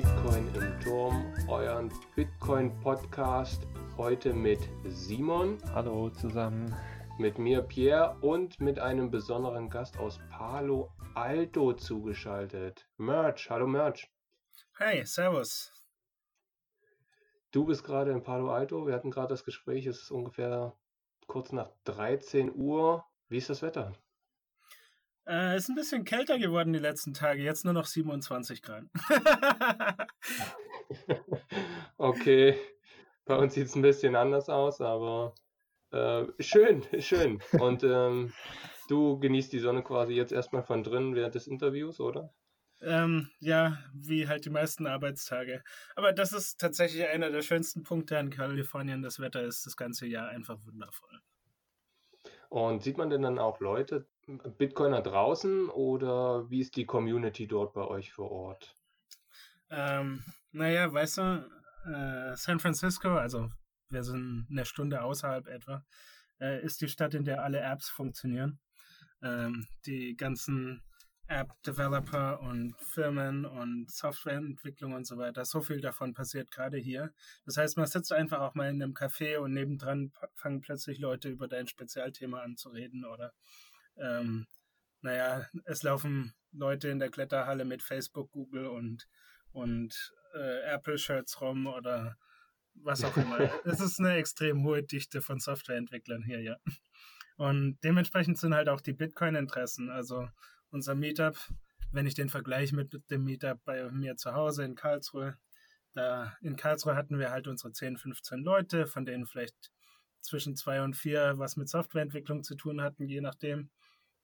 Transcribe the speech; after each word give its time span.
Bitcoin 0.00 0.48
im 0.54 0.80
Turm, 0.80 1.34
euren 1.46 1.92
Bitcoin-Podcast. 2.16 3.66
Heute 3.98 4.32
mit 4.32 4.58
Simon. 4.86 5.58
Hallo 5.74 6.08
zusammen. 6.08 6.74
Mit 7.18 7.38
mir 7.38 7.60
Pierre 7.60 8.16
und 8.22 8.58
mit 8.60 8.78
einem 8.78 9.10
besonderen 9.10 9.68
Gast 9.68 9.98
aus 9.98 10.18
Palo 10.30 10.90
Alto 11.14 11.74
zugeschaltet. 11.74 12.88
Merch. 12.96 13.50
Hallo 13.50 13.66
Merch. 13.66 14.10
Hey, 14.78 15.04
Servus. 15.04 15.70
Du 17.50 17.66
bist 17.66 17.84
gerade 17.84 18.10
in 18.12 18.22
Palo 18.22 18.50
Alto. 18.50 18.86
Wir 18.86 18.94
hatten 18.94 19.10
gerade 19.10 19.28
das 19.28 19.44
Gespräch. 19.44 19.84
Es 19.84 20.00
ist 20.04 20.10
ungefähr 20.10 20.74
kurz 21.26 21.52
nach 21.52 21.72
13 21.84 22.54
Uhr. 22.54 23.04
Wie 23.28 23.36
ist 23.36 23.50
das 23.50 23.60
Wetter? 23.60 23.92
Äh, 25.26 25.56
ist 25.56 25.68
ein 25.68 25.74
bisschen 25.74 26.04
kälter 26.04 26.38
geworden 26.38 26.72
die 26.72 26.78
letzten 26.78 27.14
Tage. 27.14 27.42
Jetzt 27.42 27.64
nur 27.64 27.74
noch 27.74 27.86
27 27.86 28.62
Grad. 28.62 28.84
okay. 31.98 32.58
Bei 33.24 33.36
uns 33.36 33.54
sieht 33.54 33.66
es 33.66 33.76
ein 33.76 33.82
bisschen 33.82 34.16
anders 34.16 34.48
aus, 34.48 34.80
aber 34.80 35.34
äh, 35.92 36.24
schön, 36.40 36.82
schön. 36.98 37.40
Und 37.52 37.84
ähm, 37.84 38.32
du 38.88 39.18
genießt 39.18 39.52
die 39.52 39.58
Sonne 39.58 39.82
quasi 39.82 40.14
jetzt 40.14 40.32
erstmal 40.32 40.62
von 40.62 40.82
drinnen 40.82 41.14
während 41.14 41.34
des 41.34 41.46
Interviews, 41.46 42.00
oder? 42.00 42.32
Ähm, 42.82 43.30
ja, 43.40 43.78
wie 43.92 44.26
halt 44.26 44.46
die 44.46 44.50
meisten 44.50 44.86
Arbeitstage. 44.86 45.62
Aber 45.96 46.12
das 46.12 46.32
ist 46.32 46.58
tatsächlich 46.58 47.06
einer 47.06 47.30
der 47.30 47.42
schönsten 47.42 47.82
Punkte 47.82 48.18
an 48.18 48.30
Kalifornien. 48.30 49.02
Das 49.02 49.20
Wetter 49.20 49.42
ist 49.42 49.66
das 49.66 49.76
ganze 49.76 50.06
Jahr 50.06 50.28
einfach 50.28 50.58
wundervoll. 50.64 51.20
Und 52.50 52.82
sieht 52.82 52.98
man 52.98 53.10
denn 53.10 53.22
dann 53.22 53.38
auch 53.38 53.60
Leute, 53.60 54.08
Bitcoiner 54.58 55.02
draußen 55.02 55.68
oder 55.70 56.50
wie 56.50 56.60
ist 56.60 56.74
die 56.74 56.84
Community 56.84 57.46
dort 57.46 57.74
bei 57.74 57.86
euch 57.86 58.12
vor 58.12 58.30
Ort? 58.30 58.74
Ähm, 59.70 60.24
naja, 60.50 60.92
weißt 60.92 61.18
du, 61.18 61.48
äh, 61.86 62.36
San 62.36 62.58
Francisco, 62.58 63.14
also 63.14 63.48
wir 63.88 64.02
sind 64.02 64.48
eine 64.50 64.64
Stunde 64.64 65.02
außerhalb 65.02 65.46
etwa, 65.46 65.84
äh, 66.40 66.60
ist 66.64 66.80
die 66.80 66.88
Stadt, 66.88 67.14
in 67.14 67.24
der 67.24 67.44
alle 67.44 67.60
Apps 67.60 67.88
funktionieren. 67.88 68.58
Ähm, 69.22 69.68
die 69.86 70.16
ganzen 70.16 70.82
App-Developer 71.30 72.40
und 72.40 72.74
Firmen 72.80 73.44
und 73.44 73.88
Softwareentwicklung 73.88 74.94
und 74.94 75.06
so 75.06 75.16
weiter. 75.16 75.44
So 75.44 75.60
viel 75.60 75.80
davon 75.80 76.12
passiert 76.12 76.50
gerade 76.50 76.76
hier. 76.76 77.12
Das 77.46 77.56
heißt, 77.56 77.76
man 77.76 77.86
sitzt 77.86 78.12
einfach 78.12 78.40
auch 78.40 78.54
mal 78.54 78.68
in 78.68 78.82
einem 78.82 78.94
Café 78.94 79.38
und 79.38 79.52
nebendran 79.52 80.12
fangen 80.34 80.60
plötzlich 80.60 80.98
Leute 80.98 81.28
über 81.28 81.46
dein 81.46 81.68
Spezialthema 81.68 82.40
an 82.40 82.56
zu 82.56 82.70
reden 82.70 83.04
oder 83.04 83.32
ähm, 83.96 84.46
naja, 85.02 85.46
es 85.64 85.84
laufen 85.84 86.34
Leute 86.52 86.88
in 86.88 86.98
der 86.98 87.10
Kletterhalle 87.10 87.64
mit 87.64 87.82
Facebook, 87.82 88.32
Google 88.32 88.66
und, 88.66 89.08
und 89.52 90.12
äh, 90.34 90.62
Apple-Shirts 90.72 91.40
rum 91.40 91.68
oder 91.68 92.16
was 92.74 93.04
auch 93.04 93.16
immer. 93.16 93.38
es 93.64 93.80
ist 93.80 94.00
eine 94.00 94.14
extrem 94.16 94.64
hohe 94.64 94.82
Dichte 94.82 95.22
von 95.22 95.38
Softwareentwicklern 95.38 96.24
hier, 96.24 96.40
ja. 96.40 96.56
Und 97.36 97.78
dementsprechend 97.84 98.36
sind 98.36 98.52
halt 98.52 98.68
auch 98.68 98.80
die 98.80 98.92
Bitcoin-Interessen. 98.92 99.90
Also 99.90 100.28
unser 100.70 100.94
Meetup, 100.94 101.36
wenn 101.92 102.06
ich 102.06 102.14
den 102.14 102.28
vergleiche 102.28 102.74
mit 102.74 103.10
dem 103.10 103.24
Meetup 103.24 103.64
bei 103.64 103.90
mir 103.90 104.16
zu 104.16 104.32
Hause 104.32 104.64
in 104.64 104.74
Karlsruhe, 104.74 105.36
da 105.92 106.36
in 106.40 106.56
Karlsruhe 106.56 106.94
hatten 106.94 107.18
wir 107.18 107.30
halt 107.30 107.48
unsere 107.48 107.72
10, 107.72 107.96
15 107.96 108.42
Leute, 108.42 108.86
von 108.86 109.04
denen 109.04 109.26
vielleicht 109.26 109.70
zwischen 110.20 110.56
zwei 110.56 110.82
und 110.82 110.94
vier 110.94 111.38
was 111.38 111.56
mit 111.56 111.68
Softwareentwicklung 111.68 112.44
zu 112.44 112.54
tun 112.54 112.80
hatten, 112.80 113.06
je 113.06 113.20
nachdem. 113.20 113.70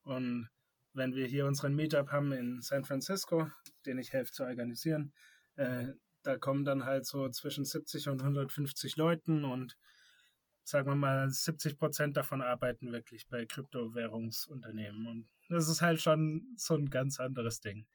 Und 0.03 0.49
wenn 0.93 1.15
wir 1.15 1.27
hier 1.27 1.47
unseren 1.47 1.75
Meetup 1.75 2.11
haben 2.13 2.33
in 2.33 2.63
San 2.63 2.85
Francisco, 2.85 3.51
den 3.85 3.99
ich 3.99 4.13
helfe 4.13 4.33
zu 4.33 4.45
organisieren, 4.45 5.13
äh, 5.57 5.89
da 6.23 6.37
kommen 6.37 6.65
dann 6.65 6.85
halt 6.85 7.07
so 7.07 7.29
zwischen 7.29 7.65
70 7.65 8.09
und 8.09 8.23
150 8.23 8.97
Leuten 8.97 9.45
und 9.45 9.77
sagen 10.65 10.89
wir 10.89 10.97
mal 10.97 11.31
70 11.31 11.79
Prozent 11.79 12.17
davon 12.17 12.43
arbeiten 12.43 12.93
wirklich 12.93 13.29
bei 13.29 13.47
Kryptowährungsunternehmen 13.47 15.07
und 15.07 15.29
das 15.49 15.69
ist 15.69 15.83
halt 15.83 16.01
schon 16.01 16.55
so 16.57 16.75
ein 16.75 16.91
ganz 16.91 17.21
anderes 17.21 17.61
Ding. 17.61 17.87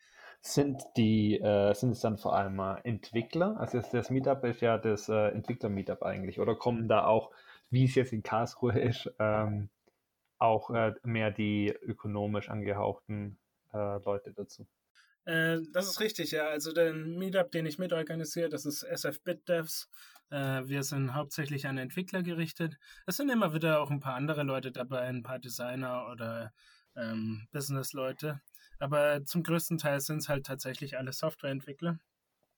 Sind 0.42 0.82
die, 0.98 1.40
äh, 1.40 1.74
sind 1.74 1.92
es 1.92 2.00
dann 2.02 2.18
vor 2.18 2.36
allem 2.36 2.60
äh, 2.60 2.82
Entwickler? 2.84 3.58
Also 3.60 3.80
das 3.92 4.10
Meetup 4.10 4.44
ist 4.44 4.62
ja 4.62 4.78
das 4.78 5.08
äh, 5.08 5.28
Entwickler-Meetup 5.30 6.02
eigentlich 6.02 6.40
oder 6.40 6.56
kommen 6.56 6.88
da 6.88 7.06
auch, 7.06 7.32
wie 7.70 7.86
es 7.86 7.94
jetzt 7.94 8.12
in 8.12 8.24
Karlsruhe 8.24 8.80
ist, 8.80 9.12
ähm, 9.20 9.70
auch 10.40 10.72
äh, 10.72 10.94
mehr 11.04 11.30
die 11.30 11.68
ökonomisch 11.70 12.50
angehauchten 12.50 13.38
äh, 13.72 14.04
Leute 14.04 14.34
dazu? 14.34 14.66
Äh, 15.26 15.60
das 15.72 15.88
ist 15.88 16.00
richtig, 16.00 16.32
ja. 16.32 16.48
Also 16.48 16.74
den 16.74 17.20
Meetup, 17.20 17.52
den 17.52 17.68
ich 17.68 17.78
mitorganisiere, 17.78 18.50
das 18.50 18.66
ist 18.66 18.84
SF 18.84 19.22
BitDevs. 19.22 19.90
Wir 20.34 20.84
sind 20.84 21.14
hauptsächlich 21.14 21.68
an 21.68 21.78
Entwickler 21.78 22.24
gerichtet. 22.24 22.78
Es 23.06 23.18
sind 23.18 23.28
immer 23.28 23.54
wieder 23.54 23.82
auch 23.82 23.92
ein 23.92 24.00
paar 24.00 24.16
andere 24.16 24.44
Leute 24.44 24.72
dabei, 24.72 25.02
ein 25.02 25.24
paar 25.24 25.40
Designer 25.40 26.08
oder 26.10 26.54
ähm, 26.96 27.48
Business-Leute. 27.52 28.42
Aber 28.80 29.24
zum 29.26 29.44
größten 29.44 29.78
Teil 29.78 30.02
sind 30.02 30.20
es 30.20 30.30
halt 30.30 30.46
tatsächlich 30.46 30.98
alle 30.98 31.14
Softwareentwickler. 31.14 32.00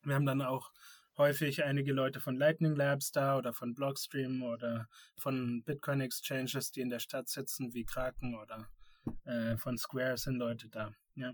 Wir 0.04 0.16
haben 0.16 0.26
dann 0.26 0.42
auch 0.42 0.72
häufig 1.18 1.64
einige 1.64 1.94
Leute 1.94 2.20
von 2.20 2.36
Lightning 2.36 2.76
Labs 2.76 3.12
da 3.12 3.38
oder 3.38 3.54
von 3.54 3.74
Blockstream 3.74 4.44
oder 4.44 4.88
von 5.18 5.64
Bitcoin 5.64 6.02
Exchanges, 6.02 6.72
die 6.72 6.82
in 6.82 6.90
der 6.90 7.00
Stadt 7.00 7.30
sitzen, 7.30 7.74
wie 7.74 7.86
Kraken 7.86 8.36
oder 8.36 8.68
äh, 9.26 9.58
von 9.58 9.78
Square 9.78 10.18
sind 10.18 10.38
Leute 10.38 10.70
da. 10.70 10.92
Ja. 11.16 11.34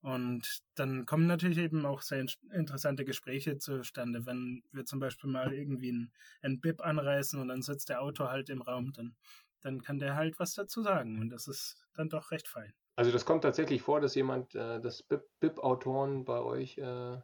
Und 0.00 0.60
dann 0.74 1.06
kommen 1.06 1.26
natürlich 1.26 1.56
eben 1.56 1.86
auch 1.86 2.02
sehr 2.02 2.26
interessante 2.52 3.06
Gespräche 3.06 3.56
zustande, 3.56 4.26
wenn 4.26 4.62
wir 4.70 4.84
zum 4.84 5.00
Beispiel 5.00 5.30
mal 5.30 5.54
irgendwie 5.54 5.92
ein, 5.92 6.12
ein 6.42 6.60
BIP 6.60 6.82
anreißen 6.82 7.40
und 7.40 7.48
dann 7.48 7.62
sitzt 7.62 7.88
der 7.88 8.02
Autor 8.02 8.30
halt 8.30 8.50
im 8.50 8.60
Raum, 8.60 8.92
dann, 8.92 9.16
dann 9.64 9.82
kann 9.82 9.98
der 9.98 10.14
halt 10.14 10.38
was 10.38 10.54
dazu 10.54 10.82
sagen 10.82 11.20
und 11.20 11.30
das 11.30 11.48
ist 11.48 11.84
dann 11.94 12.08
doch 12.08 12.30
recht 12.30 12.46
fein. 12.48 12.72
Also 12.96 13.10
das 13.10 13.24
kommt 13.24 13.42
tatsächlich 13.42 13.82
vor, 13.82 14.00
dass 14.00 14.14
jemand, 14.14 14.54
äh, 14.54 14.80
dass 14.80 15.02
BIP-Autoren 15.02 16.24
bei 16.24 16.38
euch 16.38 16.78
äh, 16.78 17.16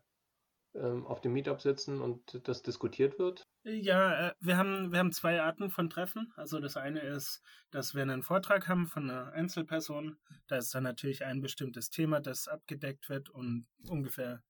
ähm, 0.74 1.06
auf 1.06 1.20
dem 1.20 1.32
Meetup 1.32 1.60
sitzen 1.60 2.00
und 2.00 2.48
das 2.48 2.62
diskutiert 2.62 3.18
wird? 3.18 3.46
Ja, 3.64 4.28
äh, 4.28 4.34
wir 4.40 4.56
haben, 4.56 4.92
wir 4.92 4.98
haben 5.00 5.12
zwei 5.12 5.40
Arten 5.42 5.70
von 5.70 5.90
Treffen. 5.90 6.32
Also 6.36 6.60
das 6.60 6.76
eine 6.76 7.00
ist, 7.00 7.42
dass 7.70 7.94
wir 7.94 8.02
einen 8.02 8.22
Vortrag 8.22 8.68
haben 8.68 8.86
von 8.86 9.10
einer 9.10 9.32
Einzelperson. 9.32 10.16
Da 10.46 10.56
ist 10.56 10.74
dann 10.74 10.84
natürlich 10.84 11.24
ein 11.24 11.40
bestimmtes 11.40 11.90
Thema, 11.90 12.20
das 12.20 12.48
abgedeckt 12.48 13.08
wird 13.08 13.30
und 13.30 13.66
ungefähr 13.88 14.42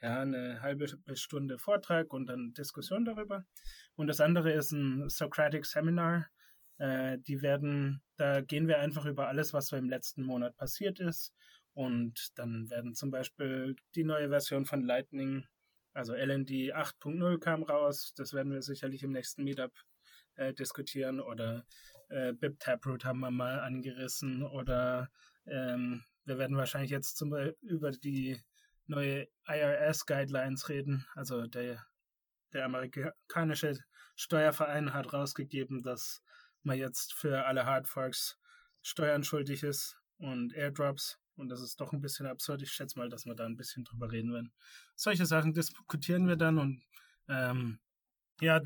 ja, 0.00 0.20
eine 0.20 0.60
halbe 0.60 0.86
Stunde 1.16 1.58
Vortrag 1.58 2.12
und 2.12 2.26
dann 2.26 2.52
Diskussion 2.52 3.04
darüber. 3.04 3.44
Und 3.96 4.06
das 4.06 4.20
andere 4.20 4.52
ist 4.52 4.72
ein 4.72 5.08
Socratic 5.08 5.66
Seminar. 5.66 6.26
Äh, 6.78 7.18
die 7.18 7.42
werden, 7.42 8.02
da 8.16 8.40
gehen 8.40 8.68
wir 8.68 8.80
einfach 8.80 9.06
über 9.06 9.28
alles, 9.28 9.52
was 9.52 9.68
so 9.68 9.76
im 9.76 9.88
letzten 9.88 10.22
Monat 10.22 10.56
passiert 10.56 11.00
ist. 11.00 11.32
Und 11.72 12.30
dann 12.36 12.70
werden 12.70 12.94
zum 12.94 13.10
Beispiel 13.10 13.76
die 13.94 14.04
neue 14.04 14.28
Version 14.28 14.64
von 14.64 14.82
Lightning 14.82 15.44
also 15.94 16.12
LND 16.12 16.74
8.0 16.74 17.38
kam 17.38 17.62
raus, 17.62 18.12
das 18.16 18.32
werden 18.32 18.52
wir 18.52 18.62
sicherlich 18.62 19.04
im 19.04 19.12
nächsten 19.12 19.44
Meetup 19.44 19.72
äh, 20.34 20.52
diskutieren 20.52 21.20
oder 21.20 21.64
äh, 22.08 22.32
BIP 22.32 22.58
Taproot 22.58 23.04
haben 23.04 23.20
wir 23.20 23.30
mal 23.30 23.60
angerissen 23.60 24.42
oder 24.42 25.08
ähm, 25.46 26.02
wir 26.24 26.36
werden 26.38 26.56
wahrscheinlich 26.56 26.90
jetzt 26.90 27.16
zum 27.16 27.30
Beispiel 27.30 27.56
über 27.62 27.92
die 27.92 28.42
neue 28.86 29.28
IRS 29.46 30.04
Guidelines 30.04 30.68
reden. 30.68 31.06
Also 31.14 31.46
der, 31.46 31.86
der 32.52 32.64
amerikanische 32.64 33.78
Steuerverein 34.16 34.94
hat 34.94 35.12
rausgegeben, 35.12 35.82
dass 35.82 36.22
man 36.64 36.78
jetzt 36.78 37.14
für 37.14 37.46
alle 37.46 37.66
Hardforks 37.66 38.38
Steuern 38.82 39.24
schuldig 39.24 39.62
ist 39.62 39.98
und 40.18 40.52
Airdrops. 40.54 41.18
Und 41.36 41.48
das 41.48 41.60
ist 41.60 41.80
doch 41.80 41.92
ein 41.92 42.00
bisschen 42.00 42.26
absurd. 42.26 42.62
Ich 42.62 42.70
schätze 42.70 42.98
mal, 42.98 43.08
dass 43.08 43.26
wir 43.26 43.34
da 43.34 43.44
ein 43.44 43.56
bisschen 43.56 43.84
drüber 43.84 44.12
reden 44.12 44.32
werden. 44.32 44.52
Solche 44.94 45.26
Sachen 45.26 45.52
diskutieren 45.52 46.28
wir 46.28 46.36
dann 46.36 46.58
und 46.58 46.84
ähm, 47.28 47.80
ja, 48.40 48.60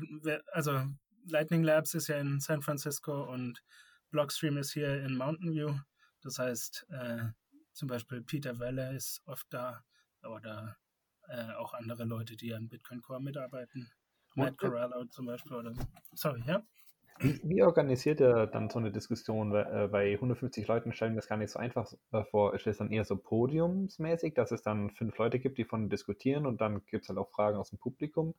also 0.51 0.85
Lightning 1.25 1.63
Labs 1.63 1.93
ist 1.93 2.07
ja 2.07 2.17
in 2.17 2.39
San 2.39 2.61
Francisco 2.61 3.23
und 3.31 3.63
Blockstream 4.11 4.57
ist 4.57 4.73
hier 4.73 5.03
in 5.03 5.15
Mountain 5.15 5.51
View. 5.51 5.73
Das 6.21 6.37
heißt, 6.39 6.85
äh, 6.89 7.29
zum 7.73 7.87
Beispiel 7.87 8.21
Peter 8.21 8.59
Welle 8.59 8.95
ist 8.95 9.21
oft 9.25 9.47
da 9.51 9.83
oder 10.23 10.77
äh, 11.27 11.53
auch 11.53 11.73
andere 11.73 12.03
Leute, 12.05 12.35
die 12.35 12.53
an 12.53 12.67
Bitcoin 12.67 13.01
Core 13.01 13.21
mitarbeiten. 13.21 13.89
Matt 14.35 14.57
Corallo 14.57 15.05
zum 15.05 15.25
Beispiel 15.25 15.53
oder 15.53 15.73
sorry, 16.13 16.43
ja. 16.45 16.63
Wie, 17.17 17.39
wie 17.43 17.63
organisiert 17.63 18.21
ihr 18.21 18.47
dann 18.47 18.69
so 18.69 18.79
eine 18.79 18.91
Diskussion? 18.91 19.53
Äh, 19.53 19.89
bei 19.91 20.13
150 20.13 20.67
Leuten 20.67 20.93
stellen 20.93 21.13
wir 21.13 21.17
das 21.17 21.27
gar 21.27 21.37
nicht 21.37 21.51
so 21.51 21.59
einfach 21.59 21.91
äh, 22.11 22.23
vor. 22.25 22.53
Ist 22.53 22.67
es 22.67 22.77
dann 22.77 22.91
eher 22.91 23.03
so 23.03 23.17
podiumsmäßig, 23.17 24.35
dass 24.35 24.51
es 24.51 24.61
dann 24.61 24.91
fünf 24.91 25.17
Leute 25.17 25.39
gibt, 25.39 25.57
die 25.57 25.65
von 25.65 25.89
diskutieren 25.89 26.45
und 26.45 26.61
dann 26.61 26.85
gibt 26.85 27.03
es 27.03 27.09
halt 27.09 27.19
auch 27.19 27.29
Fragen 27.31 27.57
aus 27.57 27.71
dem 27.71 27.79
Publikum? 27.79 28.35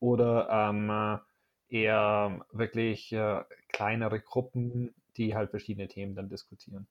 Oder 0.00 0.48
ähm, 0.50 1.20
eher 1.68 2.44
wirklich 2.52 3.12
äh, 3.12 3.44
kleinere 3.68 4.20
Gruppen, 4.20 4.94
die 5.16 5.34
halt 5.34 5.50
verschiedene 5.50 5.88
Themen 5.88 6.14
dann 6.14 6.28
diskutieren? 6.28 6.86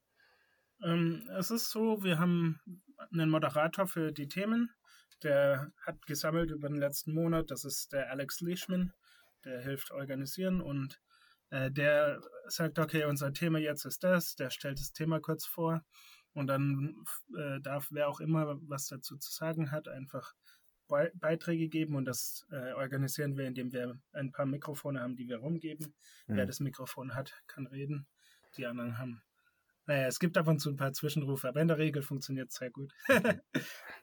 Ähm, 0.82 1.30
es 1.38 1.52
ist 1.52 1.70
so, 1.70 2.04
wir 2.04 2.20
haben 2.20 2.60
einen 3.12 3.30
Moderator 3.30 3.88
für 3.88 4.12
die 4.12 4.28
Themen, 4.28 4.70
der 5.24 5.72
hat 5.86 6.06
gesammelt 6.06 6.52
über 6.52 6.68
den 6.68 6.78
letzten 6.78 7.14
Monat. 7.14 7.52
Das 7.52 7.64
ist 7.64 7.94
der 7.94 8.12
Alex 8.12 8.42
Leishman, 8.42 8.94
der 9.46 9.62
hilft 9.62 9.92
organisieren 9.92 10.62
und 10.62 11.00
äh, 11.54 11.72
der 11.72 12.20
sagt, 12.48 12.80
okay, 12.80 13.06
unser 13.06 13.32
Thema 13.32 13.60
jetzt 13.60 13.86
ist 13.86 14.04
das, 14.04 14.36
der 14.36 14.50
stellt 14.50 14.80
das 14.80 14.92
Thema 14.92 15.20
kurz 15.20 15.46
vor 15.46 15.84
und 16.34 16.48
dann 16.48 16.96
äh, 17.38 17.62
darf 17.62 17.88
wer 17.92 18.10
auch 18.10 18.20
immer 18.20 18.58
was 18.68 18.88
dazu 18.88 19.18
zu 19.18 19.32
sagen 19.32 19.72
hat, 19.72 19.88
einfach 19.88 20.34
Be 20.88 21.12
Beiträge 21.16 21.70
geben 21.70 21.96
und 21.96 22.06
das 22.06 22.46
äh, 22.52 22.74
organisieren 22.74 23.38
wir, 23.38 23.46
indem 23.46 23.72
wir 23.72 23.98
ein 24.12 24.32
paar 24.32 24.46
Mikrofone 24.46 25.00
haben, 25.00 25.16
die 25.16 25.30
wir 25.30 25.38
rumgeben. 25.38 25.94
Mhm. 26.28 26.36
Wer 26.36 26.46
das 26.46 26.60
Mikrofon 26.60 27.16
hat, 27.16 27.34
kann 27.48 27.68
reden. 27.68 28.08
Die 28.58 28.66
anderen 28.66 28.98
haben 28.98 29.22
naja, 29.86 30.08
es 30.08 30.20
gibt 30.20 30.38
ab 30.38 30.48
und 30.48 30.60
zu 30.60 30.70
ein 30.70 30.78
paar 30.78 30.94
Zwischenrufe, 30.94 31.50
aber 31.50 31.62
in 31.62 31.68
der 31.68 31.78
Regel 31.78 32.04
funktioniert 32.04 32.50
es 32.50 32.56
sehr 32.56 32.72
gut. 32.72 32.94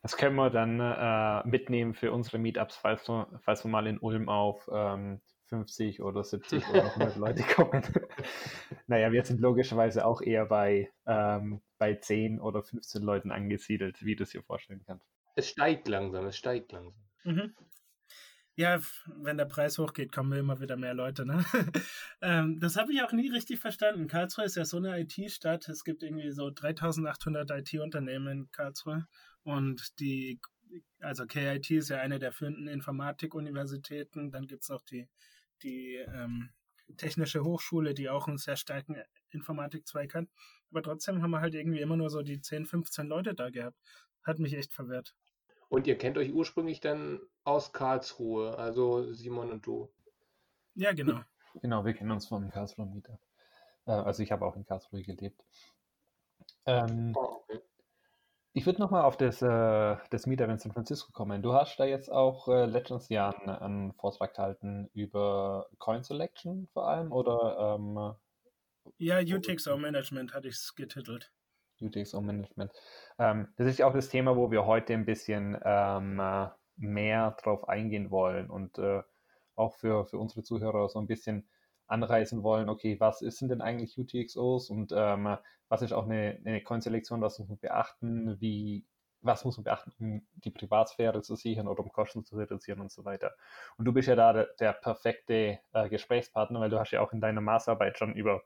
das 0.02 0.16
können 0.18 0.36
wir 0.36 0.50
dann 0.50 0.78
äh, 0.78 1.48
mitnehmen 1.48 1.94
für 1.94 2.12
unsere 2.12 2.38
Meetups, 2.38 2.76
falls 2.76 3.08
wir, 3.08 3.40
falls 3.40 3.64
wir 3.64 3.70
mal 3.70 3.86
in 3.86 3.98
Ulm 3.98 4.28
auf 4.28 4.68
ähm, 4.70 5.22
50 5.50 6.00
oder 6.00 6.24
70 6.24 6.66
oder 6.68 6.84
100 6.94 7.16
Leute 7.16 7.42
kommen. 7.42 7.82
naja, 8.86 9.12
wir 9.12 9.24
sind 9.24 9.40
logischerweise 9.40 10.06
auch 10.06 10.22
eher 10.22 10.46
bei, 10.46 10.90
ähm, 11.06 11.60
bei 11.78 11.94
10 11.94 12.40
oder 12.40 12.62
15 12.62 13.02
Leuten 13.02 13.30
angesiedelt, 13.30 14.04
wie 14.04 14.16
du 14.16 14.22
es 14.22 14.30
dir 14.30 14.42
vorstellen 14.42 14.82
kannst. 14.86 15.06
Es 15.36 15.48
steigt 15.48 15.88
langsam, 15.88 16.26
es 16.26 16.36
steigt 16.36 16.72
langsam. 16.72 17.02
Mhm. 17.24 17.54
Ja, 18.56 18.78
wenn 19.06 19.38
der 19.38 19.46
Preis 19.46 19.78
hochgeht, 19.78 20.12
kommen 20.12 20.38
immer 20.38 20.60
wieder 20.60 20.76
mehr 20.76 20.92
Leute. 20.92 21.24
Ne? 21.24 21.44
ähm, 22.20 22.60
das 22.60 22.76
habe 22.76 22.92
ich 22.92 23.02
auch 23.02 23.12
nie 23.12 23.30
richtig 23.30 23.58
verstanden. 23.58 24.06
Karlsruhe 24.06 24.44
ist 24.44 24.56
ja 24.56 24.64
so 24.64 24.76
eine 24.76 25.00
IT-Stadt. 25.00 25.68
Es 25.68 25.82
gibt 25.82 26.02
irgendwie 26.02 26.30
so 26.30 26.50
3800 26.50 27.50
IT-Unternehmen 27.50 28.26
in 28.28 28.50
Karlsruhe. 28.50 29.06
Und 29.44 29.98
die, 29.98 30.40
also 31.00 31.24
KIT 31.26 31.70
ist 31.70 31.88
ja 31.88 31.98
eine 31.98 32.18
der 32.18 32.32
führenden 32.32 32.66
Informatik-Universitäten. 32.66 34.30
Dann 34.30 34.46
gibt 34.46 34.64
es 34.64 34.70
auch 34.70 34.82
die, 34.82 35.08
die 35.62 35.96
ähm, 35.96 36.50
Technische 36.96 37.44
Hochschule, 37.44 37.94
die 37.94 38.08
auch 38.08 38.26
einen 38.26 38.38
sehr 38.38 38.56
starken 38.56 38.96
Informatik-Zweig 39.30 40.14
hat. 40.14 40.26
Aber 40.70 40.82
trotzdem 40.82 41.22
haben 41.22 41.30
wir 41.30 41.40
halt 41.40 41.54
irgendwie 41.54 41.80
immer 41.80 41.96
nur 41.96 42.10
so 42.10 42.22
die 42.22 42.40
10, 42.40 42.66
15 42.66 43.06
Leute 43.06 43.34
da 43.34 43.50
gehabt. 43.50 43.76
Hat 44.22 44.38
mich 44.38 44.54
echt 44.54 44.72
verwirrt. 44.72 45.14
Und 45.68 45.86
ihr 45.86 45.96
kennt 45.96 46.18
euch 46.18 46.32
ursprünglich 46.32 46.80
dann 46.80 47.20
aus 47.44 47.72
Karlsruhe, 47.72 48.58
also 48.58 49.12
Simon 49.12 49.52
und 49.52 49.66
du. 49.66 49.88
Ja, 50.74 50.92
genau. 50.92 51.20
Genau, 51.62 51.84
wir 51.84 51.94
kennen 51.94 52.10
uns 52.10 52.26
vom 52.26 52.50
Karlsruhe 52.50 52.86
Mieter. 52.86 53.18
Äh, 53.86 53.92
also 53.92 54.22
ich 54.22 54.32
habe 54.32 54.44
auch 54.44 54.56
in 54.56 54.64
Karlsruhe 54.64 55.02
gelebt. 55.02 55.44
Ähm, 56.66 57.12
oh, 57.16 57.42
okay. 57.42 57.60
Ich 58.52 58.66
würde 58.66 58.80
nochmal 58.80 59.04
auf 59.04 59.16
das, 59.16 59.42
äh, 59.42 59.96
das 60.10 60.26
Meetup 60.26 60.48
in 60.48 60.58
San 60.58 60.72
Francisco 60.72 61.12
kommen. 61.12 61.40
Du 61.40 61.52
hast 61.52 61.78
da 61.78 61.84
jetzt 61.84 62.10
auch 62.10 62.48
äh, 62.48 62.66
letztes 62.66 63.08
Jahr 63.08 63.40
einen, 63.40 63.48
einen, 63.48 63.92
Vortrag 63.92 64.34
gehalten 64.34 64.90
über 64.92 65.68
Coin 65.78 66.02
Selection 66.02 66.68
vor 66.72 66.88
allem 66.88 67.12
oder? 67.12 67.76
Ähm, 67.78 68.14
ja, 68.98 69.20
UTXO 69.20 69.76
Management 69.76 70.34
hatte 70.34 70.48
ich 70.48 70.56
es 70.56 70.74
getitelt. 70.74 71.30
UTXO 71.80 72.20
Management. 72.20 72.72
Ähm, 73.20 73.48
das 73.56 73.68
ist 73.68 73.78
ja 73.78 73.86
auch 73.86 73.94
das 73.94 74.08
Thema, 74.08 74.36
wo 74.36 74.50
wir 74.50 74.66
heute 74.66 74.94
ein 74.94 75.04
bisschen 75.04 75.56
ähm, 75.64 76.20
mehr 76.76 77.36
drauf 77.42 77.68
eingehen 77.68 78.10
wollen 78.10 78.50
und 78.50 78.78
äh, 78.78 79.02
auch 79.54 79.74
für, 79.76 80.06
für 80.06 80.18
unsere 80.18 80.42
Zuhörer 80.42 80.88
so 80.88 80.98
ein 80.98 81.06
bisschen 81.06 81.48
anreißen 81.90 82.42
wollen, 82.42 82.68
okay, 82.68 82.98
was 83.00 83.20
ist, 83.22 83.38
sind 83.38 83.48
denn 83.48 83.60
eigentlich 83.60 83.98
UTXOs 83.98 84.70
und 84.70 84.92
ähm, 84.94 85.36
was 85.68 85.82
ist 85.82 85.92
auch 85.92 86.04
eine, 86.04 86.40
eine 86.44 86.62
Konstellation, 86.62 87.20
was 87.20 87.38
muss 87.38 87.48
man 87.48 87.58
beachten, 87.58 88.40
wie, 88.40 88.86
was 89.20 89.44
muss 89.44 89.56
man 89.56 89.64
beachten, 89.64 89.92
um 89.98 90.26
die 90.44 90.50
Privatsphäre 90.50 91.22
zu 91.22 91.36
sichern 91.36 91.68
oder 91.68 91.82
um 91.82 91.92
Kosten 91.92 92.24
zu 92.24 92.36
reduzieren 92.36 92.80
und 92.80 92.92
so 92.92 93.04
weiter. 93.04 93.34
Und 93.76 93.84
du 93.84 93.92
bist 93.92 94.08
ja 94.08 94.16
da 94.16 94.32
der, 94.32 94.48
der 94.60 94.72
perfekte 94.72 95.58
äh, 95.72 95.88
Gesprächspartner, 95.88 96.60
weil 96.60 96.70
du 96.70 96.78
hast 96.78 96.92
ja 96.92 97.00
auch 97.00 97.12
in 97.12 97.20
deiner 97.20 97.40
Masterarbeit 97.40 97.98
schon 97.98 98.14
über 98.14 98.42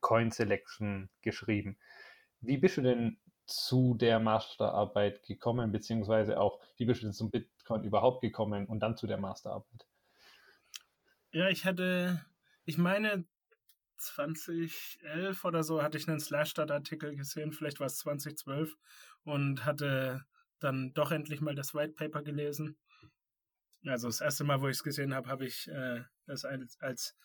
Coin 0.00 0.30
Selection 0.30 1.10
geschrieben. 1.22 1.76
Wie 2.40 2.56
bist 2.56 2.76
du 2.76 2.82
denn 2.82 3.18
zu 3.46 3.94
der 3.94 4.20
Masterarbeit 4.20 5.24
gekommen, 5.24 5.72
beziehungsweise 5.72 6.38
auch, 6.38 6.60
wie 6.76 6.84
bist 6.84 7.02
du 7.02 7.06
denn 7.06 7.12
zum 7.12 7.30
Bitcoin 7.30 7.82
überhaupt 7.82 8.22
gekommen 8.22 8.66
und 8.66 8.80
dann 8.80 8.96
zu 8.96 9.08
der 9.08 9.18
Masterarbeit? 9.18 9.86
Ja, 11.32 11.48
ich 11.48 11.64
hatte, 11.64 12.24
ich 12.70 12.78
meine, 12.78 13.24
2011 13.96 15.44
oder 15.44 15.64
so 15.64 15.82
hatte 15.82 15.98
ich 15.98 16.08
einen 16.08 16.20
Slashdot-Artikel 16.20 17.16
gesehen, 17.16 17.52
vielleicht 17.52 17.80
war 17.80 17.88
es 17.88 17.98
2012 17.98 18.76
und 19.24 19.64
hatte 19.64 20.24
dann 20.60 20.92
doch 20.94 21.10
endlich 21.10 21.40
mal 21.40 21.56
das 21.56 21.74
White 21.74 21.94
Paper 21.94 22.22
gelesen. 22.22 22.78
Also 23.86 24.06
das 24.06 24.20
erste 24.20 24.44
Mal, 24.44 24.60
wo 24.60 24.68
ich 24.68 24.76
es 24.76 24.84
gesehen 24.84 25.14
habe, 25.14 25.28
habe 25.28 25.46
ich 25.46 25.66
äh, 25.68 26.04
das 26.26 26.44
als, 26.44 26.78
als 26.80 27.16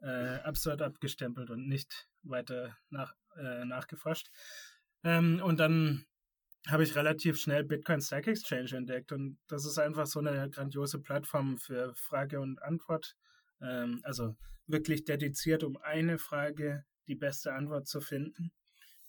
äh, 0.00 0.38
absurd 0.38 0.80
abgestempelt 0.80 1.50
und 1.50 1.68
nicht 1.68 2.08
weiter 2.22 2.78
nach, 2.88 3.12
äh, 3.36 3.66
nachgeforscht. 3.66 4.30
Ähm, 5.04 5.42
und 5.44 5.60
dann 5.60 6.06
habe 6.68 6.84
ich 6.84 6.96
relativ 6.96 7.38
schnell 7.38 7.64
Bitcoin 7.64 8.00
Stack 8.00 8.28
Exchange 8.28 8.76
entdeckt 8.76 9.12
und 9.12 9.38
das 9.46 9.66
ist 9.66 9.78
einfach 9.78 10.06
so 10.06 10.20
eine 10.20 10.48
grandiose 10.48 11.00
Plattform 11.00 11.58
für 11.58 11.94
Frage 11.96 12.40
und 12.40 12.62
Antwort. 12.62 13.14
Ähm, 13.60 14.00
also 14.02 14.36
wirklich 14.66 15.04
dediziert, 15.04 15.64
um 15.64 15.76
eine 15.78 16.18
Frage 16.18 16.84
die 17.06 17.14
beste 17.14 17.52
Antwort 17.52 17.86
zu 17.86 18.00
finden. 18.00 18.52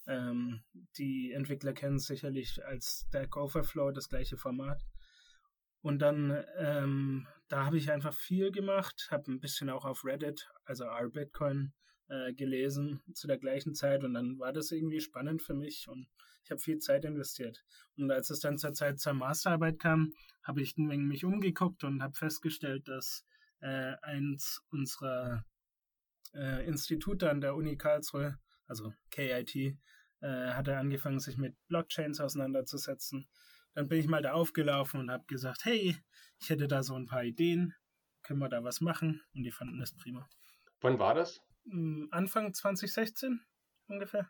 Ähm, 0.08 0.64
die 0.98 1.32
Entwickler 1.34 1.74
kennen 1.74 2.00
sicherlich 2.00 2.64
als 2.66 3.06
Stack 3.08 3.36
Overflow 3.36 3.92
das 3.92 4.10
gleiche 4.10 4.38
Format. 4.38 4.82
Und 5.82 6.00
dann, 6.00 6.44
ähm, 6.58 7.28
da 7.48 7.66
habe 7.66 7.78
ich 7.78 7.92
einfach 7.92 8.14
viel 8.14 8.52
gemacht, 8.52 9.08
habe 9.12 9.32
ein 9.32 9.40
bisschen 9.40 9.70
auch 9.70 9.86
auf 9.86 10.04
Reddit, 10.04 10.50
also 10.66 10.86
R-Bitcoin, 10.86 11.74
äh, 12.10 12.34
gelesen 12.34 13.02
zu 13.14 13.28
der 13.28 13.38
gleichen 13.38 13.76
Zeit 13.76 14.04
und 14.04 14.14
dann 14.14 14.40
war 14.40 14.54
das 14.54 14.72
irgendwie 14.72 15.02
spannend 15.02 15.42
für 15.42 15.54
mich 15.54 15.88
und 15.90 16.08
ich 16.44 16.52
habe 16.52 16.62
viel 16.62 16.80
Zeit 16.80 17.04
investiert. 17.04 17.66
Und 17.98 18.10
als 18.10 18.30
es 18.30 18.40
dann 18.40 18.58
zur 18.58 18.74
Zeit 18.74 19.00
zur 19.00 19.14
Masterarbeit 19.14 19.80
kam, 19.80 20.14
habe 20.44 20.62
ich 20.62 20.78
mich 20.78 21.26
umgeguckt 21.26 21.84
und 21.84 22.02
habe 22.02 22.14
festgestellt, 22.14 22.88
dass 22.88 23.26
äh, 23.60 23.96
eins 24.02 24.62
unserer 24.70 25.46
äh, 26.34 26.66
Institute 26.68 27.30
an 27.30 27.42
der 27.42 27.56
Uni 27.56 27.78
Karlsruhe, 27.78 28.38
also 28.68 28.94
KIT, 29.12 29.56
äh, 29.56 29.78
hatte 30.22 30.78
angefangen, 30.78 31.20
sich 31.20 31.38
mit 31.38 31.56
Blockchains 31.68 32.20
auseinanderzusetzen. 32.20 33.28
Dann 33.74 33.88
bin 33.88 34.00
ich 34.00 34.08
mal 34.08 34.22
da 34.22 34.34
aufgelaufen 34.34 35.00
und 35.00 35.12
habe 35.12 35.26
gesagt, 35.28 35.66
hey, 35.66 35.96
ich 36.40 36.50
hätte 36.50 36.68
da 36.68 36.84
so 36.84 36.96
ein 36.96 37.06
paar 37.06 37.24
Ideen, 37.24 37.74
können 38.24 38.40
wir 38.40 38.50
da 38.50 38.64
was 38.64 38.82
machen? 38.82 39.22
Und 39.34 39.44
die 39.44 39.52
fanden 39.52 39.80
das 39.80 39.96
prima. 39.96 40.28
Wann 40.82 41.00
war 41.00 41.14
das? 41.14 41.42
Hm, 41.70 42.08
Anfang 42.12 42.54
2016 42.54 43.42
ungefähr. 43.88 44.30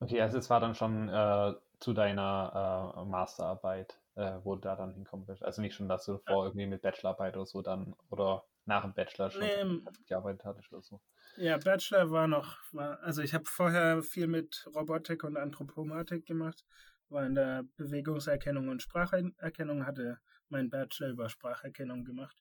Okay, 0.00 0.20
also 0.20 0.38
es 0.38 0.48
war 0.50 0.60
dann 0.60 0.74
schon 0.74 1.08
äh, 1.08 1.54
zu 1.80 1.92
deiner 1.92 2.94
äh, 2.96 3.04
Masterarbeit, 3.04 4.00
äh, 4.18 4.44
wo 4.44 4.56
du 4.56 4.60
da 4.62 4.74
dann 4.74 4.94
hinkommen 4.94 5.26
bist. 5.26 5.44
Also 5.44 5.62
nicht 5.62 5.76
schon, 5.76 5.88
dass 5.88 6.04
du 6.04 6.18
vor 6.26 6.46
irgendwie 6.46 6.66
mit 6.66 6.82
Bachelorarbeit 6.82 7.36
oder 7.36 7.46
so 7.46 7.62
dann 7.62 7.94
oder 8.10 8.44
nach 8.64 8.82
dem 8.82 8.92
Bachelor 8.92 9.30
schon 9.30 9.42
nee, 9.42 9.80
gearbeitet 10.08 10.44
hattest 10.44 10.72
oder 10.72 10.82
so. 10.82 11.00
Ja, 11.36 11.56
Bachelor 11.56 12.10
war 12.10 12.26
noch, 12.26 12.58
war, 12.72 13.00
also 13.00 13.22
ich 13.22 13.32
habe 13.32 13.44
vorher 13.46 14.02
viel 14.02 14.26
mit 14.26 14.68
Robotik 14.74 15.22
und 15.22 15.36
Anthropomatik 15.36 16.26
gemacht, 16.26 16.64
war 17.08 17.24
in 17.24 17.36
der 17.36 17.62
Bewegungserkennung 17.76 18.68
und 18.68 18.82
Spracherkennung, 18.82 19.86
hatte 19.86 20.18
meinen 20.48 20.68
Bachelor 20.68 21.10
über 21.10 21.28
Spracherkennung 21.28 22.04
gemacht. 22.04 22.36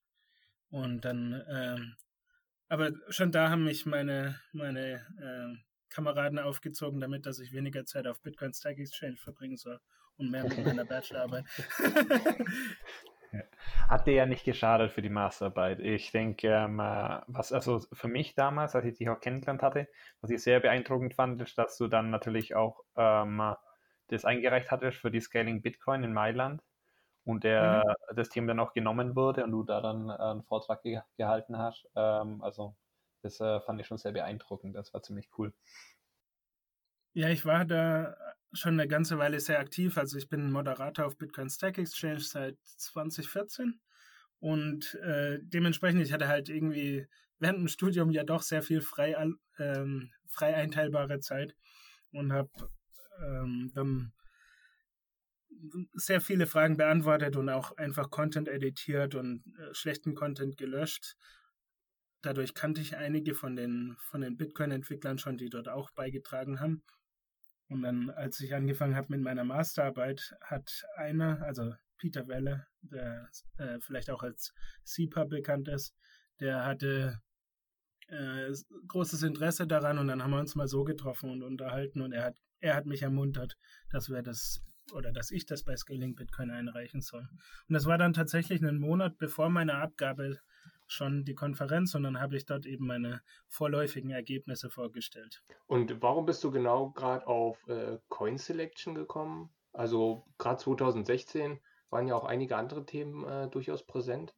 Und 0.70 1.06
dann 1.06 1.46
ähm, 1.48 1.96
aber 2.70 2.92
schon 3.10 3.32
da 3.32 3.50
haben 3.50 3.64
mich 3.64 3.86
meine, 3.86 4.42
meine 4.52 5.06
äh, 5.22 5.56
Kameraden 5.90 6.40
aufgezogen, 6.40 7.00
damit 7.00 7.26
dass 7.26 7.40
ich 7.40 7.54
weniger 7.54 7.86
Zeit 7.86 8.08
auf 8.08 8.20
Bitcoin 8.22 8.54
Stack 8.54 8.80
Exchange 8.80 9.16
verbringen 9.18 9.58
soll 9.58 9.80
und 10.18 10.32
mehr 10.32 10.44
mit 10.44 10.66
meiner 10.66 10.86
Bachelorarbeit. 10.86 11.46
Hat 13.90 14.08
dir 14.08 14.14
ja 14.14 14.26
nicht 14.26 14.46
geschadet 14.46 14.92
für 14.92 15.02
die 15.02 15.10
Masterarbeit. 15.10 15.80
Ich 15.80 16.12
denke, 16.12 16.48
ähm, 16.48 16.80
äh, 16.80 17.20
was 17.28 17.52
also 17.52 17.82
für 17.92 18.08
mich 18.08 18.36
damals, 18.36 18.76
als 18.76 18.86
ich 18.86 18.98
dich 18.98 19.10
auch 19.10 19.20
kennengelernt 19.20 19.62
hatte, 19.62 19.88
was 20.22 20.30
ich 20.30 20.42
sehr 20.42 20.60
beeindruckend 20.60 21.14
fand, 21.14 21.42
ist, 21.42 21.58
dass 21.58 21.78
du 21.78 21.88
dann 21.88 22.10
natürlich 22.10 22.56
auch 22.56 22.84
ähm, 22.96 23.56
das 24.08 24.26
eingereicht 24.26 24.72
hattest 24.72 24.98
für 24.98 25.12
die 25.12 25.20
Scaling 25.20 25.62
Bitcoin 25.62 26.04
in 26.04 26.14
Mailand 26.14 26.62
und 27.26 27.44
der, 27.44 27.84
mhm. 27.86 28.16
das 28.16 28.30
Thema 28.30 28.48
dann 28.48 28.60
auch 28.60 28.74
genommen 28.74 29.16
wurde 29.16 29.44
und 29.44 29.52
du 29.52 29.64
da 29.64 29.82
dann 29.82 30.10
äh, 30.10 30.14
einen 30.14 30.44
Vortrag 30.44 30.82
ge 30.84 31.02
gehalten 31.18 31.58
hast. 31.58 31.88
Ähm, 31.96 32.42
also 32.42 32.76
das 33.22 33.40
äh, 33.42 33.60
fand 33.62 33.82
ich 33.82 33.88
schon 33.88 33.98
sehr 33.98 34.14
beeindruckend. 34.14 34.76
Das 34.76 34.94
war 34.94 35.04
ziemlich 35.04 35.30
cool. 35.38 35.54
Ja, 37.14 37.30
ich 37.30 37.46
war 37.46 37.66
da 37.66 38.16
schon 38.54 38.74
eine 38.74 38.88
ganze 38.88 39.18
Weile 39.18 39.40
sehr 39.40 39.60
aktiv. 39.60 39.98
Also 39.98 40.18
ich 40.18 40.30
bin 40.30 40.52
Moderator 40.52 41.06
auf 41.06 41.18
Bitcoin 41.18 41.50
Stack 41.50 41.78
Exchange 41.78 42.20
seit 42.20 42.58
2014 42.64 43.80
und 44.40 44.96
äh, 44.96 45.40
dementsprechend, 45.42 46.02
ich 46.02 46.14
hatte 46.14 46.28
halt 46.28 46.50
irgendwie 46.50 47.08
während 47.40 47.60
dem 47.60 47.68
Studium 47.68 48.12
ja 48.12 48.24
doch 48.24 48.42
sehr 48.42 48.62
viel 48.62 48.82
frei, 48.82 49.16
ähm, 49.60 50.12
frei 50.28 50.56
einteilbare 50.56 51.20
Zeit 51.20 51.56
und 52.12 52.34
habe 52.34 52.50
ähm, 53.22 53.72
dann 53.74 54.14
sehr 55.94 56.22
viele 56.22 56.46
Fragen 56.46 56.78
beantwortet 56.78 57.36
und 57.36 57.50
auch 57.50 57.76
einfach 57.78 58.10
Content 58.10 58.48
editiert 58.48 59.16
und 59.16 59.44
äh, 59.58 59.74
schlechten 59.74 60.14
Content 60.14 60.58
gelöscht. 60.58 61.16
Dadurch 62.22 62.54
kannte 62.54 62.82
ich 62.82 62.98
einige 62.98 63.34
von 63.34 63.56
den, 63.56 63.96
von 64.00 64.22
den 64.22 64.38
Bitcoin-Entwicklern 64.38 65.18
schon, 65.18 65.38
die 65.38 65.50
dort 65.50 65.68
auch 65.68 65.92
beigetragen 65.92 66.60
haben. 66.60 66.84
Und 67.70 67.82
dann, 67.82 68.10
als 68.12 68.40
ich 68.40 68.54
angefangen 68.54 68.96
habe 68.96 69.08
mit 69.10 69.22
meiner 69.22 69.44
Masterarbeit, 69.44 70.36
hat 70.42 70.86
einer, 70.96 71.42
also 71.42 71.74
Peter 71.98 72.28
Welle, 72.28 72.66
der 72.82 73.30
äh, 73.58 73.80
vielleicht 73.82 74.10
auch 74.10 74.24
als 74.24 74.54
SIPA 74.84 75.26
bekannt 75.26 75.68
ist, 75.68 75.94
der 76.40 76.66
hatte 76.66 77.20
äh, 78.08 78.54
großes 78.88 79.24
Interesse 79.24 79.68
daran 79.68 79.98
und 79.98 80.08
dann 80.08 80.24
haben 80.24 80.32
wir 80.32 80.40
uns 80.40 80.56
mal 80.56 80.68
so 80.68 80.84
getroffen 80.84 81.30
und 81.30 81.44
unterhalten 81.44 82.02
und 82.02 82.14
er 82.14 82.24
hat, 82.24 82.38
er 82.60 82.76
hat 82.76 82.86
mich 82.86 83.02
ermuntert, 83.02 83.58
dass 83.90 84.10
wir 84.10 84.22
das 84.22 84.62
oder 84.94 85.12
dass 85.12 85.32
ich 85.32 85.46
das 85.46 85.64
bei 85.64 85.76
Scaling 85.76 86.16
Bitcoin 86.16 86.50
einreichen 86.50 87.02
soll. 87.02 87.28
Und 87.68 87.74
das 87.74 87.86
war 87.86 87.98
dann 87.98 88.14
tatsächlich 88.14 88.62
einen 88.62 88.80
Monat 88.80 89.18
bevor 89.18 89.50
meine 89.50 89.76
Abgabe 89.76 90.40
schon 90.88 91.26
die 91.26 91.36
Konferenz 91.36 91.94
und 91.96 92.04
dann 92.04 92.20
habe 92.20 92.38
ich 92.38 92.46
dort 92.46 92.66
eben 92.66 92.88
meine 92.88 93.22
vorläufigen 93.48 94.12
Ergebnisse 94.12 94.70
vorgestellt. 94.70 95.44
Und 95.68 96.02
warum 96.02 96.26
bist 96.26 96.44
du 96.44 96.52
genau 96.52 96.92
gerade 96.92 97.28
auf 97.28 97.68
äh, 97.68 98.00
Coin 98.10 98.38
Selection 98.38 98.96
gekommen? 98.96 99.50
Also 99.74 100.26
gerade 100.38 100.58
2016 100.58 101.60
waren 101.90 102.08
ja 102.08 102.16
auch 102.16 102.26
einige 102.26 102.58
andere 102.58 102.86
Themen 102.86 103.26
äh, 103.26 103.50
durchaus 103.50 103.86
präsent. 103.86 104.34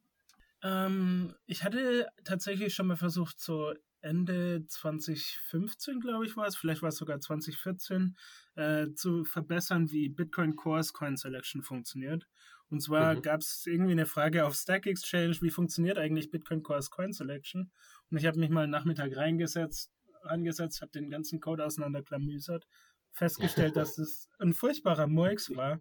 Ähm, 0.62 1.34
ich 1.46 1.64
hatte 1.64 2.08
tatsächlich 2.24 2.74
schon 2.74 2.88
mal 2.88 2.96
versucht, 2.96 3.40
so 3.40 3.72
Ende 4.02 4.64
2015, 4.66 6.00
glaube 6.00 6.26
ich, 6.26 6.36
war 6.36 6.46
es, 6.46 6.56
vielleicht 6.56 6.82
war 6.82 6.88
es 6.88 6.96
sogar 6.96 7.20
2014, 7.20 8.16
äh, 8.56 8.88
zu 8.94 9.24
verbessern, 9.24 9.90
wie 9.90 10.08
Bitcoin 10.08 10.56
Cores 10.56 10.92
Coin 10.92 11.16
Selection 11.16 11.62
funktioniert. 11.62 12.26
Und 12.70 12.80
zwar 12.80 13.16
mhm. 13.16 13.22
gab 13.22 13.40
es 13.40 13.66
irgendwie 13.66 13.92
eine 13.92 14.06
Frage 14.06 14.46
auf 14.46 14.54
Stack 14.54 14.86
Exchange, 14.86 15.36
wie 15.40 15.50
funktioniert 15.50 15.98
eigentlich 15.98 16.30
Bitcoin 16.30 16.62
Cores 16.62 16.90
Coin 16.90 17.12
Selection? 17.12 17.70
Und 18.10 18.16
ich 18.16 18.26
habe 18.26 18.38
mich 18.38 18.50
mal 18.50 18.62
einen 18.62 18.72
Nachmittag 18.72 19.16
reingesetzt, 19.16 19.90
angesetzt, 20.22 20.80
habe 20.80 20.92
den 20.92 21.10
ganzen 21.10 21.40
Code 21.40 21.64
auseinanderklamüsert, 21.64 22.66
festgestellt, 23.12 23.76
dass 23.76 23.98
es 23.98 24.28
ein 24.38 24.54
furchtbarer 24.54 25.08
Murks 25.08 25.50
war 25.56 25.80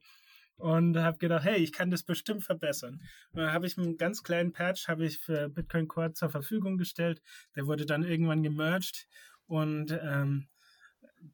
und 0.57 0.97
habe 0.97 1.17
gedacht, 1.19 1.45
hey, 1.45 1.57
ich 1.57 1.71
kann 1.71 1.91
das 1.91 2.03
bestimmt 2.03 2.43
verbessern. 2.43 3.01
Und 3.31 3.41
dann 3.41 3.53
habe 3.53 3.67
ich 3.67 3.77
einen 3.77 3.97
ganz 3.97 4.23
kleinen 4.23 4.51
Patch 4.51 4.87
habe 4.87 5.05
ich 5.05 5.19
für 5.19 5.47
Bitcoin 5.47 5.87
Core 5.87 6.13
zur 6.13 6.29
Verfügung 6.29 6.77
gestellt. 6.77 7.21
Der 7.55 7.67
wurde 7.67 7.85
dann 7.85 8.03
irgendwann 8.03 8.43
gemerged 8.43 9.07
und 9.45 9.91
ähm, 9.91 10.47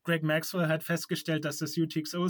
Greg 0.04 0.24
Maxwell 0.24 0.68
hat 0.68 0.84
festgestellt, 0.84 1.46
dass 1.46 1.58
das 1.58 1.78
UTXO 1.78 2.28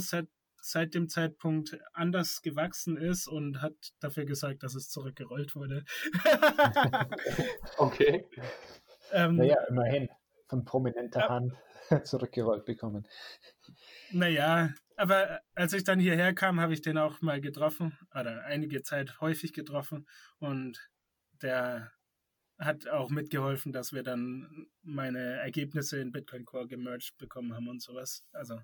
seit, 0.70 0.94
dem 0.94 1.08
Zeitpunkt 1.08 1.78
anders 1.92 2.42
gewachsen 2.42 2.96
ist 2.96 3.28
und 3.28 3.62
hat 3.62 3.74
dafür 4.00 4.24
gesagt, 4.24 4.62
dass 4.62 4.74
es 4.74 4.88
zurückgerollt 4.88 5.54
wurde. 5.54 5.84
okay. 7.78 8.26
Ähm, 9.12 9.36
naja, 9.36 9.62
immerhin 9.68 10.08
von 10.48 10.64
prominenter 10.64 11.20
ja. 11.20 11.28
Hand 11.28 11.52
zurückgerollt 12.04 12.64
bekommen. 12.64 13.06
Naja, 14.10 14.74
aber 14.96 15.40
als 15.54 15.72
ich 15.72 15.84
dann 15.84 16.00
hierher 16.00 16.34
kam, 16.34 16.60
habe 16.60 16.72
ich 16.72 16.82
den 16.82 16.98
auch 16.98 17.20
mal 17.20 17.40
getroffen, 17.40 17.96
oder 18.12 18.44
einige 18.44 18.82
Zeit 18.82 19.20
häufig 19.20 19.52
getroffen 19.52 20.06
und 20.38 20.88
der 21.42 21.92
hat 22.58 22.88
auch 22.88 23.10
mitgeholfen, 23.10 23.72
dass 23.72 23.92
wir 23.92 24.02
dann 24.02 24.66
meine 24.82 25.20
Ergebnisse 25.36 26.00
in 26.00 26.10
Bitcoin 26.10 26.44
Core 26.44 26.66
gemerged 26.66 27.16
bekommen 27.18 27.54
haben 27.54 27.68
und 27.68 27.82
sowas. 27.82 28.24
Also 28.32 28.58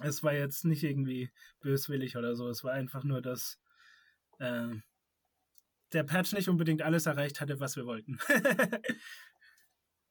es 0.00 0.22
war 0.22 0.32
jetzt 0.32 0.64
nicht 0.64 0.82
irgendwie 0.82 1.30
böswillig 1.60 2.16
oder 2.16 2.34
so, 2.34 2.48
es 2.48 2.64
war 2.64 2.72
einfach 2.72 3.04
nur, 3.04 3.20
dass 3.20 3.60
äh, 4.38 4.70
der 5.92 6.04
Patch 6.04 6.32
nicht 6.32 6.48
unbedingt 6.48 6.82
alles 6.82 7.06
erreicht 7.06 7.40
hatte, 7.40 7.60
was 7.60 7.76
wir 7.76 7.86
wollten. 7.86 8.18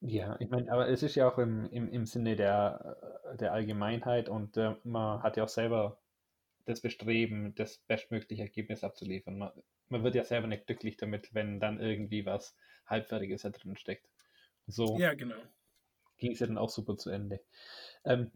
Ja, 0.04 0.36
ich 0.40 0.50
meine, 0.50 0.70
aber 0.72 0.88
es 0.88 1.04
ist 1.04 1.14
ja 1.14 1.30
auch 1.30 1.38
im, 1.38 1.70
im, 1.70 1.88
im 1.88 2.06
Sinne 2.06 2.34
der, 2.34 2.96
der 3.38 3.52
Allgemeinheit 3.52 4.28
und 4.28 4.56
äh, 4.56 4.74
man 4.82 5.22
hat 5.22 5.36
ja 5.36 5.44
auch 5.44 5.48
selber 5.48 6.00
das 6.64 6.80
Bestreben, 6.80 7.54
das 7.54 7.78
bestmögliche 7.86 8.42
Ergebnis 8.42 8.82
abzuliefern. 8.82 9.38
Man, 9.38 9.52
man 9.88 10.02
wird 10.02 10.16
ja 10.16 10.24
selber 10.24 10.48
nicht 10.48 10.66
glücklich 10.66 10.96
damit, 10.96 11.32
wenn 11.34 11.60
dann 11.60 11.78
irgendwie 11.78 12.26
was 12.26 12.56
Halbfertiges 12.86 13.42
da 13.42 13.50
drin 13.50 13.76
steckt. 13.76 14.08
So 14.66 14.98
ja, 14.98 15.14
genau. 15.14 15.36
ging 16.18 16.32
es 16.32 16.40
ja 16.40 16.48
dann 16.48 16.58
auch 16.58 16.70
super 16.70 16.96
zu 16.96 17.10
Ende. 17.10 17.40
Ähm, 18.04 18.32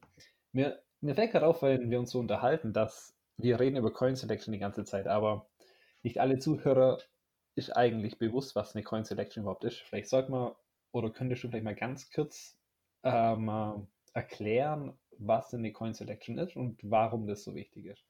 mir, 0.52 0.80
mir 1.00 1.14
fällt 1.14 1.32
gerade 1.32 1.46
auf, 1.46 1.62
wenn 1.62 1.90
wir 1.90 1.98
uns 1.98 2.10
so 2.10 2.18
unterhalten, 2.18 2.72
dass 2.72 3.14
wir 3.36 3.60
reden 3.60 3.76
über 3.76 3.92
Coin 3.92 4.16
Selection 4.16 4.52
die 4.52 4.58
ganze 4.58 4.84
Zeit, 4.84 5.06
aber 5.06 5.48
nicht 6.02 6.18
alle 6.18 6.38
Zuhörer 6.38 6.98
ist 7.54 7.76
eigentlich 7.76 8.18
bewusst, 8.18 8.54
was 8.54 8.74
eine 8.74 8.84
Coin 8.84 9.04
Selection 9.04 9.42
überhaupt 9.42 9.64
ist. 9.64 9.78
Vielleicht 9.78 10.08
sollte 10.08 10.30
man 10.30 10.52
oder 10.92 11.10
könntest 11.10 11.44
du 11.44 11.48
vielleicht 11.48 11.64
mal 11.64 11.74
ganz 11.74 12.10
kurz 12.10 12.56
ähm, 13.02 13.86
erklären, 14.14 14.98
was 15.18 15.50
denn 15.50 15.62
die 15.62 15.72
Coin 15.72 15.94
Selection 15.94 16.38
ist 16.38 16.56
und 16.56 16.78
warum 16.82 17.26
das 17.26 17.44
so 17.44 17.54
wichtig 17.54 17.86
ist? 17.86 18.04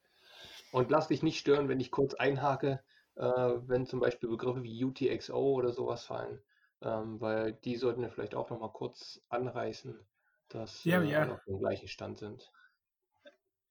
Und 0.72 0.90
lass 0.90 1.08
dich 1.08 1.22
nicht 1.22 1.38
stören, 1.38 1.68
wenn 1.68 1.80
ich 1.80 1.90
kurz 1.90 2.14
einhake, 2.14 2.82
äh, 3.16 3.22
wenn 3.22 3.86
zum 3.86 4.00
Beispiel 4.00 4.28
Begriffe 4.28 4.62
wie 4.62 4.84
UTXO 4.84 5.54
oder 5.54 5.72
sowas 5.72 6.04
fallen, 6.04 6.40
ähm, 6.82 7.20
weil 7.20 7.54
die 7.54 7.76
sollten 7.76 8.02
wir 8.02 8.10
vielleicht 8.10 8.34
auch 8.34 8.50
nochmal 8.50 8.72
kurz 8.72 9.20
anreißen, 9.28 9.98
dass 10.48 10.84
ja, 10.84 11.02
äh, 11.02 11.10
ja. 11.10 11.32
auf 11.32 11.44
dem 11.44 11.58
gleichen 11.58 11.88
Stand 11.88 12.18
sind. 12.18 12.50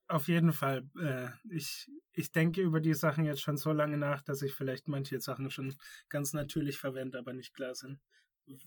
Auf 0.08 0.28
jeden 0.28 0.54
Fall. 0.54 0.88
Äh, 1.00 1.30
ich, 1.50 1.90
ich 2.14 2.32
denke 2.32 2.62
über 2.62 2.80
die 2.80 2.94
Sachen 2.94 3.26
jetzt 3.26 3.42
schon 3.42 3.58
so 3.58 3.72
lange 3.72 3.98
nach, 3.98 4.22
dass 4.22 4.42
ich 4.42 4.54
vielleicht 4.54 4.88
manche 4.88 5.20
Sachen 5.20 5.50
schon 5.50 5.76
ganz 6.10 6.34
natürlich 6.34 6.78
verwende, 6.78 7.18
aber 7.18 7.34
nicht 7.34 7.54
klar 7.54 7.74
sind 7.74 8.00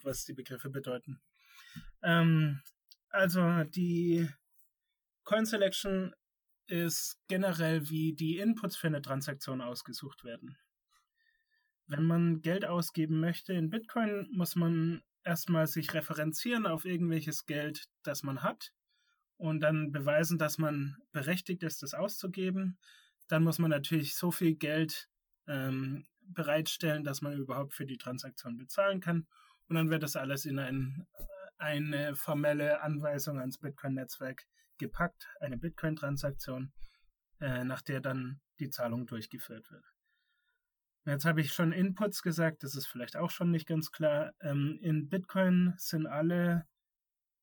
was 0.03 0.25
die 0.25 0.35
Begriffe 0.35 0.71
bedeuten. 0.71 1.21
Ähm, 2.03 2.61
also 3.11 3.65
die 3.65 4.29
Coin 5.25 5.47
Selection 5.47 6.15
ist 6.67 7.19
generell, 7.29 7.89
wie 7.89 8.15
die 8.15 8.39
Inputs 8.39 8.77
für 8.77 8.89
eine 8.89 9.03
Transaktion 9.03 9.61
ausgesucht 9.61 10.25
werden. 10.25 10.59
Wenn 11.87 12.05
man 12.05 12.43
Geld 12.43 12.67
ausgeben 12.67 13.21
möchte 13.21 13.55
in 13.55 13.71
Bitcoin, 13.71 14.29
muss 14.31 14.57
man 14.57 15.03
erstmal 15.25 15.67
sich 15.67 15.95
referenzieren 15.95 16.67
auf 16.67 16.85
irgendwelches 16.85 17.47
Geld, 17.47 17.89
das 18.03 18.23
man 18.23 18.43
hat 18.43 18.73
und 19.39 19.61
dann 19.61 19.93
beweisen, 19.93 20.37
dass 20.37 20.59
man 20.59 20.97
berechtigt 21.13 21.63
ist, 21.63 21.83
das 21.83 21.95
auszugeben. 21.95 22.79
Dann 23.29 23.45
muss 23.45 23.59
man 23.59 23.71
natürlich 23.71 24.17
so 24.17 24.31
viel 24.31 24.57
Geld 24.57 25.09
ähm, 25.47 26.07
bereitstellen, 26.21 27.05
dass 27.05 27.23
man 27.23 27.35
überhaupt 27.35 27.73
für 27.73 27.87
die 27.87 27.99
Transaktion 27.99 28.59
bezahlen 28.59 29.01
kann. 29.01 29.27
Und 29.69 29.77
dann 29.77 29.91
wird 29.91 30.03
das 30.03 30.17
alles 30.17 30.45
in 30.45 30.59
ein, 30.59 31.07
eine 31.57 32.17
formelle 32.17 32.83
Anweisung 32.83 33.39
ans 33.39 33.59
Bitcoin-Netzwerk 33.59 34.45
gepackt, 34.79 35.29
eine 35.41 35.57
Bitcoin-Transaktion, 35.57 36.73
äh, 37.41 37.65
nach 37.65 37.83
der 37.83 38.01
dann 38.01 38.41
die 38.59 38.71
Zahlung 38.71 39.07
durchgeführt 39.07 39.71
wird. 39.71 39.85
Jetzt 41.05 41.25
habe 41.25 41.41
ich 41.41 41.55
schon 41.55 41.73
Inputs 41.73 42.23
gesagt, 42.23 42.65
das 42.65 42.75
ist 42.75 42.87
vielleicht 42.87 43.17
auch 43.17 43.31
schon 43.31 43.51
nicht 43.51 43.67
ganz 43.67 43.93
klar. 43.93 44.33
Ähm, 44.41 44.79
in 44.83 45.09
Bitcoin 45.09 45.75
sind 45.79 46.07
alle 46.07 46.67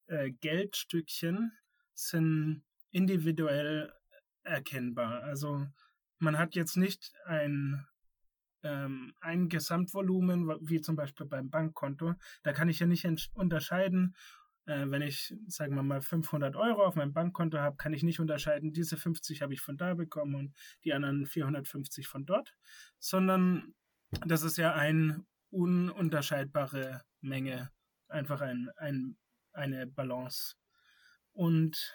äh, 0.07 0.31
Geldstückchen 0.31 1.51
sind 1.95 2.63
individuell 2.91 3.91
erkennbar. 4.43 5.23
Also 5.23 5.65
man 6.19 6.37
hat 6.37 6.55
jetzt 6.55 6.77
nicht 6.77 7.13
ein 7.25 7.85
ähm, 8.63 9.13
ein 9.21 9.47
Gesamtvolumen, 9.47 10.49
wie 10.61 10.81
zum 10.81 10.95
Beispiel 10.95 11.27
beim 11.27 11.49
Bankkonto. 11.49 12.15
Da 12.43 12.51
kann 12.51 12.67
ich 12.67 12.79
ja 12.79 12.87
nicht 12.87 13.07
unterscheiden, 13.35 14.15
äh, 14.65 14.85
wenn 14.89 15.03
ich, 15.03 15.35
sagen 15.47 15.75
wir 15.75 15.83
mal, 15.83 16.01
500 16.01 16.55
Euro 16.55 16.83
auf 16.83 16.95
meinem 16.95 17.13
Bankkonto 17.13 17.59
habe, 17.59 17.77
kann 17.77 17.93
ich 17.93 18.03
nicht 18.03 18.19
unterscheiden, 18.19 18.73
diese 18.73 18.97
50 18.97 19.41
habe 19.41 19.53
ich 19.53 19.61
von 19.61 19.77
da 19.77 19.93
bekommen 19.93 20.35
und 20.35 20.55
die 20.83 20.93
anderen 20.93 21.25
450 21.27 22.07
von 22.07 22.25
dort, 22.25 22.55
sondern 22.99 23.75
das 24.25 24.41
ist 24.41 24.57
ja 24.57 24.73
eine 24.73 25.23
ununterscheidbare 25.51 27.03
Menge, 27.21 27.71
einfach 28.07 28.41
ein, 28.41 28.69
ein, 28.77 29.17
eine 29.53 29.87
Balance. 29.87 30.55
Und 31.35 31.93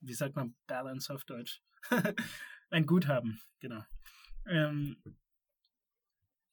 wie 0.00 0.14
sagt 0.14 0.36
man 0.36 0.56
Balance 0.66 1.12
auf 1.12 1.24
Deutsch? 1.24 1.62
ein 2.70 2.84
Guthaben, 2.84 3.40
genau. 3.60 3.84
Ähm, 4.46 5.00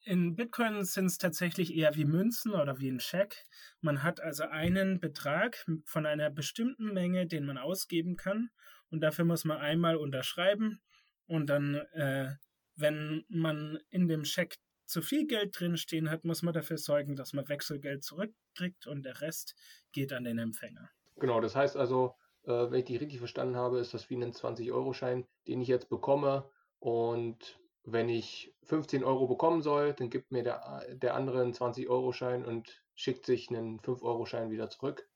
in 0.04 0.36
Bitcoin 0.36 0.84
sind 0.84 1.06
es 1.06 1.18
tatsächlich 1.18 1.74
eher 1.74 1.94
wie 1.96 2.04
Münzen 2.04 2.52
oder 2.52 2.78
wie 2.78 2.88
ein 2.88 3.00
Scheck. 3.00 3.44
Man 3.80 4.02
hat 4.02 4.20
also 4.20 4.44
einen 4.44 5.00
Betrag 5.00 5.66
von 5.84 6.06
einer 6.06 6.30
bestimmten 6.30 6.94
Menge, 6.94 7.26
den 7.26 7.44
man 7.44 7.58
ausgeben 7.58 8.16
kann. 8.16 8.48
Und 8.90 9.00
dafür 9.00 9.24
muss 9.24 9.44
man 9.44 9.58
einmal 9.58 9.96
unterschreiben. 9.96 10.80
Und 11.26 11.48
dann, 11.48 11.74
äh, 11.92 12.36
wenn 12.76 13.24
man 13.28 13.80
in 13.90 14.08
dem 14.08 14.24
Scheck 14.24 14.56
zu 14.86 15.02
viel 15.02 15.26
Geld 15.26 15.58
drinstehen 15.58 16.08
hat, 16.08 16.24
muss 16.24 16.42
man 16.42 16.54
dafür 16.54 16.78
sorgen, 16.78 17.16
dass 17.16 17.34
man 17.34 17.48
Wechselgeld 17.48 18.02
zurückkriegt 18.02 18.86
und 18.86 19.02
der 19.02 19.20
Rest 19.20 19.54
geht 19.92 20.12
an 20.12 20.24
den 20.24 20.38
Empfänger. 20.38 20.90
Genau, 21.18 21.40
das 21.40 21.56
heißt 21.56 21.76
also, 21.76 22.14
äh, 22.44 22.70
wenn 22.70 22.80
ich 22.80 22.84
die 22.84 22.96
richtig 22.96 23.18
verstanden 23.18 23.56
habe, 23.56 23.78
ist 23.78 23.94
das 23.94 24.08
wie 24.10 24.16
ein 24.16 24.32
20-Euro-Schein, 24.32 25.26
den 25.46 25.60
ich 25.60 25.68
jetzt 25.68 25.88
bekomme. 25.88 26.50
Und 26.78 27.60
wenn 27.84 28.08
ich 28.08 28.54
15 28.64 29.04
Euro 29.04 29.26
bekommen 29.26 29.62
soll, 29.62 29.94
dann 29.94 30.10
gibt 30.10 30.30
mir 30.30 30.42
der, 30.42 30.84
der 30.94 31.14
andere 31.14 31.42
einen 31.42 31.52
20-Euro-Schein 31.52 32.44
und 32.44 32.82
schickt 32.94 33.26
sich 33.26 33.48
einen 33.50 33.80
5-Euro-Schein 33.80 34.50
wieder 34.50 34.70
zurück. 34.70 35.08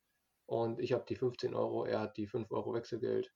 Und 0.47 0.81
ich 0.81 0.93
habe 0.93 1.05
die 1.09 1.17
15 1.17 1.55
Euro, 1.55 1.85
er 1.85 2.01
hat 2.01 2.17
die 2.17 2.27
5 2.27 2.51
Euro 2.51 2.75
Wechselgeld. 2.75 3.33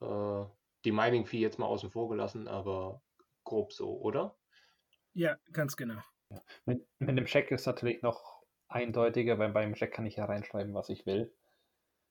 Äh, 0.00 0.44
die 0.84 0.92
Mining-Fee 0.92 1.38
jetzt 1.38 1.58
mal 1.58 1.66
außen 1.66 1.90
vor 1.90 2.08
gelassen, 2.10 2.46
aber 2.46 3.02
grob 3.44 3.72
so, 3.72 3.98
oder? 4.00 4.36
Ja, 5.14 5.36
ganz 5.52 5.76
genau. 5.76 6.00
Mit, 6.66 6.86
mit 6.98 7.16
dem 7.16 7.26
Scheck 7.26 7.50
ist 7.50 7.66
natürlich 7.66 8.02
noch 8.02 8.42
eindeutiger, 8.68 9.38
weil 9.38 9.52
beim 9.52 9.74
Scheck 9.74 9.92
kann 9.92 10.06
ich 10.06 10.16
ja 10.16 10.24
reinschreiben, 10.24 10.74
was 10.74 10.88
ich 10.88 11.06
will. 11.06 11.32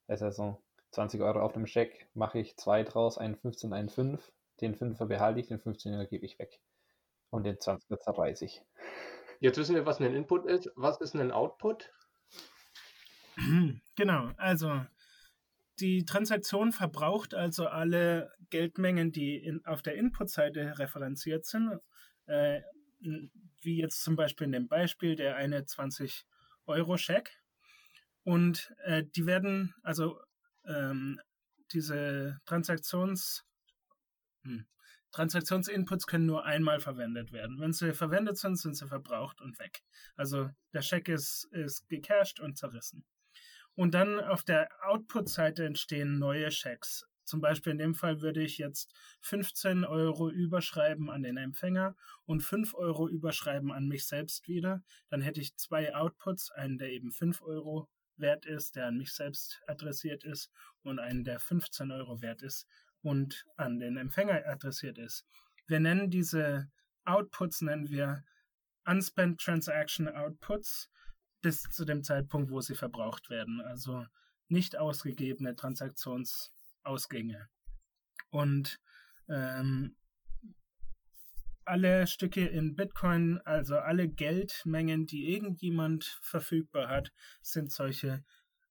Das 0.08 0.22
ist 0.22 0.24
also 0.24 0.62
20 0.92 1.22
Euro 1.22 1.42
auf 1.42 1.54
dem 1.54 1.66
Scheck, 1.66 2.08
mache 2.14 2.40
ich 2.40 2.56
zwei 2.58 2.84
draus, 2.84 3.18
einen 3.18 3.36
15, 3.36 3.74
einen 3.74 3.90
5. 3.90 4.32
Den 4.62 4.76
5er 4.76 5.06
behalte 5.06 5.40
ich, 5.40 5.48
den 5.48 5.60
15er 5.60 6.06
gebe 6.06 6.26
ich 6.26 6.38
weg. 6.40 6.60
Und 7.30 7.46
den 7.46 7.58
20er 7.58 8.00
zerreiße 8.00 8.46
ich. 8.46 8.62
Jetzt 9.40 9.58
wissen 9.58 9.76
wir, 9.76 9.86
was 9.86 10.00
ein 10.00 10.14
Input 10.14 10.46
ist. 10.46 10.72
Was 10.76 11.02
ist 11.02 11.16
ein 11.16 11.32
Output? 11.32 11.92
Genau, 13.96 14.32
also 14.38 14.82
die 15.80 16.06
Transaktion 16.06 16.72
verbraucht 16.72 17.34
also 17.34 17.68
alle 17.68 18.32
Geldmengen, 18.50 19.12
die 19.12 19.36
in, 19.38 19.66
auf 19.66 19.82
der 19.82 19.96
Input-Seite 19.96 20.80
referenziert 20.80 21.46
sind. 21.46 21.80
Äh, 22.26 22.62
wie 23.62 23.78
jetzt 23.78 24.04
zum 24.04 24.16
Beispiel 24.16 24.46
in 24.46 24.54
dem 24.54 24.68
Beispiel 24.68 25.16
der 25.16 25.36
eine 25.36 25.66
20 25.66 26.26
Euro 26.66 26.98
Scheck. 26.98 27.43
Und 28.24 28.74
äh, 28.84 29.04
die 29.04 29.26
werden, 29.26 29.74
also 29.84 30.20
ähm, 30.66 31.20
diese 31.72 32.40
Transaktions, 32.46 33.44
hm, 34.44 34.66
Transaktionsinputs 35.12 36.08
können 36.08 36.26
nur 36.26 36.44
einmal 36.44 36.80
verwendet 36.80 37.32
werden. 37.32 37.60
Wenn 37.60 37.74
sie 37.74 37.94
verwendet 37.94 38.38
sind, 38.38 38.58
sind 38.58 38.76
sie 38.76 38.88
verbraucht 38.88 39.42
und 39.42 39.60
weg. 39.60 39.84
Also 40.16 40.50
der 40.74 40.82
Scheck 40.82 41.08
ist, 41.08 41.46
ist 41.52 41.88
gecached 41.88 42.40
und 42.40 42.58
zerrissen. 42.58 43.06
Und 43.76 43.94
dann 43.94 44.20
auf 44.20 44.44
der 44.44 44.70
Output-Seite 44.86 45.66
entstehen 45.66 46.20
neue 46.20 46.52
Schecks. 46.52 47.06
Zum 47.26 47.42
Beispiel 47.42 47.72
in 47.72 47.78
dem 47.78 47.96
Fall 47.96 48.22
würde 48.22 48.42
ich 48.44 48.58
jetzt 48.58 48.92
15 49.22 49.86
Euro 49.86 50.30
überschreiben 50.30 51.10
an 51.10 51.24
den 51.24 51.38
Empfänger 51.38 51.96
und 52.26 52.42
5 52.42 52.74
Euro 52.74 53.08
überschreiben 53.08 53.72
an 53.72 53.88
mich 53.88 54.06
selbst 54.06 54.48
wieder. 54.48 54.84
Dann 55.10 55.22
hätte 55.22 55.42
ich 55.42 55.56
zwei 55.56 55.96
Outputs, 55.96 56.52
einen, 56.52 56.78
der 56.78 56.92
eben 56.92 57.12
5 57.12 57.42
Euro 57.44 57.88
wert 58.18 58.46
ist, 58.46 58.76
der 58.76 58.88
an 58.88 58.98
mich 58.98 59.14
selbst 59.14 59.62
adressiert 59.68 60.24
ist, 60.24 60.52
und 60.84 61.00
einen, 61.00 61.24
der 61.24 61.40
15 61.40 61.92
Euro 61.92 62.22
wert 62.22 62.42
ist 62.42 62.68
und 63.02 63.46
an 63.58 63.80
den 63.80 63.98
Empfänger 63.98 64.46
adressiert 64.46 64.98
ist. 64.98 65.26
Wir 65.68 65.80
nennen 65.80 66.10
diese 66.10 66.70
Outputs, 67.06 67.62
nennen 67.62 67.90
wir 67.90 68.24
Unspent 68.86 69.40
Transaction 69.40 70.10
Outputs 70.10 70.90
bis 71.42 71.64
zu 71.64 71.86
dem 71.86 72.04
Zeitpunkt, 72.04 72.52
wo 72.52 72.62
sie 72.62 72.76
verbraucht 72.76 73.30
werden. 73.30 73.62
Also 73.62 74.06
nicht 74.50 74.78
ausgegebene 74.78 75.56
Transaktionsausgänge. 75.56 77.50
Und 78.30 78.80
ähm, 79.30 79.96
alle 81.66 82.08
Stücke 82.08 82.46
in 82.46 82.76
Bitcoin, 82.76 83.40
also 83.46 83.78
alle 83.78 84.08
Geldmengen, 84.08 85.06
die 85.06 85.34
irgendjemand 85.34 86.06
verfügbar 86.22 86.90
hat, 86.90 87.12
sind 87.42 87.72
solche 87.72 88.24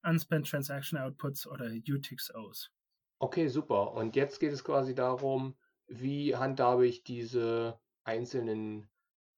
Unspent 0.02 0.48
Transaction 0.48 0.98
Outputs 0.98 1.46
oder 1.46 1.66
UTXOs. 1.66 2.70
Okay, 3.18 3.48
super. 3.48 3.92
Und 3.92 4.16
jetzt 4.16 4.40
geht 4.40 4.52
es 4.52 4.64
quasi 4.64 4.94
darum, 4.94 5.56
wie 5.86 6.34
handhabe 6.36 6.86
ich 6.86 7.04
diese 7.04 7.78
einzelnen 8.04 8.90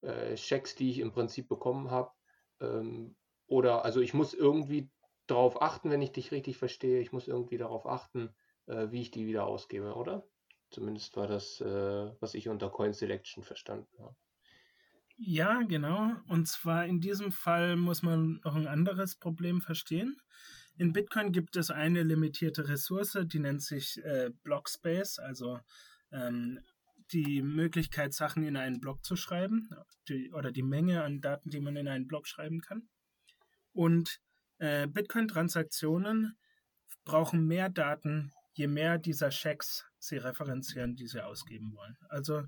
äh, 0.02 0.36
die 0.78 0.90
ich 0.90 0.98
im 0.98 1.12
Prinzip 1.12 1.48
bekommen 1.48 1.90
habe, 1.90 2.10
ähm, 2.60 3.16
oder 3.46 3.84
also 3.84 4.00
ich 4.00 4.14
muss 4.14 4.34
irgendwie 4.34 4.90
darauf 5.26 5.60
achten, 5.60 5.90
wenn 5.90 6.02
ich 6.02 6.12
dich 6.12 6.32
richtig 6.32 6.56
verstehe, 6.56 7.00
ich 7.00 7.12
muss 7.12 7.28
irgendwie 7.28 7.58
darauf 7.58 7.86
achten, 7.86 8.34
äh, 8.66 8.90
wie 8.90 9.02
ich 9.02 9.10
die 9.10 9.26
wieder 9.26 9.46
ausgebe, 9.46 9.94
oder? 9.94 10.26
Zumindest 10.70 11.16
war 11.16 11.26
das, 11.26 11.60
äh, 11.60 12.10
was 12.20 12.34
ich 12.34 12.48
unter 12.48 12.70
Coin 12.70 12.92
Selection 12.92 13.44
verstanden 13.44 13.88
habe. 13.98 14.16
Ja, 15.16 15.62
genau. 15.62 16.12
Und 16.28 16.48
zwar 16.48 16.86
in 16.86 17.00
diesem 17.00 17.30
Fall 17.30 17.76
muss 17.76 18.02
man 18.02 18.40
noch 18.44 18.56
ein 18.56 18.66
anderes 18.66 19.14
Problem 19.16 19.60
verstehen. 19.60 20.20
In 20.76 20.92
Bitcoin 20.92 21.30
gibt 21.30 21.54
es 21.56 21.70
eine 21.70 22.02
limitierte 22.02 22.68
Ressource, 22.68 23.16
die 23.26 23.38
nennt 23.38 23.62
sich 23.62 24.02
äh, 24.04 24.30
Blockspace, 24.42 25.20
also 25.20 25.60
ähm, 26.10 26.58
die 27.12 27.42
Möglichkeit, 27.42 28.12
Sachen 28.12 28.42
in 28.42 28.56
einen 28.56 28.80
Block 28.80 29.04
zu 29.04 29.14
schreiben 29.14 29.70
die, 30.08 30.32
oder 30.32 30.50
die 30.50 30.62
Menge 30.62 31.04
an 31.04 31.20
Daten, 31.20 31.50
die 31.50 31.60
man 31.60 31.76
in 31.76 31.86
einen 31.86 32.08
Block 32.08 32.26
schreiben 32.26 32.60
kann. 32.60 32.88
Und 33.72 34.20
äh, 34.58 34.88
Bitcoin-Transaktionen 34.88 36.36
brauchen 37.04 37.46
mehr 37.46 37.68
Daten, 37.68 38.32
je 38.54 38.66
mehr 38.66 38.98
dieser 38.98 39.30
Checks 39.30 39.84
sie 39.98 40.16
referenzieren, 40.16 40.96
die 40.96 41.06
sie 41.06 41.24
ausgeben 41.24 41.74
wollen. 41.74 41.96
Also 42.08 42.44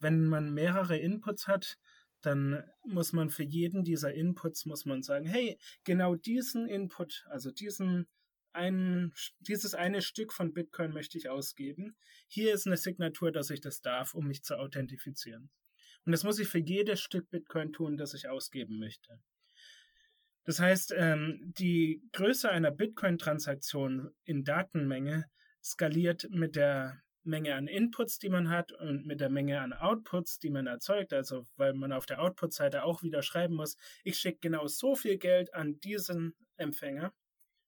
wenn 0.00 0.26
man 0.26 0.52
mehrere 0.52 0.96
Inputs 0.98 1.46
hat, 1.46 1.78
dann 2.22 2.64
muss 2.84 3.12
man 3.12 3.30
für 3.30 3.42
jeden 3.44 3.84
dieser 3.84 4.14
Inputs 4.14 4.64
muss 4.64 4.86
man 4.86 5.02
sagen, 5.02 5.26
hey, 5.26 5.58
genau 5.84 6.14
diesen 6.14 6.66
Input, 6.66 7.24
also 7.28 7.50
diesen 7.50 8.06
ein, 8.54 9.12
dieses 9.40 9.74
eine 9.74 10.00
Stück 10.00 10.32
von 10.32 10.54
Bitcoin 10.54 10.92
möchte 10.92 11.18
ich 11.18 11.28
ausgeben. 11.28 11.96
Hier 12.28 12.54
ist 12.54 12.66
eine 12.66 12.76
Signatur, 12.76 13.32
dass 13.32 13.50
ich 13.50 13.60
das 13.60 13.80
darf, 13.80 14.14
um 14.14 14.26
mich 14.26 14.44
zu 14.44 14.58
authentifizieren. 14.58 15.50
Und 16.06 16.12
das 16.12 16.24
muss 16.24 16.38
ich 16.38 16.48
für 16.48 16.58
jedes 16.58 17.00
Stück 17.00 17.28
Bitcoin 17.30 17.72
tun, 17.72 17.96
das 17.96 18.14
ich 18.14 18.28
ausgeben 18.28 18.78
möchte. 18.78 19.18
Das 20.44 20.60
heißt, 20.60 20.94
ähm, 20.96 21.40
die 21.58 22.02
Größe 22.12 22.50
einer 22.50 22.70
Bitcoin-Transaktion 22.70 24.10
in 24.24 24.44
Datenmenge 24.44 25.24
skaliert 25.62 26.28
mit 26.30 26.54
der 26.56 27.00
Menge 27.22 27.54
an 27.54 27.66
Inputs, 27.66 28.18
die 28.18 28.28
man 28.28 28.50
hat 28.50 28.72
und 28.72 29.06
mit 29.06 29.20
der 29.20 29.30
Menge 29.30 29.60
an 29.60 29.72
Outputs, 29.72 30.38
die 30.38 30.50
man 30.50 30.66
erzeugt. 30.66 31.14
Also 31.14 31.46
weil 31.56 31.72
man 31.72 31.92
auf 31.92 32.04
der 32.04 32.20
Output-Seite 32.20 32.84
auch 32.84 33.02
wieder 33.02 33.22
schreiben 33.22 33.54
muss, 33.54 33.76
ich 34.04 34.18
schicke 34.18 34.40
genau 34.40 34.66
so 34.66 34.94
viel 34.94 35.16
Geld 35.16 35.54
an 35.54 35.80
diesen 35.80 36.34
Empfänger 36.56 37.14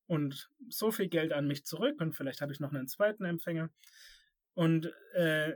und 0.07 0.51
so 0.69 0.91
viel 0.91 1.09
Geld 1.09 1.33
an 1.33 1.47
mich 1.47 1.65
zurück 1.65 2.01
und 2.01 2.15
vielleicht 2.15 2.43
habe 2.43 2.53
ich 2.53 2.61
noch 2.61 2.73
einen 2.73 2.87
zweiten 2.87 3.25
Empfänger. 3.25 3.71
Und 4.55 4.93
äh, 5.15 5.55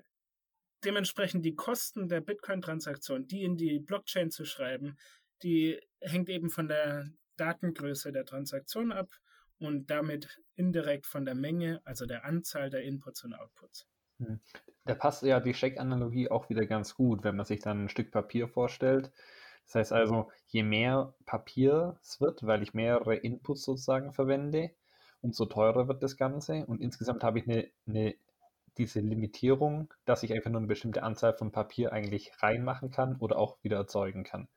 dementsprechend 0.84 1.44
die 1.44 1.54
Kosten 1.54 2.08
der 2.08 2.22
Bitcoin-Transaktion, 2.22 3.26
die 3.26 3.44
in 3.44 3.56
die 3.56 3.78
Blockchain 3.78 4.30
zu 4.30 4.44
schreiben, 4.44 4.96
die 5.42 5.78
hängt 6.00 6.28
eben 6.28 6.50
von 6.50 6.68
der 6.68 7.10
Datengröße 7.36 8.12
der 8.12 8.24
Transaktion 8.24 8.92
ab 8.92 9.08
und 9.58 9.90
damit 9.90 10.40
indirekt 10.56 11.06
von 11.06 11.24
der 11.24 11.34
Menge, 11.34 11.80
also 11.84 12.06
der 12.06 12.24
Anzahl 12.24 12.70
der 12.70 12.82
Inputs 12.82 13.24
und 13.24 13.34
Outputs. 13.34 13.86
Hm. 14.18 14.40
Da 14.84 14.94
passt 14.94 15.22
ja 15.22 15.40
die 15.40 15.52
Check-Analogie 15.52 16.30
auch 16.30 16.48
wieder 16.48 16.66
ganz 16.66 16.94
gut, 16.94 17.22
wenn 17.22 17.36
man 17.36 17.46
sich 17.46 17.60
dann 17.60 17.84
ein 17.84 17.88
Stück 17.88 18.10
Papier 18.10 18.48
vorstellt. 18.48 19.12
Das 19.66 19.74
heißt 19.74 19.92
also, 19.92 20.30
je 20.48 20.62
mehr 20.62 21.14
Papier 21.26 21.98
es 22.02 22.20
wird, 22.20 22.44
weil 22.44 22.62
ich 22.62 22.74
mehrere 22.74 23.14
Inputs 23.16 23.62
sozusagen 23.64 24.12
verwende, 24.12 24.70
umso 25.20 25.46
teurer 25.46 25.86
wird 25.86 26.02
das 26.02 26.16
Ganze. 26.16 26.66
Und 26.66 26.80
insgesamt 26.80 27.22
habe 27.22 27.38
ich 27.38 27.48
eine, 27.48 27.68
eine, 27.86 28.14
diese 28.78 29.00
Limitierung, 29.00 29.92
dass 30.06 30.22
ich 30.22 30.32
einfach 30.32 30.50
nur 30.50 30.60
eine 30.60 30.66
bestimmte 30.66 31.02
Anzahl 31.02 31.34
von 31.34 31.52
Papier 31.52 31.92
eigentlich 31.92 32.32
reinmachen 32.38 32.90
kann 32.90 33.16
oder 33.16 33.38
auch 33.38 33.62
wieder 33.62 33.76
erzeugen 33.76 34.24
kann. 34.24 34.48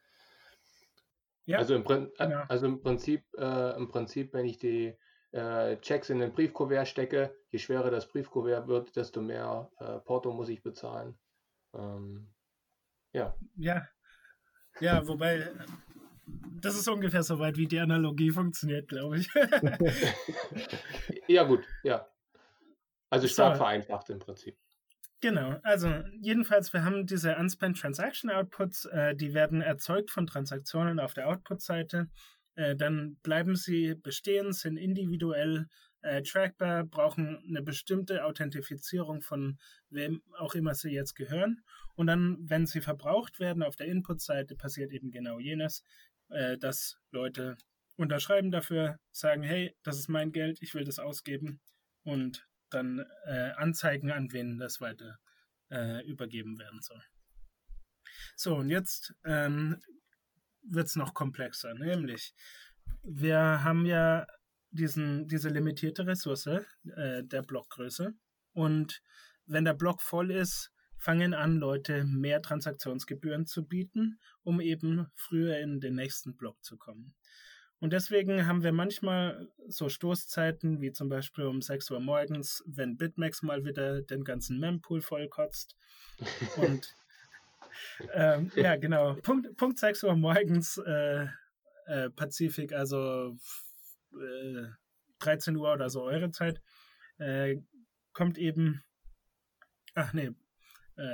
Ja, 1.46 1.58
also, 1.58 1.76
im, 1.76 1.84
genau. 1.84 2.44
also 2.48 2.66
im 2.68 2.82
Prinzip, 2.82 3.26
äh, 3.38 3.76
im 3.76 3.90
Prinzip, 3.90 4.34
wenn 4.34 4.46
ich 4.46 4.58
die 4.58 4.96
äh, 5.32 5.78
Checks 5.78 6.10
in 6.10 6.20
den 6.20 6.32
Briefkuvert 6.32 6.88
stecke, 6.88 7.36
je 7.50 7.60
schwerer 7.60 7.92
das 7.92 8.08
Briefkuvert 8.08 8.68
wird, 8.68 8.96
desto 8.96 9.22
mehr 9.22 9.70
äh, 9.80 10.00
Porto 10.00 10.32
muss 10.32 10.50
ich 10.50 10.64
bezahlen. 10.64 11.18
Ähm, 11.74 12.34
ja. 13.12 13.36
Ja. 13.56 13.88
Ja, 14.80 15.08
wobei 15.08 15.52
das 16.62 16.76
ist 16.76 16.88
ungefähr 16.88 17.24
so 17.24 17.40
weit, 17.40 17.58
wie 17.58 17.68
die 17.68 17.80
Analogie 17.80 18.32
funktioniert, 18.32 18.88
glaube 18.88 19.20
ich. 19.20 19.28
ja, 21.28 21.44
gut, 21.44 21.66
ja. 21.84 22.08
Also 23.10 23.28
stark 23.28 23.56
so. 23.56 23.64
vereinfacht 23.64 24.10
im 24.10 24.20
Prinzip. 24.20 24.58
Genau, 25.24 25.58
also 25.64 25.88
jedenfalls, 26.20 26.74
wir 26.74 26.84
haben 26.84 27.06
diese 27.06 27.38
Unspent 27.38 27.80
Transaction 27.80 28.30
Outputs, 28.30 28.84
äh, 28.84 29.16
die 29.16 29.34
werden 29.34 29.62
erzeugt 29.62 30.12
von 30.12 30.28
Transaktionen 30.28 31.00
auf 31.00 31.14
der 31.14 31.30
Output-Seite. 31.30 32.10
Äh, 32.56 32.76
dann 32.76 33.16
bleiben 33.24 33.56
sie 33.56 33.96
bestehen, 33.96 34.52
sind 34.52 34.76
individuell 34.76 35.68
äh, 36.02 36.24
trackbar, 36.24 36.84
brauchen 36.84 37.42
eine 37.48 37.62
bestimmte 37.62 38.26
Authentifizierung 38.26 39.22
von 39.22 39.58
wem 39.90 40.22
auch 40.38 40.56
immer 40.56 40.76
sie 40.76 40.92
jetzt 40.92 41.14
gehören. 41.14 41.64
Und 41.96 42.08
dann, 42.08 42.38
wenn 42.42 42.66
sie 42.66 42.82
verbraucht 42.82 43.40
werden 43.40 43.64
auf 43.64 43.78
der 43.78 43.88
Input-Seite, 43.88 44.58
passiert 44.58 44.92
eben 44.92 45.10
genau 45.10 45.40
jenes, 45.40 45.86
äh, 46.32 46.58
dass 46.58 46.98
Leute 47.12 47.56
unterschreiben 47.96 48.52
dafür, 48.52 49.00
sagen, 49.12 49.42
hey, 49.42 49.74
das 49.84 50.00
ist 50.00 50.10
mein 50.10 50.34
Geld, 50.34 50.62
ich 50.62 50.74
will 50.74 50.84
das 50.84 51.00
ausgeben 51.00 51.62
und 52.04 52.46
dann 52.74 53.06
äh, 53.26 53.52
anzeigen, 53.56 54.12
an 54.12 54.32
wen 54.32 54.58
das 54.58 54.82
weiter 54.82 55.20
äh, 55.70 56.06
übergeben 56.06 56.58
werden 56.60 56.82
soll. 56.82 57.02
So, 58.36 58.56
und 58.56 58.70
jetzt 58.70 59.14
ähm, 59.26 59.82
wird 60.64 60.88
es 60.88 60.96
noch 60.96 61.14
komplexer, 61.14 61.74
nämlich 61.74 62.34
wir 63.04 63.64
haben 63.64 63.86
ja 63.86 64.26
diesen, 64.72 65.28
diese 65.28 65.50
limitierte 65.50 66.06
Ressource 66.08 66.48
äh, 66.48 67.24
der 67.24 67.42
Blockgröße 67.44 68.14
und 68.54 69.02
wenn 69.46 69.66
der 69.66 69.74
Block 69.74 70.02
voll 70.02 70.32
ist, 70.32 70.72
fangen 70.98 71.34
an, 71.34 71.58
Leute 71.58 72.06
mehr 72.06 72.42
Transaktionsgebühren 72.42 73.46
zu 73.46 73.68
bieten, 73.68 74.20
um 74.42 74.62
eben 74.62 75.08
früher 75.16 75.60
in 75.60 75.82
den 75.82 75.96
nächsten 75.96 76.38
Block 76.38 76.64
zu 76.64 76.78
kommen. 76.78 77.14
Und 77.84 77.92
deswegen 77.92 78.48
haben 78.48 78.64
wir 78.64 78.72
manchmal 78.72 79.50
so 79.68 79.90
Stoßzeiten, 79.90 80.80
wie 80.80 80.94
zum 80.94 81.10
Beispiel 81.10 81.44
um 81.44 81.62
6 81.62 81.92
Uhr 81.92 82.00
morgens, 82.00 82.64
wenn 82.66 82.96
Bitmax 82.96 83.42
mal 83.42 83.66
wieder 83.66 84.02
den 84.02 84.24
ganzen 84.24 84.58
Mempool 84.58 85.02
vollkotzt. 85.02 85.76
Und 86.56 86.96
ähm, 88.14 88.50
ja, 88.56 88.78
genau. 88.78 89.16
Punkt, 89.16 89.58
Punkt 89.58 89.80
6 89.80 90.06
Uhr 90.06 90.16
morgens 90.16 90.78
äh, 90.78 91.28
äh, 91.88 92.10
Pazifik, 92.12 92.72
also 92.72 93.36
äh, 94.14 94.68
13 95.20 95.58
Uhr 95.58 95.74
oder 95.74 95.90
so 95.90 96.04
eure 96.04 96.32
Zeit, 96.32 96.62
äh, 97.18 97.58
kommt 98.14 98.38
eben, 98.38 98.82
ach 99.94 100.14
nee, 100.14 100.32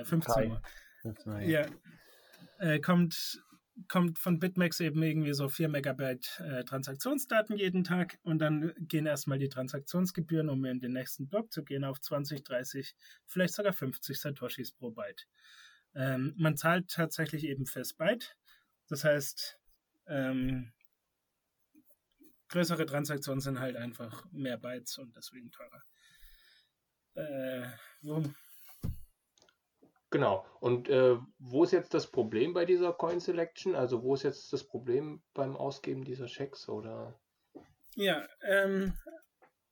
15 0.04 0.52
Uhr. 0.52 0.62
15 1.02 1.32
Uhr. 1.32 1.40
Ja, 1.40 1.66
äh, 2.60 2.80
kommt 2.80 3.42
kommt 3.88 4.20
von 4.20 4.40
Bitmax 4.40 4.80
eben 4.80 5.02
irgendwie 5.02 5.34
so 5.34 5.48
4 5.48 5.70
Megabyte 5.70 6.40
äh, 6.40 6.64
Transaktionsdaten 6.64 7.58
jeden 7.58 7.84
Tag 7.84 8.20
und 8.24 8.40
dann 8.40 8.74
gehen 8.80 9.06
erstmal 9.06 9.40
die 9.40 9.50
Transaktionsgebühren, 9.50 10.50
um 10.50 10.66
in 10.66 10.80
den 10.80 10.94
nächsten 10.94 11.28
Block 11.28 11.52
zu 11.52 11.64
gehen, 11.64 11.84
auf 11.84 12.00
20, 12.02 12.44
30, 12.44 12.96
vielleicht 13.26 13.54
sogar 13.54 13.74
50 13.74 14.20
Satoshis 14.20 14.72
pro 14.72 14.92
Byte. 14.92 15.28
Ähm, 15.96 16.34
man 16.38 16.58
zahlt 16.58 16.90
tatsächlich 16.90 17.46
eben 17.46 17.66
fürs 17.66 17.94
Byte. 17.94 18.36
Das 18.88 19.04
heißt, 19.04 19.60
ähm, 20.08 20.74
größere 22.50 22.86
Transaktionen 22.86 23.42
sind 23.42 23.60
halt 23.60 23.76
einfach 23.76 24.26
mehr 24.32 24.58
Bytes 24.58 24.98
und 24.98 25.16
deswegen 25.16 25.52
teurer. 25.52 25.84
Äh, 27.16 27.68
wo, 28.02 28.24
Genau. 30.12 30.46
Und 30.60 30.90
äh, 30.90 31.18
wo 31.38 31.64
ist 31.64 31.72
jetzt 31.72 31.94
das 31.94 32.08
Problem 32.08 32.54
bei 32.54 32.66
dieser 32.66 32.94
Coin 32.94 33.20
Selection? 33.20 33.76
Also 33.76 34.02
wo 34.02 34.16
ist 34.16 34.24
jetzt 34.24 34.52
das 34.52 34.64
Problem 34.64 35.22
beim 35.34 35.56
Ausgeben 35.56 36.04
dieser 36.04 36.28
Schecks 36.28 36.68
oder? 36.68 37.20
Ja, 37.96 38.28
ähm, 38.42 38.94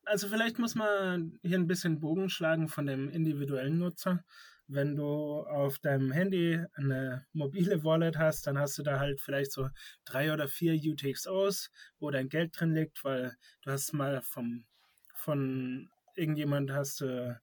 also 0.05 0.27
vielleicht 0.27 0.59
muss 0.59 0.75
man 0.75 1.39
hier 1.41 1.57
ein 1.57 1.67
bisschen 1.67 1.99
Bogen 1.99 2.29
schlagen 2.29 2.67
von 2.67 2.85
dem 2.85 3.09
individuellen 3.09 3.79
Nutzer. 3.79 4.23
Wenn 4.67 4.95
du 4.95 5.43
auf 5.43 5.79
deinem 5.79 6.11
Handy 6.11 6.61
eine 6.73 7.25
mobile 7.31 7.83
Wallet 7.83 8.17
hast, 8.17 8.47
dann 8.47 8.59
hast 8.59 8.77
du 8.77 8.83
da 8.83 8.99
halt 8.99 9.21
vielleicht 9.21 9.53
so 9.53 9.69
drei 10.05 10.33
oder 10.33 10.47
vier 10.47 10.73
UTXOs, 10.73 11.71
wo 11.99 12.11
dein 12.11 12.29
Geld 12.29 12.59
drin 12.59 12.73
liegt, 12.73 13.03
weil 13.03 13.35
du 13.63 13.71
hast 13.71 13.93
mal 13.93 14.21
vom, 14.21 14.65
von 15.15 15.89
irgendjemand 16.15 16.71
hast 16.71 17.01
du 17.01 17.39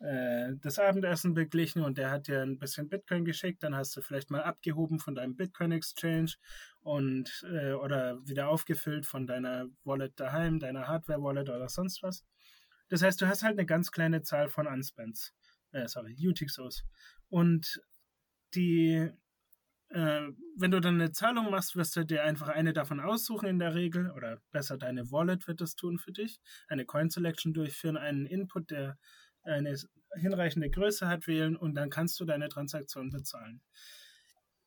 äh, 0.00 0.52
das 0.60 0.78
Abendessen 0.78 1.34
beglichen 1.34 1.82
und 1.82 1.98
der 1.98 2.10
hat 2.10 2.28
dir 2.28 2.42
ein 2.42 2.58
bisschen 2.58 2.88
Bitcoin 2.88 3.24
geschickt, 3.24 3.62
dann 3.62 3.74
hast 3.74 3.96
du 3.96 4.00
vielleicht 4.00 4.30
mal 4.30 4.42
abgehoben 4.42 5.00
von 5.00 5.14
deinem 5.14 5.34
Bitcoin 5.36 5.72
Exchange 5.72 6.34
und 6.80 7.44
äh, 7.50 7.72
oder 7.72 8.24
wieder 8.24 8.48
aufgefüllt 8.48 9.06
von 9.06 9.26
deiner 9.26 9.66
Wallet 9.84 10.12
daheim, 10.20 10.60
deiner 10.60 10.86
Hardware 10.86 11.22
Wallet 11.22 11.48
oder 11.48 11.68
sonst 11.68 12.02
was. 12.02 12.24
Das 12.88 13.02
heißt, 13.02 13.20
du 13.20 13.26
hast 13.26 13.42
halt 13.42 13.58
eine 13.58 13.66
ganz 13.66 13.90
kleine 13.90 14.22
Zahl 14.22 14.48
von 14.48 14.66
Unspends, 14.66 15.34
äh, 15.72 15.88
sorry, 15.88 16.16
UTXOs. 16.18 16.84
Und 17.28 17.82
die, 18.54 19.10
äh, 19.88 20.28
wenn 20.56 20.70
du 20.70 20.80
dann 20.80 20.94
eine 20.94 21.10
Zahlung 21.10 21.50
machst, 21.50 21.76
wirst 21.76 21.96
du 21.96 22.04
dir 22.04 22.22
einfach 22.22 22.48
eine 22.48 22.72
davon 22.72 23.00
aussuchen 23.00 23.48
in 23.48 23.58
der 23.58 23.74
Regel, 23.74 24.10
oder 24.12 24.40
besser 24.52 24.78
deine 24.78 25.10
Wallet 25.10 25.46
wird 25.48 25.60
das 25.60 25.74
tun 25.74 25.98
für 25.98 26.12
dich, 26.12 26.40
eine 26.68 26.86
Coin 26.86 27.10
Selection 27.10 27.52
durchführen, 27.52 27.96
einen 27.96 28.26
Input, 28.26 28.70
der 28.70 28.96
eine 29.48 29.76
hinreichende 30.14 30.70
Größe 30.70 31.08
hat, 31.08 31.26
wählen 31.26 31.56
und 31.56 31.74
dann 31.74 31.90
kannst 31.90 32.18
du 32.20 32.24
deine 32.24 32.48
Transaktion 32.48 33.10
bezahlen. 33.10 33.60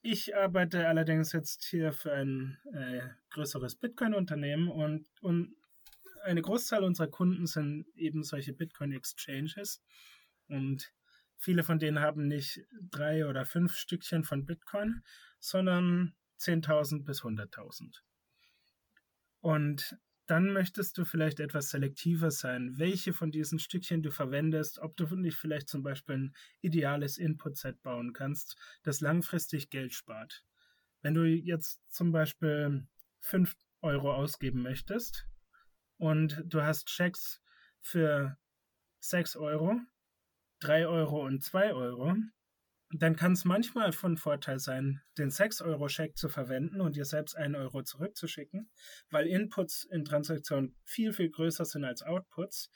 Ich 0.01 0.35
arbeite 0.35 0.87
allerdings 0.87 1.31
jetzt 1.31 1.63
hier 1.65 1.93
für 1.93 2.13
ein 2.13 2.57
äh, 2.73 3.01
größeres 3.29 3.75
Bitcoin-Unternehmen 3.75 4.67
und, 4.67 5.07
und 5.21 5.55
eine 6.23 6.41
Großzahl 6.41 6.83
unserer 6.83 7.07
Kunden 7.07 7.45
sind 7.45 7.85
eben 7.95 8.23
solche 8.23 8.53
Bitcoin-Exchanges 8.53 9.81
und 10.47 10.91
viele 11.37 11.63
von 11.63 11.79
denen 11.79 11.99
haben 11.99 12.27
nicht 12.27 12.61
drei 12.89 13.27
oder 13.27 13.45
fünf 13.45 13.75
Stückchen 13.75 14.23
von 14.23 14.45
Bitcoin, 14.45 15.03
sondern 15.39 16.15
10.000 16.39 17.03
bis 17.03 17.21
100.000. 17.21 18.01
Und 19.41 19.97
dann 20.31 20.53
möchtest 20.53 20.97
du 20.97 21.03
vielleicht 21.03 21.41
etwas 21.41 21.71
selektiver 21.71 22.31
sein, 22.31 22.79
welche 22.79 23.11
von 23.11 23.31
diesen 23.31 23.59
Stückchen 23.59 24.01
du 24.01 24.11
verwendest, 24.11 24.79
ob 24.79 24.95
du 24.95 25.13
nicht 25.17 25.35
vielleicht 25.35 25.67
zum 25.67 25.83
Beispiel 25.83 26.15
ein 26.15 26.35
ideales 26.61 27.17
Input-Set 27.17 27.83
bauen 27.83 28.13
kannst, 28.13 28.55
das 28.83 29.01
langfristig 29.01 29.69
Geld 29.69 29.93
spart. 29.93 30.45
Wenn 31.01 31.15
du 31.15 31.25
jetzt 31.25 31.81
zum 31.93 32.13
Beispiel 32.13 32.87
5 33.19 33.57
Euro 33.81 34.13
ausgeben 34.13 34.61
möchtest 34.61 35.27
und 35.97 36.41
du 36.45 36.61
hast 36.61 36.87
Checks 36.87 37.41
für 37.81 38.37
6 39.01 39.35
Euro, 39.35 39.81
3 40.61 40.87
Euro 40.87 41.25
und 41.25 41.43
2 41.43 41.73
Euro, 41.73 42.15
dann 42.93 43.15
kann 43.15 43.33
es 43.33 43.45
manchmal 43.45 43.91
von 43.91 44.17
Vorteil 44.17 44.59
sein, 44.59 45.01
den 45.17 45.29
6-Euro-Scheck 45.29 46.17
zu 46.17 46.29
verwenden 46.29 46.81
und 46.81 46.95
dir 46.95 47.05
selbst 47.05 47.35
1 47.35 47.55
Euro 47.55 47.83
zurückzuschicken, 47.83 48.69
weil 49.09 49.27
Inputs 49.27 49.83
in 49.85 50.03
Transaktionen 50.03 50.75
viel, 50.83 51.13
viel 51.13 51.29
größer 51.29 51.65
sind 51.65 51.85
als 51.85 52.01
Outputs. 52.01 52.69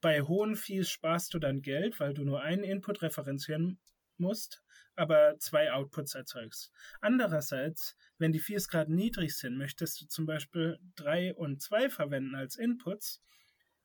Bei 0.00 0.22
hohen 0.22 0.56
Fees 0.56 0.90
sparst 0.90 1.32
du 1.32 1.38
dann 1.38 1.62
Geld, 1.62 1.98
weil 1.98 2.14
du 2.14 2.24
nur 2.24 2.42
einen 2.42 2.64
Input 2.64 3.02
referenzieren 3.02 3.78
musst, 4.18 4.62
aber 4.96 5.38
zwei 5.38 5.72
Outputs 5.72 6.14
erzeugst. 6.14 6.70
Andererseits, 7.00 7.96
wenn 8.18 8.32
die 8.32 8.40
Fees 8.40 8.68
gerade 8.68 8.94
niedrig 8.94 9.36
sind, 9.36 9.56
möchtest 9.56 10.00
du 10.00 10.06
zum 10.06 10.26
Beispiel 10.26 10.78
3 10.96 11.34
und 11.34 11.62
2 11.62 11.90
verwenden 11.90 12.34
als 12.34 12.56
Inputs, 12.56 13.22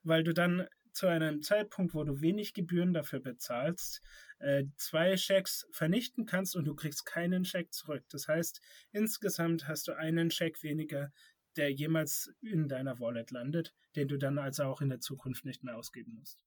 weil 0.04 0.24
du 0.24 0.34
dann 0.34 0.68
zu 0.92 1.08
einem 1.08 1.42
Zeitpunkt, 1.42 1.94
wo 1.94 2.04
du 2.04 2.22
wenig 2.22 2.54
Gebühren 2.54 2.94
dafür 2.94 3.20
bezahlst, 3.20 4.02
äh, 4.40 4.66
zwei 4.76 5.18
Schecks 5.18 5.68
vernichten 5.72 6.26
kannst 6.26 6.56
und 6.56 6.66
du 6.66 6.76
kriegst 6.76 7.06
keinen 7.06 7.46
Scheck 7.46 7.74
zurück. 7.74 8.04
Das 8.10 8.28
heißt, 8.28 8.62
insgesamt 8.92 9.68
hast 9.68 9.88
du 9.88 9.94
einen 9.94 10.32
Scheck 10.32 10.64
weniger, 10.64 11.12
der 11.58 11.72
jemals 11.72 12.34
in 12.42 12.68
deiner 12.68 13.00
Wallet 13.00 13.32
landet, 13.32 13.76
den 13.96 14.08
du 14.08 14.18
dann 14.18 14.38
also 14.38 14.64
auch 14.64 14.82
in 14.82 14.90
der 14.90 15.00
Zukunft 15.00 15.46
nicht 15.46 15.64
mehr 15.64 15.78
ausgeben 15.78 16.16
musst. 16.18 16.46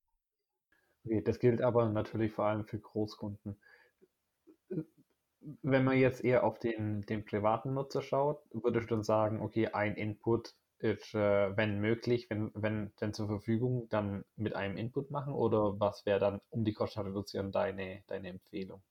Okay, 1.04 1.22
das 1.22 1.38
gilt 1.38 1.60
aber 1.60 1.88
natürlich 1.88 2.32
vor 2.32 2.46
allem 2.46 2.64
für 2.64 2.78
Großkunden. 2.78 3.56
Wenn 5.62 5.84
man 5.84 5.98
jetzt 5.98 6.22
eher 6.22 6.44
auf 6.44 6.60
den, 6.60 7.02
den 7.02 7.24
privaten 7.24 7.74
Nutzer 7.74 8.00
schaut, 8.00 8.40
würdest 8.52 8.90
du 8.90 8.94
dann 8.94 9.02
sagen, 9.02 9.40
okay, 9.40 9.68
ein 9.68 9.96
Input 9.96 10.54
ist, 10.82 11.14
äh, 11.14 11.56
wenn 11.56 11.80
möglich, 11.80 12.28
wenn, 12.30 12.50
wenn 12.54 12.92
denn 13.00 13.14
zur 13.14 13.28
Verfügung, 13.28 13.88
dann 13.90 14.24
mit 14.36 14.54
einem 14.56 14.76
Input 14.76 15.10
machen 15.10 15.32
oder 15.34 15.78
was 15.80 16.04
wäre 16.06 16.20
dann, 16.20 16.40
um 16.50 16.64
die 16.64 16.72
Kosten 16.74 17.00
zu 17.00 17.06
reduzieren, 17.06 17.52
deine, 17.52 18.02
deine 18.08 18.28
Empfehlung? 18.30 18.82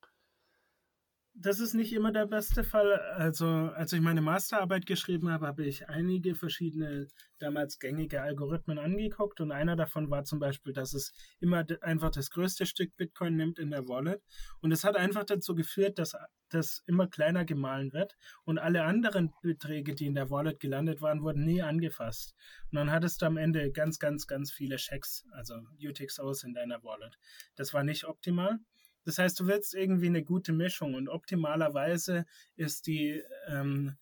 Das 1.33 1.59
ist 1.59 1.73
nicht 1.73 1.93
immer 1.93 2.11
der 2.11 2.25
beste 2.25 2.63
Fall. 2.63 2.93
Also, 3.15 3.45
als 3.47 3.93
ich 3.93 4.01
meine 4.01 4.21
Masterarbeit 4.21 4.85
geschrieben 4.85 5.29
habe, 5.29 5.47
habe 5.47 5.65
ich 5.65 5.87
einige 5.87 6.35
verschiedene 6.35 7.07
damals 7.39 7.79
gängige 7.79 8.21
Algorithmen 8.21 8.77
angeguckt 8.77 9.39
und 9.41 9.51
einer 9.51 9.75
davon 9.75 10.09
war 10.09 10.23
zum 10.23 10.39
Beispiel, 10.39 10.73
dass 10.73 10.93
es 10.93 11.13
immer 11.39 11.65
einfach 11.81 12.11
das 12.11 12.29
größte 12.29 12.65
Stück 12.65 12.95
Bitcoin 12.97 13.35
nimmt 13.35 13.59
in 13.59 13.71
der 13.71 13.87
Wallet 13.87 14.21
und 14.59 14.71
es 14.71 14.83
hat 14.83 14.95
einfach 14.95 15.23
dazu 15.23 15.55
geführt, 15.55 15.99
dass 15.99 16.15
das 16.49 16.83
immer 16.85 17.07
kleiner 17.07 17.45
gemahlen 17.45 17.93
wird 17.93 18.15
und 18.43 18.59
alle 18.59 18.83
anderen 18.83 19.33
Beträge, 19.41 19.95
die 19.95 20.07
in 20.07 20.15
der 20.15 20.29
Wallet 20.29 20.59
gelandet 20.59 21.01
waren, 21.01 21.23
wurden 21.23 21.45
nie 21.45 21.61
angefasst. 21.61 22.35
Und 22.71 22.75
dann 22.75 22.91
hattest 22.91 23.21
du 23.21 23.25
am 23.25 23.37
Ende 23.37 23.71
ganz, 23.71 23.99
ganz, 23.99 24.27
ganz 24.27 24.51
viele 24.51 24.75
Checks, 24.75 25.25
also 25.31 25.55
UTXOs 25.79 26.43
in 26.43 26.53
deiner 26.53 26.83
Wallet. 26.83 27.17
Das 27.55 27.73
war 27.73 27.83
nicht 27.83 28.03
optimal. 28.03 28.59
Das 29.03 29.17
heißt, 29.17 29.39
du 29.39 29.47
willst 29.47 29.73
irgendwie 29.73 30.07
eine 30.07 30.23
gute 30.23 30.53
Mischung 30.53 30.93
und 30.93 31.09
optimalerweise 31.09 32.25
ist 32.55 32.87
die, 32.87 33.23
ähm, 33.47 33.97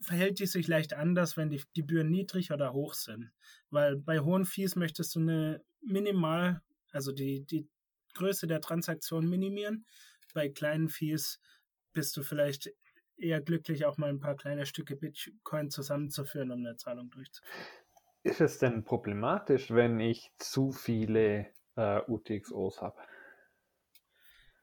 verhält 0.00 0.38
die 0.38 0.46
sich 0.46 0.68
leicht 0.68 0.94
anders, 0.94 1.36
wenn 1.36 1.50
die 1.50 1.62
Gebühren 1.74 2.10
niedrig 2.10 2.52
oder 2.52 2.72
hoch 2.72 2.94
sind. 2.94 3.32
Weil 3.70 3.96
bei 3.96 4.20
hohen 4.20 4.44
Fees 4.44 4.76
möchtest 4.76 5.14
du 5.14 5.20
eine 5.20 5.62
minimal, 5.80 6.62
also 6.92 7.12
die, 7.12 7.44
die 7.44 7.68
Größe 8.14 8.46
der 8.46 8.60
Transaktion 8.60 9.28
minimieren. 9.28 9.86
Bei 10.34 10.48
kleinen 10.48 10.88
Fees 10.88 11.40
bist 11.92 12.16
du 12.16 12.22
vielleicht 12.22 12.70
eher 13.16 13.40
glücklich, 13.40 13.84
auch 13.84 13.98
mal 13.98 14.10
ein 14.10 14.20
paar 14.20 14.36
kleine 14.36 14.66
Stücke 14.66 14.96
Bitcoin 14.96 15.70
zusammenzuführen, 15.70 16.50
um 16.50 16.60
eine 16.60 16.76
Zahlung 16.76 17.10
durchzuführen. 17.10 17.66
Ist 18.24 18.40
es 18.40 18.58
denn 18.58 18.84
problematisch, 18.84 19.70
wenn 19.70 19.98
ich 19.98 20.30
zu 20.38 20.72
viele 20.72 21.48
äh, 21.76 22.00
UTXOs 22.06 22.80
habe? 22.80 22.96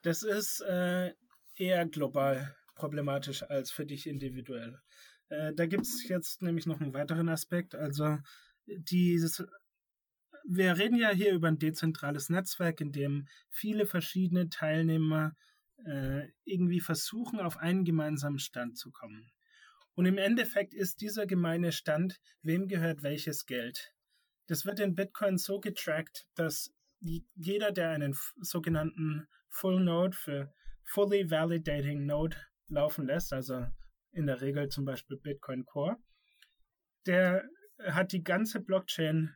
Das 0.02 0.24
ist 0.24 0.62
äh, 0.62 1.14
eher 1.56 1.86
global 1.88 2.56
problematisch 2.76 3.44
als 3.44 3.72
für 3.72 3.86
dich 3.86 4.08
individuell. 4.08 4.80
Äh, 5.28 5.54
da 5.54 5.66
gibt 5.66 5.84
es 5.84 6.08
jetzt 6.08 6.42
nämlich 6.42 6.66
noch 6.66 6.80
einen 6.80 6.94
weiteren 6.94 7.30
Aspekt. 7.30 7.76
Also 7.76 8.18
dieses, 8.66 9.44
wir 10.46 10.78
reden 10.78 10.98
ja 10.98 11.10
hier 11.10 11.34
über 11.34 11.50
ein 11.50 11.60
dezentrales 11.60 12.30
Netzwerk, 12.30 12.82
in 12.82 12.92
dem 12.92 13.28
viele 13.50 13.86
verschiedene 13.86 14.50
Teilnehmer 14.50 15.36
äh, 15.86 16.28
irgendwie 16.46 16.80
versuchen, 16.80 17.40
auf 17.40 17.58
einen 17.58 17.84
gemeinsamen 17.84 18.40
Stand 18.40 18.78
zu 18.78 18.92
kommen. 18.92 19.32
Und 19.94 20.06
im 20.06 20.18
Endeffekt 20.18 20.74
ist 20.74 21.02
dieser 21.02 21.26
gemeine 21.26 21.72
Stand, 21.72 22.22
wem 22.42 22.68
gehört 22.68 23.04
welches 23.04 23.46
Geld. 23.46 23.94
Das 24.48 24.66
wird 24.66 24.80
in 24.80 24.96
Bitcoin 24.96 25.38
so 25.38 25.60
getrackt, 25.60 26.26
dass 26.36 26.72
jeder, 27.00 27.72
der 27.72 27.92
einen 27.92 28.16
sogenannten 28.42 29.28
Full 29.50 29.80
Node 29.82 30.16
für 30.16 30.54
Fully 30.84 31.30
Validating 31.30 32.06
Node 32.06 32.38
laufen 32.68 33.06
lässt, 33.06 33.34
also 33.34 33.66
in 34.12 34.28
der 34.28 34.42
Regel 34.42 34.70
zum 34.70 34.86
Beispiel 34.86 35.18
Bitcoin 35.18 35.66
Core, 35.66 35.98
der 37.06 37.48
hat 37.88 38.12
die 38.12 38.24
ganze 38.24 38.60
Blockchain 38.60 39.36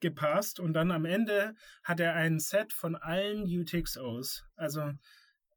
gepasst 0.00 0.60
und 0.60 0.74
dann 0.74 0.90
am 0.90 1.04
Ende 1.04 1.54
hat 1.82 2.00
er 2.00 2.14
ein 2.14 2.38
Set 2.38 2.72
von 2.72 2.96
allen 2.96 3.44
UTXOs. 3.44 4.44
Also 4.54 4.92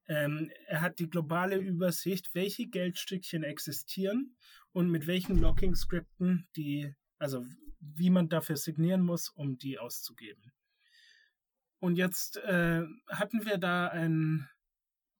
ähm, 0.07 0.51
er 0.67 0.81
hat 0.81 0.99
die 0.99 1.09
globale 1.09 1.57
Übersicht, 1.57 2.33
welche 2.33 2.67
Geldstückchen 2.67 3.43
existieren 3.43 4.35
und 4.71 4.89
mit 4.89 5.07
welchen 5.07 5.39
Locking-Skripten 5.39 6.47
die, 6.55 6.93
also 7.17 7.45
wie 7.79 8.09
man 8.09 8.29
dafür 8.29 8.55
signieren 8.55 9.01
muss, 9.01 9.29
um 9.29 9.57
die 9.57 9.77
auszugeben. 9.77 10.51
Und 11.79 11.95
jetzt 11.95 12.37
äh, 12.37 12.83
hatten 13.07 13.45
wir 13.45 13.57
da 13.57 13.87
einen 13.87 14.49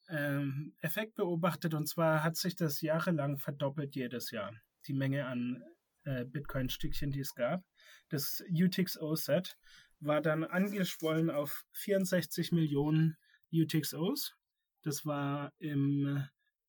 ähm, 0.10 0.74
Effekt 0.82 1.15
beobachtet 1.15 1.74
und 1.74 1.88
zwar 1.88 2.24
hat 2.24 2.36
sich 2.36 2.56
das 2.56 2.82
jahrelang 2.82 3.38
verdoppelt 3.38 3.95
jedes 3.95 4.32
Jahr, 4.32 4.54
die 4.88 4.93
Menge 4.93 5.26
an 5.26 5.63
äh, 6.04 6.26
Bitcoin-Stückchen, 6.26 7.12
die 7.12 7.22
es 7.22 7.34
gab. 7.36 7.63
Das 8.10 8.43
UTXO-Set 8.50 9.58
war 10.00 10.22
dann 10.22 10.43
angeschwollen 10.43 11.30
auf 11.30 11.65
64 11.74 12.52
Millionen 12.52 13.17
UTXOs 13.52 14.36
das 14.82 15.06
war 15.06 15.54
im 15.60 16.26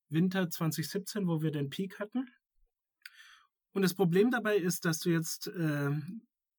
Winter 0.08 0.50
2017, 0.50 1.26
wo 1.28 1.42
wir 1.42 1.52
den 1.52 1.70
Peak 1.70 2.00
hatten. 2.00 2.28
Und 3.72 3.82
das 3.82 3.94
Problem 3.94 4.30
dabei 4.30 4.56
ist, 4.56 4.84
dass 4.84 4.98
du 4.98 5.10
jetzt, 5.10 5.46
äh, 5.46 5.90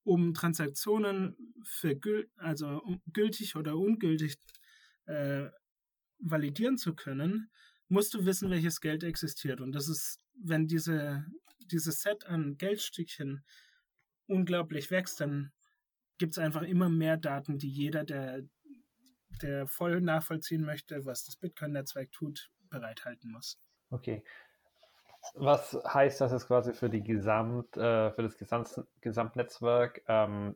um 0.04 0.34
Transaktionen 0.34 1.36
für 1.64 1.96
gül 1.96 2.30
also 2.38 2.82
um 2.82 3.02
gültig 3.14 3.56
oder 3.56 3.78
ungültig 3.78 4.38
äh, 5.06 5.50
validieren 6.20 6.78
zu 6.78 6.96
können, 6.96 7.52
musst 7.88 8.14
du 8.14 8.26
wissen, 8.26 8.50
welches 8.50 8.82
Geld 8.82 9.04
existiert. 9.04 9.62
Und 9.62 9.74
das 9.74 9.88
ist, 9.88 10.20
wenn 10.34 10.68
diese, 10.68 11.26
dieses 11.66 12.02
Set 12.02 12.26
an 12.26 12.58
Geldstückchen 12.58 13.44
unglaublich 14.28 14.92
wächst, 14.92 15.20
dann 15.20 15.52
gibt 16.18 16.34
es 16.34 16.38
einfach 16.38 16.62
immer 16.62 16.90
mehr 16.90 17.18
Daten, 17.18 17.58
die 17.58 17.70
jeder, 17.70 18.04
der 18.04 18.44
der 19.42 19.68
voll 19.68 20.02
nachvollziehen 20.02 20.64
möchte, 20.64 21.06
was 21.06 21.24
das 21.26 21.36
Bitcoin-Netzwerk 21.36 22.12
tut, 22.12 22.52
bereithalten 22.70 23.32
muss. 23.32 23.60
Okay. 23.90 24.24
Was 25.36 25.74
heißt 25.74 26.22
das 26.22 26.32
jetzt 26.32 26.48
quasi 26.48 26.74
für 26.74 26.90
die 26.90 27.04
Gesamt, 27.04 27.78
äh, 27.78 28.12
für 28.12 28.24
das 28.24 28.38
Gesamt, 28.38 28.82
Gesamtnetzwerk 29.02 30.04
ähm, 30.08 30.56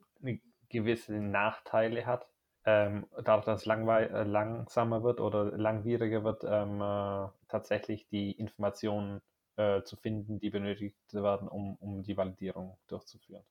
gewisse 0.70 1.14
Nachteile 1.14 2.06
hat? 2.06 2.28
Ähm, 2.66 3.06
dadurch, 3.24 3.46
dass 3.46 3.62
es 3.62 3.68
äh, 3.68 4.24
langsamer 4.24 5.04
wird 5.04 5.20
oder 5.20 5.56
langwieriger 5.56 6.24
wird, 6.24 6.44
ähm, 6.46 6.82
äh, 6.82 7.30
tatsächlich 7.48 8.08
die 8.08 8.32
Informationen 8.32 9.22
äh, 9.56 9.84
zu 9.84 9.98
finden, 9.98 10.40
die 10.40 10.50
benötigt 10.50 11.14
werden, 11.14 11.48
um, 11.48 11.76
um 11.76 12.02
die 12.02 12.18
Validierung 12.18 12.78
durchzuführen. 12.88 13.44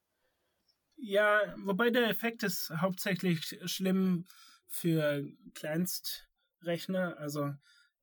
Ja, 0.96 1.54
wobei 1.58 1.90
der 1.90 2.08
Effekt 2.08 2.42
ist 2.42 2.70
hauptsächlich 2.70 3.60
schlimm 3.66 4.26
für 4.66 5.24
Kleinstrechner. 5.54 7.18
Also 7.18 7.54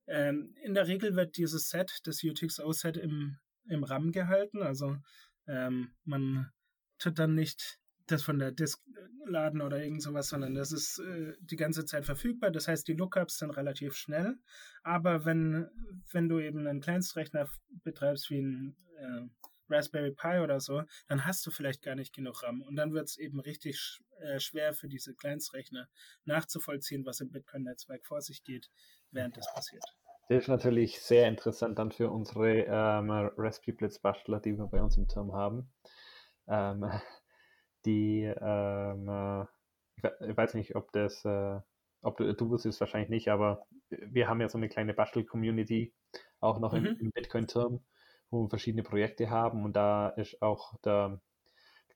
ähm, 0.08 0.56
in 0.64 0.74
der 0.74 0.88
Regel 0.88 1.16
wird 1.16 1.38
dieses 1.38 1.70
Set, 1.70 2.00
das 2.04 2.24
UTXO-Set 2.24 2.98
im, 2.98 3.38
im 3.70 3.84
RAM 3.84 4.12
gehalten. 4.12 4.62
Also 4.62 4.98
ähm, 5.48 5.94
man 6.04 6.52
tut 6.98 7.20
dann 7.20 7.36
nicht 7.36 7.80
das 8.08 8.24
von 8.24 8.40
der 8.40 8.52
Disk 8.52 8.82
laden 9.26 9.62
oder 9.62 9.84
irgend 9.84 10.02
sowas, 10.02 10.30
sondern 10.30 10.56
das 10.56 10.72
ist 10.72 11.00
äh, 11.00 11.34
die 11.40 11.56
ganze 11.56 11.86
Zeit 11.86 12.06
verfügbar. 12.06 12.52
Das 12.52 12.68
heißt, 12.68 12.88
die 12.88 12.94
Lookups 12.94 13.38
sind 13.38 13.52
relativ 13.52 13.96
schnell. 13.96 14.38
Aber 14.84 15.26
wenn, 15.26 15.70
wenn 16.12 16.28
du 16.28 16.40
eben 16.40 16.68
einen 16.68 16.82
Kleinstrechner 16.82 17.48
betreibst 17.84 18.30
wie 18.30 18.42
ein 18.42 18.76
äh, 18.98 19.28
Raspberry 19.70 20.12
Pi 20.12 20.40
oder 20.40 20.60
so, 20.60 20.84
dann 21.08 21.26
hast 21.26 21.46
du 21.46 21.52
vielleicht 21.52 21.82
gar 21.82 21.96
nicht 21.96 22.14
genug 22.14 22.44
RAM. 22.44 22.62
Und 22.62 22.76
dann 22.76 22.94
wird 22.94 23.08
es 23.08 23.18
eben 23.18 23.40
richtig 23.40 23.80
sch 23.80 24.02
äh, 24.20 24.40
schwer 24.40 24.74
für 24.74 24.88
diese 24.88 25.16
Kleinstrechner 25.16 25.88
nachzuvollziehen, 26.26 27.06
was 27.06 27.22
im 27.22 27.32
Bitcoin-Netzwerk 27.32 28.06
vor 28.06 28.22
sich 28.22 28.44
geht, 28.44 28.70
während 29.12 29.38
das 29.38 29.52
passiert. 29.54 29.84
Das 30.30 30.44
ist 30.44 30.48
natürlich 30.48 31.02
sehr 31.02 31.28
interessant 31.28 31.78
dann 31.78 31.92
für 31.92 32.10
unsere 32.10 32.62
ähm, 32.62 33.12
Raspberry 33.38 33.74
Blitz-Bastler, 33.74 34.40
die 34.40 34.58
wir 34.58 34.68
bei 34.68 34.82
uns 34.82 34.98
im 34.98 35.08
Turm 35.08 35.34
haben. 35.34 35.72
Ähm, 36.48 36.90
die, 37.86 38.24
ähm, 38.24 39.10
äh, 39.10 39.46
ich 40.30 40.38
weiß 40.38 40.54
nicht, 40.54 40.76
ob 40.76 40.92
das, 40.94 41.26
äh, 41.26 41.60
ob 42.02 42.18
du, 42.18 42.34
du 42.34 42.50
wusstest 42.50 42.76
es 42.76 42.80
wahrscheinlich 42.80 43.10
nicht, 43.10 43.28
aber 43.30 43.66
wir 43.90 44.28
haben 44.28 44.42
ja 44.42 44.50
so 44.50 44.58
eine 44.58 44.70
kleine 44.70 44.94
Bastel-Community 44.94 45.94
auch 46.40 46.60
noch 46.60 46.74
mhm. 46.74 46.86
im, 46.86 47.00
im 47.00 47.12
Bitcoin-Turm 47.12 47.84
wo 48.32 48.44
wir 48.44 48.50
verschiedene 48.50 48.84
Projekte 48.84 49.30
haben 49.30 49.64
und 49.66 49.76
da 49.76 50.10
ist 50.10 50.42
auch 50.42 50.74
der, 50.80 51.22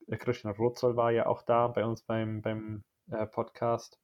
der 0.08 0.18
Christian 0.18 0.54
Rotzoll 0.54 0.96
war 0.96 1.12
ja 1.12 1.26
auch 1.26 1.42
da 1.42 1.68
bei 1.70 1.86
uns 1.86 2.04
beim, 2.04 2.42
beim 2.42 2.84
äh, 3.10 3.26
Podcast 3.26 4.00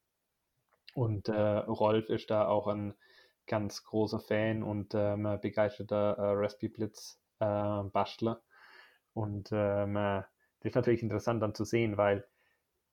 und 0.94 1.28
äh, 1.28 1.32
Rolf 1.58 2.08
ist 2.08 2.30
da 2.30 2.46
auch 2.46 2.66
ein 2.66 2.94
ganz 3.46 3.84
großer 3.84 4.20
Fan 4.20 4.62
und 4.62 4.94
ähm, 4.94 5.38
begeisterter 5.40 6.16
äh, 6.18 6.32
Raspberry 6.34 6.72
Blitz 6.72 7.20
äh, 7.40 7.82
Bastler 7.92 8.42
und 9.14 9.50
ähm, 9.52 9.94
das 9.94 10.70
ist 10.70 10.74
natürlich 10.76 11.02
interessant 11.02 11.42
dann 11.42 11.54
zu 11.54 11.64
sehen, 11.64 11.96
weil 11.96 12.24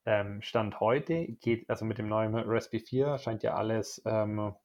ähm, 0.06 0.41
Stand 0.41 0.80
heute 0.80 1.28
geht, 1.28 1.69
also 1.69 1.86
mit 1.86 1.97
dem 1.99 2.08
neuen 2.08 2.34
Raspberry 2.36 2.84
4 2.84 3.17
scheint 3.19 3.43
ja 3.43 3.54
alles 3.54 4.02
ähm, 4.06 4.56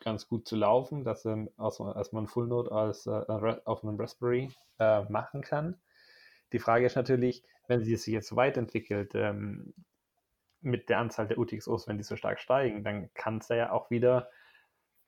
ganz 0.00 0.26
gut 0.28 0.48
zu 0.48 0.56
laufen, 0.56 1.04
dass, 1.04 1.24
ähm, 1.24 1.50
also, 1.56 1.92
dass 1.92 2.12
man 2.12 2.26
Full 2.26 2.48
Node 2.48 2.72
als, 2.72 3.06
äh, 3.06 3.24
auf 3.64 3.84
einem 3.84 4.00
Raspberry 4.00 4.50
äh, 4.78 5.02
machen 5.04 5.42
kann. 5.42 5.80
Die 6.52 6.58
Frage 6.58 6.86
ist 6.86 6.96
natürlich, 6.96 7.44
wenn 7.66 7.84
sie 7.84 7.96
sich 7.96 8.12
jetzt 8.12 8.34
weiterentwickelt, 8.34 9.12
ähm, 9.14 9.74
mit 10.60 10.88
der 10.88 10.98
Anzahl 10.98 11.28
der 11.28 11.38
UTXOs, 11.38 11.88
wenn 11.88 11.98
die 11.98 12.04
so 12.04 12.16
stark 12.16 12.40
steigen, 12.40 12.84
dann 12.84 13.12
kann 13.14 13.38
es 13.38 13.48
ja 13.48 13.70
auch 13.70 13.90
wieder 13.90 14.30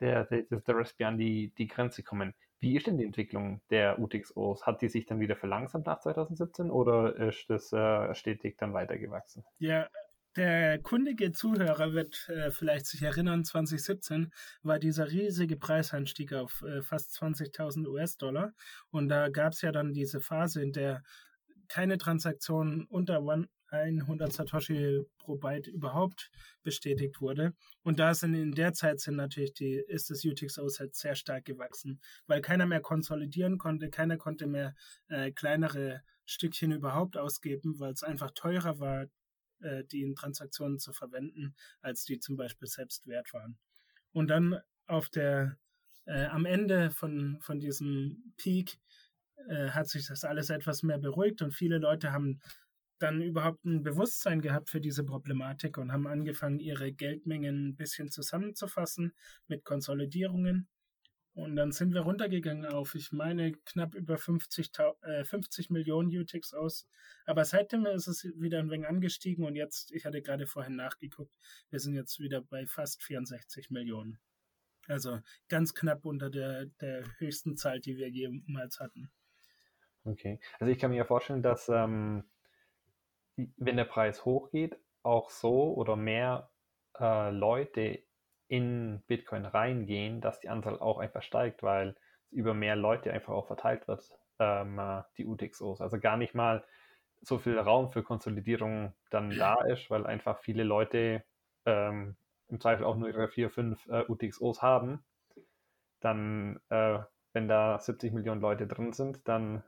der, 0.01 0.25
der, 0.25 0.43
der 0.43 0.77
Raspberry 0.77 1.09
an 1.09 1.19
die, 1.19 1.53
die 1.57 1.67
Grenze 1.67 2.03
kommen. 2.03 2.35
Wie 2.61 2.77
ist 2.77 2.87
denn 2.87 2.99
die 2.99 3.05
Entwicklung 3.05 3.63
der 3.71 3.99
UTXOs? 3.99 4.67
Hat 4.67 4.83
die 4.83 4.89
sich 4.89 5.07
dann 5.07 5.21
wieder 5.21 5.37
verlangsamt 5.37 5.87
nach 5.87 6.01
2017 6.01 6.71
oder 6.71 7.17
ist 7.17 7.49
das 7.49 7.73
äh, 7.73 8.15
stetig 8.15 8.59
dann 8.59 8.75
weitergewachsen? 8.75 9.45
Ja, 9.59 9.89
der 10.37 10.79
kundige 10.79 11.33
Zuhörer 11.33 11.93
wird 11.93 12.29
äh, 12.29 12.51
vielleicht 12.51 12.87
sich 12.87 13.03
erinnern, 13.03 13.45
2017 13.45 14.31
war 14.63 14.79
dieser 14.79 15.11
riesige 15.11 15.57
Preisanstieg 15.57 16.35
auf 16.35 16.63
äh, 16.63 16.83
fast 16.83 17.21
20.000 17.21 17.89
US-Dollar. 17.89 18.53
Und 18.91 19.09
da 19.09 19.29
gab 19.29 19.53
es 19.53 19.63
ja 19.63 19.73
dann 19.73 19.93
diese 19.93 20.21
Phase, 20.21 20.63
in 20.63 20.73
der 20.73 21.03
keine 21.67 21.99
Transaktion 21.99 22.87
unter 22.91 23.25
100 23.71 24.33
Satoshi 24.33 25.03
pro 25.19 25.37
Byte 25.37 25.69
überhaupt 25.69 26.31
bestätigt 26.63 27.21
wurde. 27.21 27.55
Und 27.83 27.99
da 27.99 28.15
sind 28.15 28.35
in 28.35 28.53
der 28.53 28.73
Zeit 28.73 29.01
sind 29.01 29.17
natürlich 29.17 29.55
die, 29.55 29.75
ist 29.75 30.11
das 30.11 30.25
UTXO-Set 30.25 30.95
sehr 30.95 31.15
stark 31.15 31.45
gewachsen, 31.45 32.01
weil 32.27 32.41
keiner 32.41 32.67
mehr 32.67 32.81
konsolidieren 32.81 33.59
konnte, 33.59 33.91
keiner 33.91 34.17
konnte 34.17 34.47
mehr 34.47 34.75
äh, 35.09 35.31
kleinere 35.31 36.03
Stückchen 36.25 36.73
überhaupt 36.73 37.17
ausgeben, 37.17 37.79
weil 37.79 37.93
es 37.93 38.03
einfach 38.03 38.31
teurer 38.33 38.79
war, 38.79 39.07
äh, 39.61 39.85
die 39.85 40.03
in 40.03 40.15
Transaktionen 40.15 40.79
zu 40.79 40.93
verwenden, 40.93 41.55
als 41.81 42.05
die 42.05 42.19
zum 42.19 42.37
Beispiel 42.37 42.69
selbst 42.69 43.07
wert 43.07 43.33
waren. 43.33 43.59
Und 44.13 44.29
dann 44.29 44.61
auf 44.87 45.09
der, 45.09 45.59
äh, 46.07 46.25
am 46.27 46.45
Ende 46.45 46.91
von, 46.91 47.39
von 47.41 47.61
diesem 47.61 48.33
Peak 48.37 48.79
äh, 49.49 49.71
hat 49.71 49.89
sich 49.89 50.07
das 50.07 50.25
alles 50.25 50.51
etwas 50.51 50.83
mehr 50.83 50.99
beruhigt 50.99 51.43
und 51.43 51.53
viele 51.53 51.79
Leute 51.79 52.13
haben 52.13 52.41
dann 53.03 53.23
überhaupt 53.23 53.65
ein 53.65 53.83
Bewusstsein 53.83 54.41
gehabt 54.41 54.71
für 54.71 54.81
diese 54.81 55.05
Problematik 55.05 55.79
und 55.79 55.93
haben 55.93 56.07
angefangen, 56.07 56.61
ihre 56.61 56.93
Geldmengen 56.93 57.69
ein 57.69 57.77
bisschen 57.77 58.11
zusammenzufassen 58.11 59.15
mit 59.49 59.65
Konsolidierungen. 59.65 60.69
Und 61.33 61.57
dann 61.57 61.73
sind 61.73 61.95
wir 61.95 62.03
runtergegangen 62.03 62.67
auf, 62.67 62.95
ich 62.95 63.13
meine, 63.13 63.53
knapp 63.65 63.95
über 63.95 64.19
50, 64.19 64.71
äh, 65.03 65.25
50 65.25 65.71
Millionen 65.71 66.11
UTXOs. 66.11 66.89
Aber 67.25 67.45
seitdem 67.45 67.87
ist 67.87 68.09
es 68.09 68.25
wieder 68.37 68.59
ein 68.59 68.71
wenig 68.71 68.89
angestiegen 68.89 69.45
und 69.45 69.55
jetzt, 69.55 69.93
ich 69.93 70.05
hatte 70.05 70.23
gerade 70.23 70.47
vorhin 70.47 70.77
nachgeguckt, 70.77 71.33
wir 71.71 71.79
sind 71.79 71.95
jetzt 71.95 72.19
wieder 72.19 72.43
bei 72.43 72.67
fast 72.67 73.03
64 73.03 73.71
Millionen. 73.71 74.19
Also 74.89 75.21
ganz 75.49 75.75
knapp 75.75 76.05
unter 76.05 76.31
der, 76.31 76.67
der 76.81 77.05
höchsten 77.19 77.57
Zahl, 77.57 77.81
die 77.81 77.97
wir 77.97 78.09
jemals 78.09 78.81
hatten. 78.81 79.11
Okay. 80.05 80.41
Also 80.59 80.73
ich 80.73 80.79
kann 80.79 80.91
mir 80.91 80.97
ja 80.97 81.05
vorstellen, 81.05 81.43
dass 81.43 81.69
ähm, 81.69 82.25
wenn 83.57 83.77
der 83.77 83.85
Preis 83.85 84.25
hochgeht, 84.25 84.79
auch 85.03 85.31
so 85.31 85.75
oder 85.75 85.97
mehr 85.97 86.51
äh, 86.99 87.31
Leute 87.31 88.01
in 88.49 89.03
Bitcoin 89.07 89.47
reingehen, 89.47 90.21
dass 90.21 90.41
die 90.41 90.49
Anzahl 90.49 90.79
auch 90.79 90.99
einfach 90.99 91.23
steigt, 91.23 91.63
weil 91.63 91.95
über 92.31 92.55
mehr 92.55 92.77
Leute 92.77 93.13
einfach 93.13 93.33
auch 93.33 93.47
verteilt 93.47 93.87
wird, 93.89 94.19
ähm, 94.39 94.79
äh, 94.79 95.03
die 95.17 95.27
UTXOs. 95.27 95.81
Also 95.81 95.99
gar 95.99 96.17
nicht 96.17 96.35
mal 96.35 96.65
so 97.23 97.39
viel 97.39 97.59
Raum 97.59 97.91
für 97.91 98.03
Konsolidierung 98.03 98.93
dann 99.11 99.31
da 99.37 99.63
ist, 99.65 99.91
weil 99.91 100.07
einfach 100.07 100.39
viele 100.39 100.65
Leute 100.65 101.23
ähm, 101.67 102.17
im 102.49 102.61
Zweifel 102.61 102.85
auch 102.85 102.97
nur 102.97 103.09
ihre 103.09 103.29
vier, 103.29 103.51
fünf 103.51 103.87
äh, 103.89 104.05
UTXOs 104.09 104.63
haben. 104.63 105.05
Dann, 106.01 106.61
äh, 106.71 106.99
wenn 107.33 107.47
da 107.47 107.79
70 107.79 108.13
Millionen 108.13 108.41
Leute 108.41 108.67
drin 108.67 108.93
sind, 108.93 109.29
dann 109.29 109.63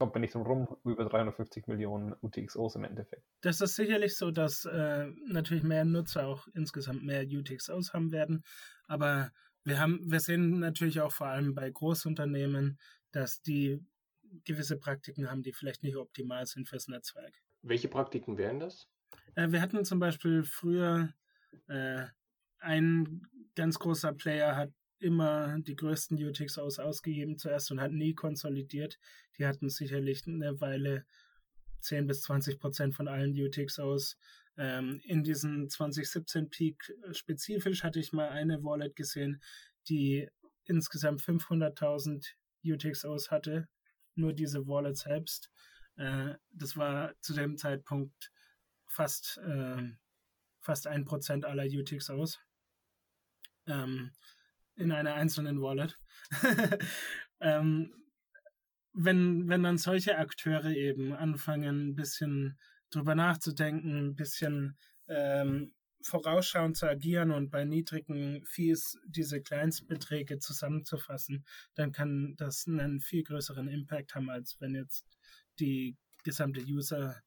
kommt 0.00 0.14
man 0.14 0.22
nicht 0.22 0.34
drum 0.34 0.46
rum, 0.46 0.76
über 0.82 1.04
350 1.04 1.66
Millionen 1.66 2.14
UTXOs 2.22 2.74
im 2.76 2.84
Endeffekt. 2.84 3.22
Das 3.42 3.60
ist 3.60 3.76
sicherlich 3.76 4.16
so, 4.16 4.30
dass 4.30 4.64
äh, 4.64 5.08
natürlich 5.26 5.62
mehr 5.62 5.84
Nutzer 5.84 6.26
auch 6.26 6.48
insgesamt 6.54 7.04
mehr 7.04 7.26
UTXOs 7.26 7.92
haben 7.92 8.10
werden. 8.10 8.42
Aber 8.88 9.30
wir 9.62 9.78
haben, 9.78 10.00
wir 10.10 10.20
sehen 10.20 10.58
natürlich 10.58 11.02
auch 11.02 11.12
vor 11.12 11.26
allem 11.26 11.54
bei 11.54 11.70
Großunternehmen, 11.70 12.78
dass 13.12 13.42
die 13.42 13.78
gewisse 14.46 14.78
Praktiken 14.78 15.30
haben, 15.30 15.42
die 15.42 15.52
vielleicht 15.52 15.82
nicht 15.82 15.96
optimal 15.96 16.46
sind 16.46 16.66
fürs 16.66 16.88
Netzwerk. 16.88 17.34
Welche 17.60 17.88
Praktiken 17.88 18.38
wären 18.38 18.58
das? 18.58 18.88
Äh, 19.34 19.50
wir 19.50 19.60
hatten 19.60 19.84
zum 19.84 19.98
Beispiel 19.98 20.44
früher 20.44 21.12
äh, 21.68 22.06
ein 22.60 23.26
ganz 23.54 23.78
großer 23.78 24.14
Player 24.14 24.56
hat 24.56 24.70
immer 25.00 25.58
die 25.60 25.76
größten 25.76 26.22
UTXOs 26.22 26.78
ausgegeben 26.78 27.38
zuerst 27.38 27.70
und 27.70 27.80
hat 27.80 27.92
nie 27.92 28.14
konsolidiert. 28.14 28.98
Die 29.38 29.46
hatten 29.46 29.68
sicherlich 29.68 30.26
eine 30.26 30.60
Weile 30.60 31.04
10 31.80 32.06
bis 32.06 32.22
20 32.22 32.58
Prozent 32.58 32.94
von 32.94 33.08
allen 33.08 33.32
UTXOs. 33.32 34.16
Ähm, 34.56 35.00
in 35.04 35.24
diesem 35.24 35.68
2017 35.68 36.50
Peak 36.50 36.94
spezifisch 37.12 37.82
hatte 37.82 37.98
ich 37.98 38.12
mal 38.12 38.28
eine 38.28 38.62
Wallet 38.62 38.94
gesehen, 38.96 39.42
die 39.88 40.28
insgesamt 40.64 41.22
500.000 41.22 42.34
UTXOs 42.64 43.30
hatte. 43.30 43.68
Nur 44.14 44.32
diese 44.32 44.66
Wallet 44.66 44.98
selbst. 44.98 45.50
Äh, 45.96 46.34
das 46.52 46.76
war 46.76 47.14
zu 47.20 47.32
dem 47.32 47.56
Zeitpunkt 47.56 48.32
fast, 48.86 49.38
äh, 49.38 49.82
fast 50.60 50.86
ein 50.86 51.04
Prozent 51.04 51.44
aller 51.44 51.64
UTXOs. 51.64 52.38
Ähm, 53.66 54.12
in 54.80 54.92
einer 54.92 55.14
einzelnen 55.14 55.60
Wallet. 55.60 55.98
ähm, 57.40 57.92
wenn, 58.92 59.48
wenn 59.48 59.62
dann 59.62 59.78
solche 59.78 60.18
Akteure 60.18 60.70
eben 60.70 61.12
anfangen, 61.12 61.90
ein 61.90 61.94
bisschen 61.94 62.58
drüber 62.90 63.14
nachzudenken, 63.14 63.96
ein 63.96 64.14
bisschen 64.16 64.76
ähm, 65.08 65.72
vorausschauend 66.02 66.76
zu 66.76 66.86
agieren 66.88 67.30
und 67.30 67.50
bei 67.50 67.64
niedrigen 67.64 68.44
Fees 68.44 68.98
diese 69.06 69.40
Kleinstbeträge 69.40 70.38
zusammenzufassen, 70.38 71.44
dann 71.74 71.92
kann 71.92 72.34
das 72.36 72.66
einen 72.66 73.00
viel 73.00 73.22
größeren 73.22 73.68
Impact 73.68 74.14
haben, 74.14 74.30
als 74.30 74.56
wenn 74.60 74.74
jetzt 74.74 75.06
die 75.58 75.96
gesamte 76.24 76.62
Userzahl 76.62 77.22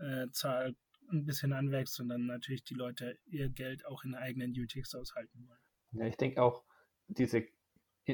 äh, 0.00 0.74
ein 1.12 1.24
bisschen 1.24 1.52
anwächst 1.52 2.00
und 2.00 2.08
dann 2.08 2.26
natürlich 2.26 2.64
die 2.64 2.74
Leute 2.74 3.18
ihr 3.26 3.48
Geld 3.48 3.86
auch 3.86 4.02
in 4.04 4.14
eigenen 4.14 4.50
UTX 4.50 4.94
aushalten 4.94 5.46
wollen. 5.46 5.60
Ja, 5.92 6.06
ich 6.06 6.16
denke 6.16 6.42
auch, 6.42 6.64
diese 7.08 7.46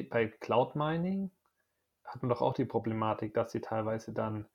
bei 0.09 0.27
Cloud 0.27 0.75
Mining 0.75 1.29
hat 2.03 2.21
man 2.21 2.29
doch 2.29 2.41
auch 2.41 2.53
die 2.53 2.65
Problematik, 2.65 3.33
dass 3.33 3.51
sie 3.51 3.61
teilweise 3.61 4.13
dann 4.13 4.47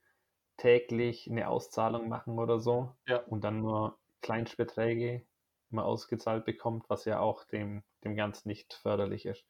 täglich 0.57 1.31
eine 1.31 1.49
Auszahlung 1.49 2.09
machen 2.09 2.39
oder 2.39 2.59
so 2.59 2.95
ja. 3.07 3.19
und 3.19 3.45
dann 3.45 3.61
nur 3.61 3.99
Kleinstbeträge 4.23 5.25
mal 5.71 5.85
ausgezahlt 5.85 6.45
bekommt, 6.45 6.89
was 6.89 7.05
ja 7.05 7.21
auch 7.21 7.45
dem, 7.45 7.83
dem 8.05 8.17
Ganzen 8.17 8.49
nicht 8.49 8.75
förderlich 8.75 9.27
ist. 9.27 9.45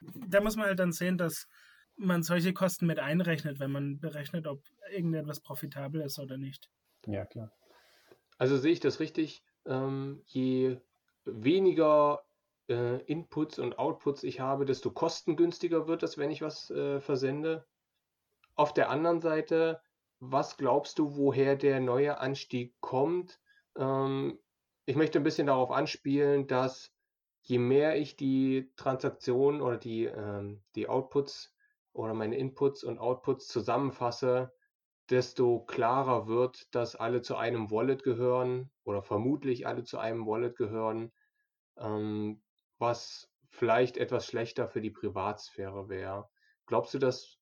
Da 0.00 0.40
muss 0.40 0.56
man 0.56 0.66
halt 0.66 0.78
dann 0.78 0.92
sehen, 0.92 1.18
dass 1.18 1.48
man 1.96 2.22
solche 2.22 2.52
Kosten 2.52 2.86
mit 2.86 2.98
einrechnet, 2.98 3.60
wenn 3.60 3.70
man 3.70 4.00
berechnet, 4.00 4.46
ob 4.46 4.62
irgendetwas 4.90 5.40
profitabel 5.40 6.00
ist 6.00 6.18
oder 6.18 6.38
nicht. 6.38 6.70
Ja, 7.06 7.26
klar. 7.26 7.52
Also 8.38 8.56
sehe 8.56 8.72
ich 8.72 8.80
das 8.80 8.98
richtig, 8.98 9.44
ähm, 9.66 10.22
je 10.26 10.78
weniger 11.24 12.24
äh, 12.72 12.98
Inputs 13.04 13.58
und 13.58 13.78
Outputs 13.78 14.24
ich 14.24 14.40
habe, 14.40 14.64
desto 14.64 14.90
kostengünstiger 14.90 15.86
wird 15.86 16.02
es, 16.02 16.18
wenn 16.18 16.30
ich 16.30 16.42
was 16.42 16.70
äh, 16.70 17.00
versende. 17.00 17.66
Auf 18.54 18.74
der 18.74 18.90
anderen 18.90 19.20
Seite, 19.20 19.80
was 20.20 20.56
glaubst 20.56 20.98
du, 20.98 21.16
woher 21.16 21.56
der 21.56 21.80
neue 21.80 22.18
Anstieg 22.18 22.74
kommt? 22.80 23.40
Ähm, 23.76 24.38
ich 24.86 24.96
möchte 24.96 25.18
ein 25.18 25.24
bisschen 25.24 25.46
darauf 25.46 25.70
anspielen, 25.70 26.46
dass 26.46 26.92
je 27.42 27.58
mehr 27.58 27.96
ich 27.96 28.16
die 28.16 28.72
Transaktionen 28.76 29.60
oder 29.60 29.76
die, 29.76 30.04
ähm, 30.04 30.62
die 30.74 30.88
Outputs 30.88 31.54
oder 31.92 32.14
meine 32.14 32.36
Inputs 32.36 32.84
und 32.84 32.98
Outputs 32.98 33.48
zusammenfasse, 33.48 34.52
desto 35.10 35.64
klarer 35.64 36.26
wird, 36.26 36.74
dass 36.74 36.96
alle 36.96 37.22
zu 37.22 37.36
einem 37.36 37.70
Wallet 37.70 38.02
gehören 38.02 38.70
oder 38.84 39.02
vermutlich 39.02 39.66
alle 39.66 39.84
zu 39.84 39.98
einem 39.98 40.26
Wallet 40.26 40.56
gehören. 40.56 41.12
Ähm, 41.76 42.41
was 42.82 43.30
vielleicht 43.48 43.96
etwas 43.96 44.26
schlechter 44.26 44.66
für 44.66 44.80
die 44.80 44.90
Privatsphäre 44.90 45.88
wäre. 45.88 46.28
Glaubst 46.66 46.92
du, 46.92 46.98
dass 46.98 47.38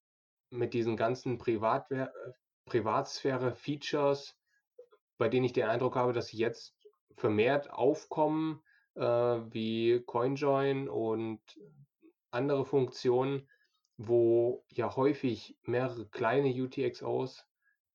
mit 0.50 0.74
diesen 0.74 0.98
ganzen 0.98 1.40
äh, 1.40 2.09
Privatsphäre-Features, 2.66 4.37
bei 5.16 5.31
denen 5.31 5.46
ich 5.46 5.55
den 5.55 5.66
Eindruck 5.66 5.96
habe, 5.96 6.12
dass 6.12 6.26
sie 6.26 6.37
jetzt 6.37 6.76
vermehrt 7.16 7.70
aufkommen, 7.70 8.62
äh, 8.96 9.03
wie 9.03 10.03
CoinJoin 10.05 10.90
und 10.90 11.40
andere 12.31 12.66
Funktionen, 12.66 13.48
wo 13.96 14.66
ja 14.68 14.94
häufig 14.94 15.57
mehrere 15.62 16.07
kleine 16.09 16.50
UTXOs 16.50 17.46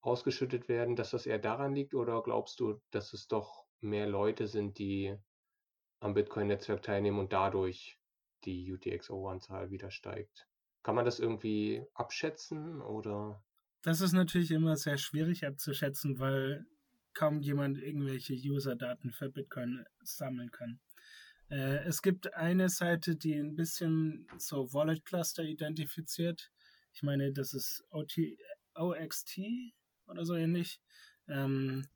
ausgeschüttet 0.02 0.68
werden, 0.68 0.96
dass 0.96 1.12
das 1.12 1.28
eher 1.28 1.40
daran 1.40 1.76
liegt? 1.76 1.94
Oder 1.94 2.24
glaubst 2.24 2.60
du, 2.60 2.82
dass 2.90 3.14
es 3.14 3.28
doch 3.28 3.66
mehr 3.82 4.08
Leute 4.08 4.48
sind, 4.48 4.80
die 4.80 5.16
am 6.00 6.14
Bitcoin-Netzwerk 6.14 6.84
teilnehmen 6.84 7.20
und 7.20 7.34
dadurch 7.34 8.00
die 8.44 8.72
UTXO-Anzahl 8.72 9.72
wieder 9.72 9.92
steigt. 9.92 10.48
Kann 10.84 10.96
man 10.96 11.06
das 11.06 11.20
irgendwie 11.20 11.84
abschätzen 11.94 12.82
oder? 12.82 13.44
Das 13.82 14.02
ist 14.02 14.14
natürlich 14.14 14.52
immer 14.52 14.76
sehr 14.76 14.98
schwierig 14.98 15.46
abzuschätzen, 15.46 16.20
weil 16.20 16.66
kaum 17.14 17.40
jemand 17.42 17.78
irgendwelche 17.78 18.34
User-Daten 18.34 19.12
für 19.12 19.30
Bitcoin 19.30 19.86
sammeln 20.04 20.52
kann. 20.52 20.80
Äh, 21.50 21.84
es 21.86 22.02
gibt 22.02 22.34
eine 22.34 22.70
Seite, 22.70 23.16
die 23.16 23.36
ein 23.36 23.56
bisschen 23.56 24.28
so 24.38 24.74
Wallet-Cluster 24.74 25.44
identifiziert. 25.44 26.52
Ich 26.94 27.04
meine, 27.04 27.32
das 27.32 27.54
ist 27.54 27.84
OT, 27.92 28.18
OXT 28.76 29.40
oder 30.08 30.26
so 30.26 30.36
ähnlich. 30.36 30.80
Ähm, 31.28 31.88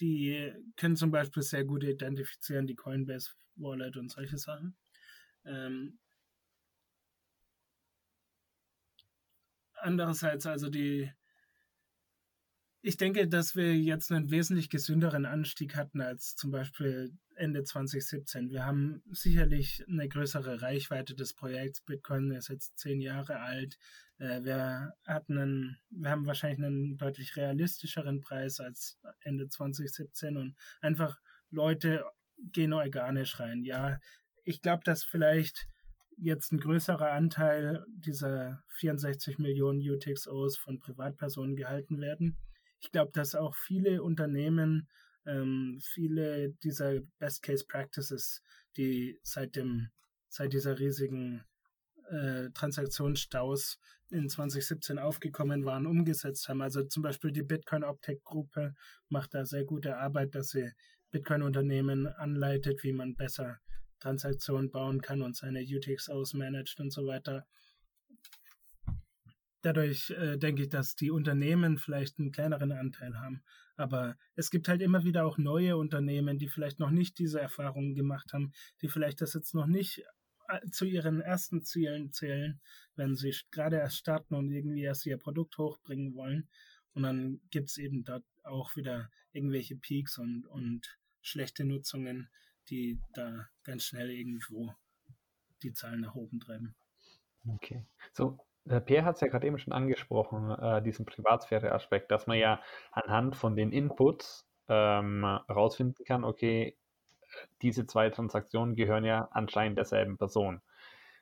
die 0.00 0.52
können 0.76 0.96
zum 0.96 1.10
Beispiel 1.10 1.42
sehr 1.42 1.64
gut 1.64 1.84
identifizieren, 1.84 2.66
die 2.66 2.74
Coinbase 2.74 3.30
Wallet 3.56 3.96
und 3.96 4.10
solche 4.10 4.38
Sachen. 4.38 4.76
Ähm, 5.44 5.98
andererseits 9.74 10.46
also 10.46 10.70
die 10.70 11.10
ich 12.82 12.96
denke, 12.96 13.28
dass 13.28 13.56
wir 13.56 13.76
jetzt 13.76 14.10
einen 14.10 14.30
wesentlich 14.30 14.70
gesünderen 14.70 15.26
Anstieg 15.26 15.76
hatten 15.76 16.00
als 16.00 16.34
zum 16.34 16.50
Beispiel 16.50 17.12
Ende 17.36 17.62
2017. 17.62 18.50
Wir 18.50 18.64
haben 18.64 19.02
sicherlich 19.10 19.84
eine 19.86 20.08
größere 20.08 20.62
Reichweite 20.62 21.14
des 21.14 21.34
Projekts. 21.34 21.82
Bitcoin 21.82 22.30
ist 22.30 22.48
jetzt 22.48 22.78
zehn 22.78 23.00
Jahre 23.00 23.40
alt. 23.40 23.78
Äh, 24.18 24.44
wir 24.44 24.94
hatten 25.06 25.38
einen, 25.38 25.78
wir 25.90 26.10
haben 26.10 26.26
wahrscheinlich 26.26 26.64
einen 26.64 26.96
deutlich 26.96 27.36
realistischeren 27.36 28.22
Preis 28.22 28.60
als 28.60 28.98
Ende 29.20 29.48
2017 29.48 30.38
und 30.38 30.56
einfach 30.80 31.20
Leute 31.50 32.04
gehen 32.52 32.72
organisch 32.72 33.40
rein. 33.40 33.62
Ja, 33.62 34.00
ich 34.44 34.62
glaube, 34.62 34.84
dass 34.84 35.04
vielleicht 35.04 35.66
jetzt 36.16 36.52
ein 36.52 36.60
größerer 36.60 37.12
Anteil 37.12 37.84
dieser 37.88 38.62
64 38.68 39.38
Millionen 39.38 39.80
UTXOs 39.80 40.56
von 40.56 40.78
Privatpersonen 40.78 41.56
gehalten 41.56 42.00
werden 42.00 42.38
ich 42.80 42.90
glaube, 42.90 43.12
dass 43.12 43.34
auch 43.34 43.54
viele 43.54 44.02
Unternehmen 44.02 44.88
ähm, 45.26 45.78
viele 45.82 46.50
dieser 46.62 47.00
Best 47.18 47.42
Case 47.42 47.64
Practices, 47.66 48.42
die 48.76 49.18
seit 49.22 49.56
dem 49.56 49.90
seit 50.28 50.52
dieser 50.52 50.78
riesigen 50.78 51.44
äh, 52.08 52.50
Transaktionsstaus 52.50 53.78
in 54.10 54.28
2017 54.28 54.98
aufgekommen 54.98 55.64
waren, 55.64 55.86
umgesetzt 55.86 56.48
haben. 56.48 56.62
Also 56.62 56.84
zum 56.84 57.02
Beispiel 57.02 57.32
die 57.32 57.42
Bitcoin 57.42 57.84
Optech 57.84 58.22
Gruppe 58.24 58.74
macht 59.08 59.34
da 59.34 59.44
sehr 59.44 59.64
gute 59.64 59.96
Arbeit, 59.96 60.34
dass 60.34 60.50
sie 60.50 60.70
Bitcoin-Unternehmen 61.10 62.06
anleitet, 62.06 62.82
wie 62.84 62.92
man 62.92 63.16
besser 63.16 63.58
Transaktionen 63.98 64.70
bauen 64.70 65.00
kann 65.00 65.22
und 65.22 65.36
seine 65.36 65.60
UTXOs 65.60 66.34
managt 66.34 66.80
und 66.80 66.92
so 66.92 67.06
weiter. 67.06 67.46
Dadurch 69.62 70.10
äh, 70.10 70.38
denke 70.38 70.62
ich, 70.62 70.68
dass 70.68 70.96
die 70.96 71.10
Unternehmen 71.10 71.78
vielleicht 71.78 72.18
einen 72.18 72.32
kleineren 72.32 72.72
Anteil 72.72 73.18
haben. 73.18 73.42
Aber 73.76 74.16
es 74.34 74.50
gibt 74.50 74.68
halt 74.68 74.82
immer 74.82 75.04
wieder 75.04 75.26
auch 75.26 75.38
neue 75.38 75.76
Unternehmen, 75.76 76.38
die 76.38 76.48
vielleicht 76.48 76.78
noch 76.78 76.90
nicht 76.90 77.18
diese 77.18 77.40
Erfahrungen 77.40 77.94
gemacht 77.94 78.32
haben, 78.32 78.52
die 78.82 78.88
vielleicht 78.88 79.20
das 79.20 79.34
jetzt 79.34 79.54
noch 79.54 79.66
nicht 79.66 80.02
äh, 80.48 80.68
zu 80.70 80.84
ihren 80.84 81.20
ersten 81.20 81.62
Zielen 81.62 82.12
zählen, 82.12 82.60
wenn 82.96 83.16
sie 83.16 83.34
gerade 83.50 83.76
erst 83.76 83.96
starten 83.96 84.34
und 84.34 84.50
irgendwie 84.50 84.82
erst 84.82 85.06
ihr 85.06 85.18
Produkt 85.18 85.58
hochbringen 85.58 86.14
wollen. 86.14 86.48
Und 86.92 87.04
dann 87.04 87.40
gibt 87.50 87.70
es 87.70 87.78
eben 87.78 88.04
dort 88.04 88.24
auch 88.42 88.76
wieder 88.76 89.10
irgendwelche 89.32 89.76
Peaks 89.76 90.18
und, 90.18 90.46
und 90.46 90.98
schlechte 91.22 91.64
Nutzungen, 91.64 92.28
die 92.68 92.98
da 93.14 93.48
ganz 93.62 93.84
schnell 93.84 94.10
irgendwo 94.10 94.74
die 95.62 95.72
Zahlen 95.72 96.00
nach 96.00 96.14
oben 96.14 96.40
treiben. 96.40 96.74
Okay. 97.46 97.84
So, 98.12 98.38
Pierre 98.84 99.04
hat 99.04 99.16
es 99.16 99.20
ja 99.20 99.28
gerade 99.28 99.46
eben 99.46 99.58
schon 99.58 99.72
angesprochen, 99.72 100.50
äh, 100.50 100.82
diesen 100.82 101.06
Privatsphäre-Aspekt, 101.06 102.10
dass 102.10 102.26
man 102.26 102.38
ja 102.38 102.60
anhand 102.92 103.36
von 103.36 103.56
den 103.56 103.72
Inputs 103.72 104.46
ähm, 104.68 105.24
rausfinden 105.24 106.04
kann, 106.04 106.24
okay, 106.24 106.76
diese 107.62 107.86
zwei 107.86 108.10
Transaktionen 108.10 108.74
gehören 108.76 109.04
ja 109.04 109.28
anscheinend 109.32 109.78
derselben 109.78 110.18
Person. 110.18 110.60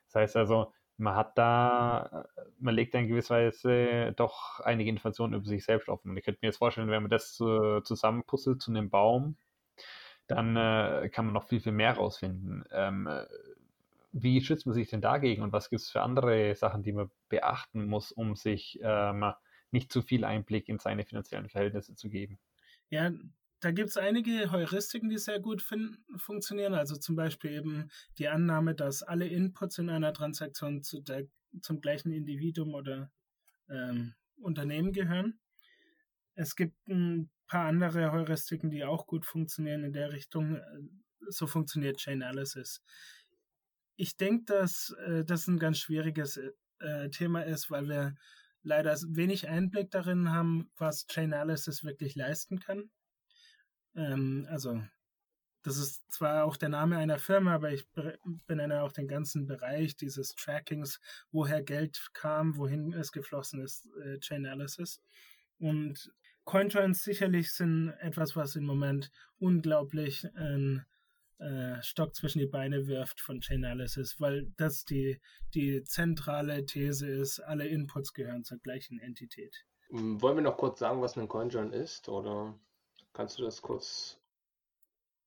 Das 0.07 0.15
heißt 0.15 0.37
also, 0.37 0.73
man 0.97 1.15
hat 1.15 1.37
da, 1.37 2.25
man 2.59 2.75
legt 2.75 2.93
in 2.93 3.07
gewisser 3.07 3.35
Weise 3.35 4.13
doch 4.17 4.59
einige 4.59 4.89
Informationen 4.89 5.33
über 5.33 5.45
sich 5.45 5.63
selbst 5.63 5.87
offen. 5.87 6.15
Ich 6.17 6.25
könnte 6.25 6.39
mir 6.41 6.49
jetzt 6.49 6.57
vorstellen, 6.57 6.89
wenn 6.89 7.03
man 7.03 7.09
das 7.09 7.39
äh, 7.39 7.81
zusammenpuzzelt 7.83 8.61
zu 8.61 8.71
einem 8.71 8.89
Baum, 8.89 9.37
dann 10.27 10.55
äh, 10.55 11.09
kann 11.09 11.25
man 11.25 11.33
noch 11.33 11.47
viel, 11.47 11.61
viel 11.61 11.71
mehr 11.71 11.93
rausfinden. 11.93 12.65
Ähm, 12.71 13.09
wie 14.11 14.41
schützt 14.41 14.65
man 14.65 14.73
sich 14.73 14.89
denn 14.89 15.01
dagegen 15.01 15.43
und 15.43 15.53
was 15.53 15.69
gibt 15.69 15.81
es 15.81 15.89
für 15.89 16.01
andere 16.01 16.55
Sachen, 16.55 16.83
die 16.83 16.91
man 16.91 17.11
beachten 17.29 17.85
muss, 17.85 18.11
um 18.11 18.35
sich 18.35 18.79
ähm, 18.81 19.33
nicht 19.71 19.91
zu 19.91 20.01
viel 20.01 20.23
Einblick 20.23 20.67
in 20.67 20.79
seine 20.79 21.05
finanziellen 21.05 21.49
Verhältnisse 21.49 21.95
zu 21.95 22.09
geben? 22.09 22.39
Ja, 22.89 23.11
da 23.59 23.71
gibt 23.71 23.89
es 23.89 23.97
einige 23.97 24.51
Heuristiken, 24.51 25.09
die 25.09 25.17
sehr 25.17 25.39
gut 25.39 25.61
funktionieren. 26.17 26.73
Also 26.73 26.95
zum 26.95 27.15
Beispiel 27.15 27.51
eben 27.51 27.91
die 28.17 28.29
Annahme, 28.29 28.73
dass 28.73 29.03
alle 29.03 29.27
Inputs 29.27 29.77
in 29.77 29.89
einer 29.89 30.13
Transaktion 30.13 30.81
zu 30.81 31.01
der, 31.01 31.27
zum 31.61 31.81
gleichen 31.81 32.11
Individuum 32.11 32.73
oder 32.73 33.11
ähm, 33.69 34.15
Unternehmen 34.37 34.93
gehören. 34.93 35.39
Es 36.35 36.55
gibt 36.55 36.75
ein 36.87 37.29
paar 37.47 37.65
andere 37.65 38.11
Heuristiken, 38.13 38.69
die 38.69 38.85
auch 38.85 39.05
gut 39.05 39.25
funktionieren 39.25 39.83
in 39.83 39.91
der 39.91 40.13
Richtung. 40.13 40.61
So 41.27 41.45
funktioniert 41.45 41.99
Chainalysis 41.99 42.81
ich 43.99 44.15
denke, 44.15 44.45
dass 44.45 44.95
äh, 45.05 45.25
das 45.25 45.47
ein 45.47 45.59
ganz 45.59 45.77
schwieriges 45.77 46.39
äh, 46.79 47.09
Thema 47.09 47.41
ist, 47.41 47.69
weil 47.69 47.89
wir 47.89 48.15
leider 48.63 48.95
wenig 49.09 49.49
Einblick 49.49 49.91
darin 49.91 50.31
haben, 50.31 50.71
was 50.77 51.05
Chainalysis 51.07 51.83
wirklich 51.83 52.15
leisten 52.15 52.59
kann. 52.59 52.89
Ähm, 53.95 54.47
also, 54.49 54.81
das 55.63 55.77
ist 55.77 56.09
zwar 56.13 56.45
auch 56.45 56.55
der 56.55 56.69
Name 56.69 56.95
einer 56.95 57.19
Firma, 57.19 57.55
aber 57.55 57.73
ich 57.73 57.85
benenne 58.47 58.83
auch 58.83 58.93
den 58.93 59.09
ganzen 59.09 59.47
Bereich 59.47 59.97
dieses 59.97 60.33
Trackings, 60.33 61.01
woher 61.31 61.61
Geld 61.61 61.99
kam, 62.13 62.55
wohin 62.55 62.93
es 62.93 63.11
geflossen 63.11 63.61
ist, 63.61 63.85
äh, 64.01 64.17
Chainalysis. 64.21 65.01
Und 65.57 66.09
Coinjoins 66.45 67.03
sicherlich 67.03 67.51
sind 67.51 67.89
etwas, 67.99 68.37
was 68.37 68.55
im 68.55 68.63
Moment 68.63 69.11
unglaublich 69.39 70.23
äh, 70.23 70.79
äh, 71.39 71.81
Stock 71.81 72.15
zwischen 72.15 72.39
die 72.39 72.47
Beine 72.47 72.87
wirft 72.87 73.21
von 73.21 73.41
Chainalysis, 73.41 74.19
weil 74.19 74.51
das 74.57 74.83
die, 74.85 75.19
die 75.53 75.83
zentrale 75.83 76.65
These 76.65 77.07
ist, 77.07 77.39
alle 77.39 77.67
Inputs 77.67 78.13
gehören 78.13 78.43
zur 78.43 78.59
gleichen 78.59 78.99
Entität. 78.99 79.65
Hm, 79.89 80.21
wollen 80.21 80.37
wir 80.37 80.43
noch 80.43 80.57
kurz 80.57 80.79
sagen, 80.79 81.01
was 81.01 81.17
ein 81.17 81.27
CoinJoin 81.27 81.71
ist, 81.71 82.09
oder 82.09 82.59
kannst 83.13 83.39
du 83.39 83.43
das 83.43 83.61
kurz? 83.61 84.19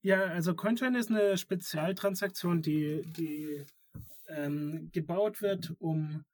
Ja, 0.02 0.24
also 0.24 0.54
CoinJoin 0.54 0.94
ist 0.96 1.10
eine 1.10 1.36
Spezialtransaktion, 1.38 2.60
die, 2.60 3.02
die 3.16 3.64
ähm, 4.28 4.90
gebaut 4.92 5.40
wird, 5.40 5.74
um 5.78 6.24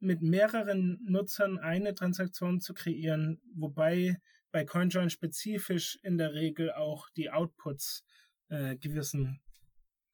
mit 0.00 0.22
mehreren 0.22 1.00
Nutzern 1.04 1.58
eine 1.58 1.94
Transaktion 1.94 2.60
zu 2.60 2.72
kreieren, 2.72 3.40
wobei 3.54 4.20
bei 4.52 4.64
CoinJoin 4.64 5.10
spezifisch 5.10 5.98
in 6.02 6.16
der 6.16 6.32
Regel 6.32 6.72
auch 6.72 7.10
die 7.10 7.30
Outputs 7.30 8.04
äh, 8.48 8.76
gewissen 8.76 9.40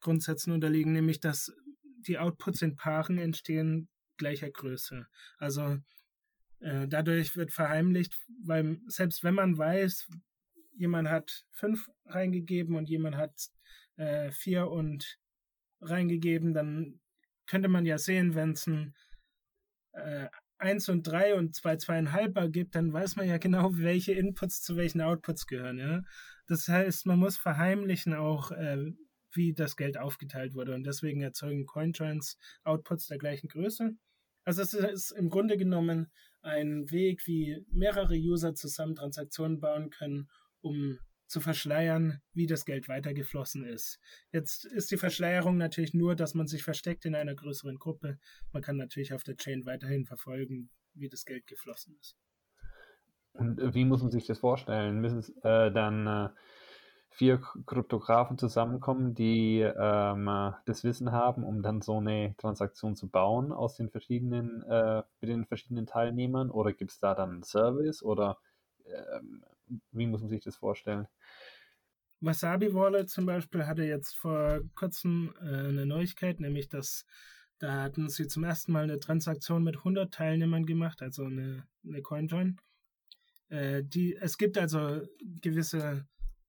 Grundsätzen 0.01 0.53
unterliegen, 0.53 0.93
nämlich 0.93 1.21
dass 1.21 1.53
die 2.07 2.19
Outputs 2.19 2.63
in 2.63 2.77
Paaren 2.77 3.19
entstehen 3.19 3.89
gleicher 4.17 4.51
Größe. 4.51 5.07
Also 5.39 5.79
äh, 6.61 6.87
dadurch 6.89 7.37
wird 7.37 7.53
verheimlicht, 7.53 8.15
weil 8.45 8.79
selbst 8.87 9.25
wenn 9.25 9.35
man 9.35 9.57
weiß, 9.57 10.09
jemand 10.77 11.09
hat 11.09 11.47
fünf 11.51 11.89
reingegeben 12.07 12.77
und 12.77 12.89
jemand 12.89 13.17
hat 13.17 13.51
äh, 13.97 14.31
vier 14.31 14.71
und 14.71 15.19
reingegeben, 15.81 16.55
dann 16.55 17.01
könnte 17.47 17.69
man 17.69 17.87
ja 17.87 17.99
sehen, 17.99 18.35
wenn 18.35 18.53
es 18.53 18.67
ein 18.67 18.95
äh, 19.93 20.29
1 20.65 20.89
und 20.89 21.03
3 21.03 21.35
und 21.35 21.55
2, 21.55 21.75
2,5er 21.75 22.49
gibt, 22.49 22.75
dann 22.75 22.93
weiß 22.93 23.17
man 23.17 23.29
ja 23.29 23.39
genau, 23.39 23.71
welche 23.77 24.13
Inputs 24.13 24.63
zu 24.63 24.77
welchen 24.77 25.01
Outputs 25.01 25.47
gehören. 25.47 25.79
Ja? 25.79 26.03
Das 26.47 26.67
heißt, 26.67 27.07
man 27.07 27.19
muss 27.19 27.37
verheimlichen 27.37 28.15
auch, 28.15 28.51
äh, 28.51 28.93
wie 29.33 29.53
das 29.53 29.77
Geld 29.77 29.99
aufgeteilt 29.99 30.55
wurde. 30.55 30.75
Und 30.75 30.85
deswegen 30.85 31.21
erzeugen 31.21 31.67
Coinjoins 31.67 32.39
Outputs 32.65 33.09
der 33.09 33.19
gleichen 33.19 33.49
Größe. 33.49 33.93
Also 34.45 34.63
es 34.63 34.75
ist 34.75 35.11
im 35.13 35.29
Grunde 35.29 35.57
genommen 35.57 36.11
ein 36.43 36.91
Weg, 36.91 37.27
wie 37.27 37.65
mehrere 37.71 38.15
User 38.15 38.55
zusammen 38.55 38.95
Transaktionen 38.95 39.61
bauen 39.61 39.91
können, 39.91 40.29
um 40.61 40.99
zu 41.35 41.41
verschleiern, 41.41 42.21
wie 42.33 42.47
das 42.47 42.65
Geld 42.65 42.89
weitergeflossen 42.89 43.65
ist. 43.65 43.99
Jetzt 44.31 44.65
ist 44.65 44.93
die 44.93 44.97
Verschleierung 44.97 45.57
natürlich 45.57 45.93
nur, 45.93 46.15
dass 46.15 46.35
man 46.35 46.47
sich 46.47 46.63
versteckt 46.63 47.05
in 47.07 47.17
einer 47.17 47.35
größeren 47.35 47.77
Gruppe. 47.77 48.19
Man 48.53 48.63
kann 48.63 48.77
natürlich 48.77 49.13
auf 49.13 49.25
der 49.25 49.37
Chain 49.37 49.67
weiterhin 49.67 50.05
verfolgen, 50.05 50.71
wie 50.95 51.09
das 51.09 51.25
Geld 51.25 51.49
geflossen 51.49 51.97
ist. 52.01 52.17
Und 53.33 53.59
äh, 53.59 53.75
wie 53.75 53.85
muss 53.85 54.01
man 54.01 54.13
sich 54.13 54.27
das 54.27 54.39
vorstellen? 54.39 55.01
Müssen 55.01 55.25
äh, 55.43 55.73
dann 55.73 56.07
äh, 56.07 56.29
vier 57.11 57.43
Kryptografen 57.67 58.39
zusammenkommen, 58.39 59.17
die 59.17 59.59
ähm, 59.59 60.55
das 60.67 60.85
Wissen 60.85 61.11
haben, 61.11 61.43
um 61.43 61.63
dann 61.63 61.83
so 61.83 61.99
eine 61.99 62.37
Transaktion 62.39 62.95
zu 62.95 63.09
bauen 63.09 63.51
aus 63.51 63.75
den 63.75 63.91
verschiedenen, 63.91 64.63
äh, 64.63 65.03
mit 65.21 65.31
den 65.31 65.47
verschiedenen 65.47 65.87
Teilnehmern? 65.87 66.53
Oder 66.53 66.73
gibt 66.73 66.93
es 66.93 67.01
da 67.01 67.17
dann 67.17 67.31
einen 67.31 67.43
Service? 67.43 68.05
Oder 68.05 68.39
ähm, 68.87 69.43
wie 69.93 70.07
muss 70.07 70.21
man 70.21 70.31
sich 70.31 70.43
das 70.43 70.57
vorstellen? 70.57 71.07
Wasabi 72.21 72.73
Wallet 72.73 73.11
zum 73.11 73.27
Beispiel 73.27 73.67
hatte 73.67 73.85
jetzt 73.85 74.17
vor 74.17 74.61
kurzem 74.75 75.35
äh, 75.41 75.69
eine 75.69 75.87
Neuigkeit, 75.87 76.41
nämlich 76.41 76.69
dass 76.69 77.05
da 77.59 77.83
hatten 77.83 78.09
sie 78.09 78.27
zum 78.27 78.45
ersten 78.45 78.73
Mal 78.73 78.85
eine 78.85 78.99
Transaktion 78.99 79.63
mit 79.63 79.77
100 79.79 80.13
Teilnehmern 80.13 80.67
gemacht, 80.67 81.03
also 81.03 81.25
eine, 81.25 81.67
eine 81.87 82.03
CoinJoin. 82.03 82.59
Äh, 83.49 83.83
die, 83.85 84.17
es 84.17 84.39
gibt 84.39 84.59
also 84.59 85.03
gewisse 85.21 86.07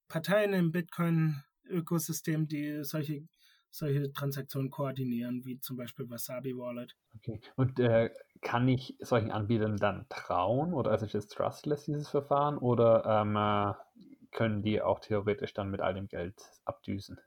Parteien 0.08 0.54
im 0.54 0.72
Bitcoin-Ökosystem, 0.72 2.48
die 2.48 2.84
solche, 2.84 3.28
solche 3.70 4.12
Transaktionen 4.14 4.72
koordinieren, 4.72 5.46
wie 5.46 5.60
zum 5.60 5.78
Beispiel 5.78 6.10
Wasabi 6.10 6.56
Wallet. 6.56 6.96
Okay. 7.16 7.40
Und 7.56 7.80
äh, 7.80 8.10
kann 8.46 8.68
ich 8.70 8.96
solchen 9.00 9.32
Anbietern 9.32 9.78
dann 9.78 10.06
trauen 10.08 10.74
oder 10.74 10.94
ist 10.94 11.16
es 11.16 11.28
trustless, 11.28 11.84
dieses 11.86 12.08
Verfahren, 12.08 12.58
oder 12.60 13.04
ähm, 13.06 13.36
äh, 13.36 13.74
können 14.32 14.62
die 14.62 14.82
auch 14.82 15.00
theoretisch 15.00 15.54
dann 15.54 15.72
mit 15.72 15.82
all 15.82 15.96
dem 15.96 16.08
Geld 16.08 16.36
abdüsen? 16.64 17.20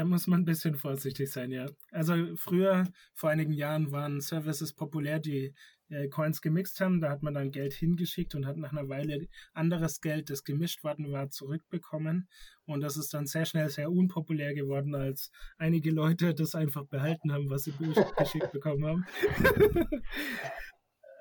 Da 0.00 0.06
muss 0.06 0.26
man 0.26 0.40
ein 0.40 0.44
bisschen 0.46 0.76
vorsichtig 0.76 1.30
sein, 1.30 1.50
ja. 1.52 1.66
Also 1.92 2.14
früher, 2.34 2.86
vor 3.14 3.28
einigen 3.28 3.52
Jahren, 3.52 3.92
waren 3.92 4.22
Services 4.22 4.72
populär, 4.72 5.18
die 5.18 5.52
äh, 5.90 6.08
Coins 6.08 6.40
gemixt 6.40 6.80
haben. 6.80 7.02
Da 7.02 7.10
hat 7.10 7.22
man 7.22 7.34
dann 7.34 7.50
Geld 7.50 7.74
hingeschickt 7.74 8.34
und 8.34 8.46
hat 8.46 8.56
nach 8.56 8.72
einer 8.72 8.88
Weile 8.88 9.28
anderes 9.52 10.00
Geld, 10.00 10.30
das 10.30 10.42
gemischt 10.42 10.84
worden 10.84 11.12
war, 11.12 11.28
zurückbekommen. 11.28 12.30
Und 12.64 12.80
das 12.80 12.96
ist 12.96 13.12
dann 13.12 13.26
sehr 13.26 13.44
schnell 13.44 13.68
sehr 13.68 13.92
unpopulär 13.92 14.54
geworden, 14.54 14.94
als 14.94 15.30
einige 15.58 15.90
Leute 15.90 16.32
das 16.32 16.54
einfach 16.54 16.86
behalten 16.86 17.30
haben, 17.30 17.50
was 17.50 17.64
sie 17.64 17.74
geschickt 18.16 18.52
bekommen 18.52 18.86
haben. 18.86 19.04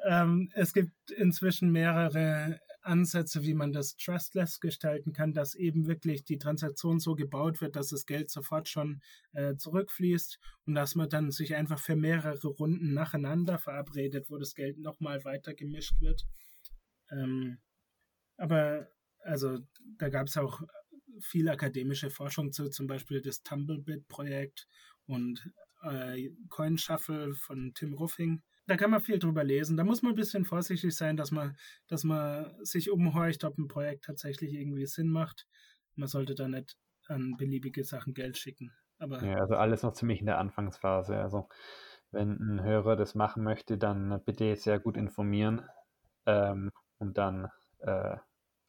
ähm, 0.07 0.51
es 0.53 0.71
gibt 0.71 1.11
inzwischen 1.11 1.69
mehrere 1.73 2.61
Ansätze, 2.89 3.43
wie 3.43 3.53
man 3.53 3.71
das 3.71 3.95
trustless 3.95 4.59
gestalten 4.59 5.13
kann, 5.13 5.33
dass 5.33 5.55
eben 5.55 5.87
wirklich 5.87 6.25
die 6.25 6.37
Transaktion 6.37 6.99
so 6.99 7.15
gebaut 7.15 7.61
wird, 7.61 7.75
dass 7.75 7.89
das 7.89 8.05
Geld 8.05 8.29
sofort 8.29 8.67
schon 8.67 9.01
äh, 9.33 9.55
zurückfließt 9.55 10.39
und 10.65 10.75
dass 10.75 10.95
man 10.95 11.09
dann 11.09 11.31
sich 11.31 11.55
einfach 11.55 11.79
für 11.79 11.95
mehrere 11.95 12.47
Runden 12.47 12.93
nacheinander 12.93 13.59
verabredet, 13.59 14.29
wo 14.29 14.37
das 14.37 14.55
Geld 14.55 14.79
nochmal 14.79 15.23
weiter 15.23 15.53
gemischt 15.53 16.01
wird. 16.01 16.25
Ähm, 17.11 17.59
aber 18.37 18.89
also 19.19 19.59
da 19.97 20.09
gab 20.09 20.27
es 20.27 20.37
auch 20.37 20.61
viel 21.21 21.49
akademische 21.49 22.09
Forschung 22.09 22.51
zu, 22.51 22.69
zum 22.69 22.87
Beispiel 22.87 23.21
das 23.21 23.43
Tumblebit-Projekt 23.43 24.67
und 25.05 25.51
äh, 25.83 26.29
Coin 26.49 26.77
von 26.77 27.73
Tim 27.75 27.93
Ruffing 27.93 28.41
da 28.70 28.78
kann 28.78 28.91
man 28.91 29.01
viel 29.01 29.17
drüber 29.17 29.43
lesen. 29.43 29.78
Da 29.78 29.84
muss 29.84 30.03
man 30.03 30.13
ein 30.13 30.15
bisschen 30.15 30.45
vorsichtig 30.45 30.95
sein, 30.95 31.17
dass 31.17 31.32
man, 31.32 31.57
dass 31.88 32.03
man 32.03 32.53
sich 32.63 32.91
umhorcht, 32.91 33.43
ob 33.43 33.57
ein 33.57 33.67
Projekt 33.67 34.05
tatsächlich 34.05 34.53
irgendwie 34.53 34.86
Sinn 34.86 35.09
macht. 35.09 35.47
Man 35.95 36.07
sollte 36.07 36.36
da 36.36 36.47
nicht 36.47 36.78
an 37.07 37.36
beliebige 37.36 37.84
Sachen 37.84 38.13
Geld 38.13 38.38
schicken. 38.38 38.72
Aber 38.99 39.24
ja, 39.24 39.38
also 39.38 39.55
alles 39.55 39.82
noch 39.82 39.93
ziemlich 39.93 40.20
in 40.20 40.28
der 40.28 40.38
Anfangsphase. 40.38 41.17
Also 41.17 41.49
wenn 42.11 42.38
ein 42.38 42.63
Hörer 42.63 42.95
das 42.95 43.15
machen 43.15 43.43
möchte, 43.43 43.80
dann 43.80 44.22
bitte 44.24 44.55
sehr 44.55 44.80
gut 44.80 44.97
informieren 44.97 45.67
ähm, 46.28 46.72
und 46.99 47.17
dann 47.17 47.49
äh, 47.80 48.17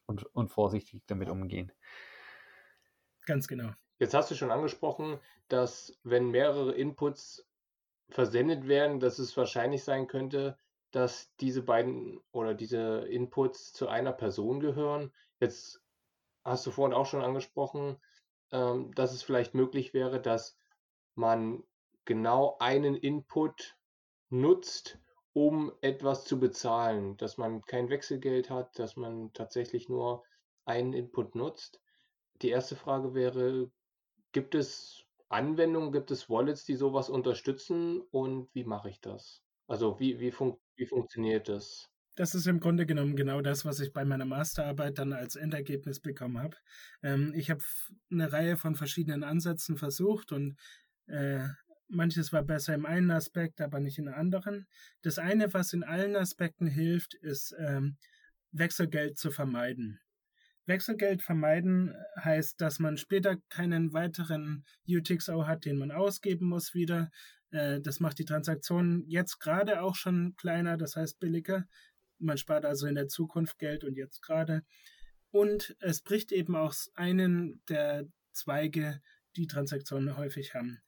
und, 0.07 0.23
und 0.33 0.49
vorsichtig 0.49 1.03
damit 1.05 1.29
umgehen. 1.29 1.71
Ganz 3.27 3.47
genau. 3.47 3.69
Jetzt 3.99 4.15
hast 4.15 4.31
du 4.31 4.35
schon 4.35 4.49
angesprochen, 4.49 5.19
dass 5.47 5.95
wenn 6.03 6.31
mehrere 6.31 6.73
Inputs 6.73 7.47
versendet 8.11 8.67
werden, 8.67 8.99
dass 8.99 9.19
es 9.19 9.35
wahrscheinlich 9.35 9.83
sein 9.83 10.07
könnte, 10.07 10.57
dass 10.91 11.33
diese 11.37 11.63
beiden 11.63 12.19
oder 12.31 12.53
diese 12.53 13.07
Inputs 13.07 13.73
zu 13.73 13.87
einer 13.87 14.11
Person 14.11 14.59
gehören. 14.59 15.11
Jetzt 15.39 15.81
hast 16.43 16.65
du 16.65 16.71
vorhin 16.71 16.95
auch 16.95 17.05
schon 17.05 17.23
angesprochen, 17.23 17.97
ähm, 18.51 18.93
dass 18.93 19.13
es 19.13 19.23
vielleicht 19.23 19.53
möglich 19.53 19.93
wäre, 19.93 20.21
dass 20.21 20.57
man 21.15 21.63
genau 22.05 22.57
einen 22.59 22.95
Input 22.95 23.77
nutzt, 24.29 24.99
um 25.33 25.71
etwas 25.81 26.25
zu 26.25 26.39
bezahlen, 26.39 27.15
dass 27.17 27.37
man 27.37 27.61
kein 27.61 27.89
Wechselgeld 27.89 28.49
hat, 28.49 28.77
dass 28.77 28.97
man 28.97 29.31
tatsächlich 29.33 29.87
nur 29.87 30.23
einen 30.65 30.93
Input 30.93 31.35
nutzt. 31.35 31.81
Die 32.41 32.49
erste 32.49 32.75
Frage 32.75 33.13
wäre, 33.13 33.71
gibt 34.33 34.55
es 34.55 35.00
Anwendungen, 35.31 35.91
gibt 35.91 36.11
es 36.11 36.29
Wallets, 36.29 36.65
die 36.65 36.75
sowas 36.75 37.09
unterstützen 37.09 38.01
und 38.11 38.49
wie 38.53 38.63
mache 38.63 38.89
ich 38.89 38.99
das? 39.01 39.41
Also 39.67 39.99
wie, 39.99 40.19
wie, 40.19 40.31
fun 40.31 40.57
wie 40.75 40.85
funktioniert 40.85 41.47
das? 41.47 41.87
Das 42.15 42.35
ist 42.35 42.45
im 42.45 42.59
Grunde 42.59 42.85
genommen 42.85 43.15
genau 43.15 43.41
das, 43.41 43.63
was 43.63 43.79
ich 43.79 43.93
bei 43.93 44.03
meiner 44.03 44.25
Masterarbeit 44.25 44.97
dann 44.97 45.13
als 45.13 45.37
Endergebnis 45.37 46.01
bekommen 46.01 46.39
habe. 46.39 46.57
Ähm, 47.01 47.33
ich 47.35 47.49
habe 47.49 47.63
eine 48.11 48.31
Reihe 48.31 48.57
von 48.57 48.75
verschiedenen 48.75 49.23
Ansätzen 49.23 49.77
versucht 49.77 50.33
und 50.33 50.57
äh, 51.07 51.47
manches 51.87 52.33
war 52.33 52.43
besser 52.43 52.73
im 52.73 52.85
einen 52.85 53.11
Aspekt, 53.11 53.61
aber 53.61 53.79
nicht 53.79 53.97
in 53.97 54.09
anderen. 54.09 54.67
Das 55.01 55.17
eine, 55.19 55.53
was 55.53 55.71
in 55.71 55.83
allen 55.83 56.17
Aspekten 56.17 56.67
hilft, 56.67 57.13
ist 57.13 57.55
ähm, 57.57 57.97
Wechselgeld 58.51 59.17
zu 59.17 59.31
vermeiden. 59.31 60.01
Wechselgeld 60.65 61.21
vermeiden 61.21 61.95
heißt, 62.19 62.61
dass 62.61 62.79
man 62.79 62.97
später 62.97 63.37
keinen 63.49 63.93
weiteren 63.93 64.63
UTXO 64.87 65.47
hat, 65.47 65.65
den 65.65 65.77
man 65.77 65.91
ausgeben 65.91 66.47
muss 66.47 66.73
wieder. 66.73 67.09
Äh, 67.51 67.81
das 67.81 67.99
macht 67.99 68.19
die 68.19 68.25
Transaktion 68.25 69.03
jetzt 69.07 69.39
gerade 69.39 69.81
auch 69.81 69.95
schon 69.95 70.35
kleiner, 70.35 70.77
das 70.77 70.95
heißt 70.95 71.19
billiger. 71.19 71.67
Man 72.19 72.37
spart 72.37 72.65
also 72.65 72.87
in 72.87 72.95
der 72.95 73.07
Zukunft 73.07 73.57
Geld 73.57 73.83
und 73.83 73.97
jetzt 73.97 74.21
gerade. 74.21 74.63
Und 75.31 75.75
es 75.79 76.01
bricht 76.01 76.31
eben 76.31 76.55
auch 76.55 76.73
einen 76.93 77.61
der 77.67 78.05
Zweige, 78.31 79.01
die 79.35 79.47
Transaktionen 79.47 80.17
häufig 80.17 80.53
haben. 80.53 80.81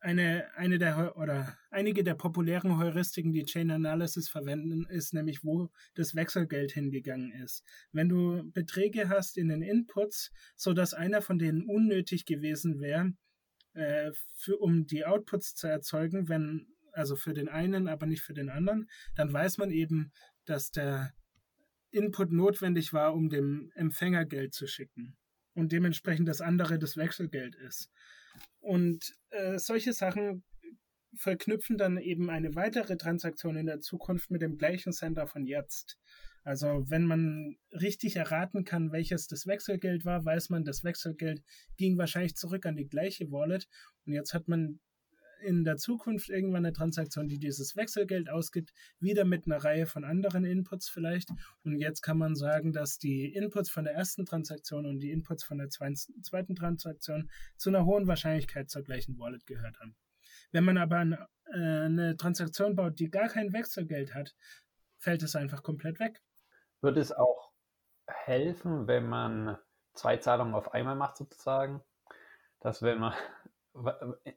Eine, 0.00 0.46
eine 0.56 0.78
der 0.78 1.16
oder 1.16 1.58
einige 1.70 2.04
der 2.04 2.14
populären 2.14 2.78
Heuristiken, 2.78 3.32
die 3.32 3.44
Chain 3.44 3.70
Analysis 3.72 4.28
verwenden, 4.28 4.86
ist 4.88 5.12
nämlich, 5.12 5.42
wo 5.42 5.70
das 5.94 6.14
Wechselgeld 6.14 6.72
hingegangen 6.72 7.32
ist. 7.32 7.64
Wenn 7.90 8.08
du 8.08 8.48
Beträge 8.52 9.08
hast 9.08 9.36
in 9.36 9.48
den 9.48 9.62
Inputs, 9.62 10.30
so 10.54 10.72
dass 10.72 10.94
einer 10.94 11.20
von 11.20 11.38
denen 11.38 11.64
unnötig 11.64 12.26
gewesen 12.26 12.80
wäre, 12.80 13.12
äh, 13.74 14.12
um 14.58 14.86
die 14.86 15.04
Outputs 15.04 15.56
zu 15.56 15.66
erzeugen, 15.66 16.28
wenn 16.28 16.68
also 16.92 17.16
für 17.16 17.34
den 17.34 17.48
einen, 17.48 17.88
aber 17.88 18.06
nicht 18.06 18.22
für 18.22 18.34
den 18.34 18.50
anderen, 18.50 18.88
dann 19.14 19.32
weiß 19.32 19.58
man 19.58 19.70
eben, 19.70 20.12
dass 20.44 20.70
der 20.70 21.12
Input 21.90 22.32
notwendig 22.32 22.92
war, 22.92 23.14
um 23.14 23.28
dem 23.30 23.70
Empfänger 23.74 24.24
Geld 24.24 24.54
zu 24.54 24.66
schicken 24.66 25.16
und 25.54 25.72
dementsprechend 25.72 26.28
das 26.28 26.40
andere 26.40 26.78
das 26.78 26.96
Wechselgeld 26.96 27.54
ist. 27.54 27.90
Und 28.60 29.14
äh, 29.30 29.58
solche 29.58 29.92
Sachen 29.92 30.44
verknüpfen 31.16 31.78
dann 31.78 31.98
eben 31.98 32.30
eine 32.30 32.54
weitere 32.54 32.96
Transaktion 32.96 33.56
in 33.56 33.66
der 33.66 33.80
Zukunft 33.80 34.30
mit 34.30 34.42
dem 34.42 34.56
gleichen 34.56 34.92
Sender 34.92 35.26
von 35.26 35.44
jetzt. 35.46 35.98
Also 36.44 36.84
wenn 36.88 37.04
man 37.04 37.56
richtig 37.72 38.16
erraten 38.16 38.64
kann, 38.64 38.92
welches 38.92 39.26
das 39.26 39.46
Wechselgeld 39.46 40.04
war, 40.04 40.24
weiß 40.24 40.50
man, 40.50 40.64
das 40.64 40.84
Wechselgeld 40.84 41.42
ging 41.76 41.98
wahrscheinlich 41.98 42.36
zurück 42.36 42.64
an 42.64 42.76
die 42.76 42.88
gleiche 42.88 43.30
Wallet 43.30 43.68
und 44.06 44.12
jetzt 44.12 44.32
hat 44.32 44.48
man 44.48 44.80
in 45.40 45.64
der 45.64 45.76
Zukunft 45.76 46.28
irgendwann 46.28 46.64
eine 46.64 46.72
Transaktion, 46.72 47.28
die 47.28 47.38
dieses 47.38 47.76
Wechselgeld 47.76 48.30
ausgibt, 48.30 48.72
wieder 49.00 49.24
mit 49.24 49.46
einer 49.46 49.62
Reihe 49.62 49.86
von 49.86 50.04
anderen 50.04 50.44
Inputs 50.44 50.88
vielleicht. 50.88 51.30
Und 51.64 51.78
jetzt 51.78 52.02
kann 52.02 52.18
man 52.18 52.34
sagen, 52.34 52.72
dass 52.72 52.98
die 52.98 53.34
Inputs 53.34 53.70
von 53.70 53.84
der 53.84 53.94
ersten 53.94 54.26
Transaktion 54.26 54.86
und 54.86 55.00
die 55.00 55.10
Inputs 55.10 55.44
von 55.44 55.58
der 55.58 55.68
zweiten 55.68 56.54
Transaktion 56.54 57.30
zu 57.56 57.70
einer 57.70 57.84
hohen 57.84 58.06
Wahrscheinlichkeit 58.06 58.70
zur 58.70 58.82
gleichen 58.82 59.18
Wallet 59.18 59.46
gehört 59.46 59.78
haben. 59.80 59.96
Wenn 60.52 60.64
man 60.64 60.78
aber 60.78 60.96
eine, 60.96 61.28
äh, 61.52 61.84
eine 61.84 62.16
Transaktion 62.16 62.74
baut, 62.74 62.98
die 62.98 63.10
gar 63.10 63.28
kein 63.28 63.52
Wechselgeld 63.52 64.14
hat, 64.14 64.34
fällt 64.98 65.22
es 65.22 65.36
einfach 65.36 65.62
komplett 65.62 66.00
weg. 66.00 66.22
Würde 66.80 67.00
es 67.00 67.12
auch 67.12 67.52
helfen, 68.06 68.86
wenn 68.86 69.06
man 69.06 69.58
zwei 69.94 70.16
Zahlungen 70.16 70.54
auf 70.54 70.72
einmal 70.72 70.96
macht 70.96 71.16
sozusagen? 71.16 71.82
Dass 72.60 72.82
wenn 72.82 72.98
man 72.98 73.14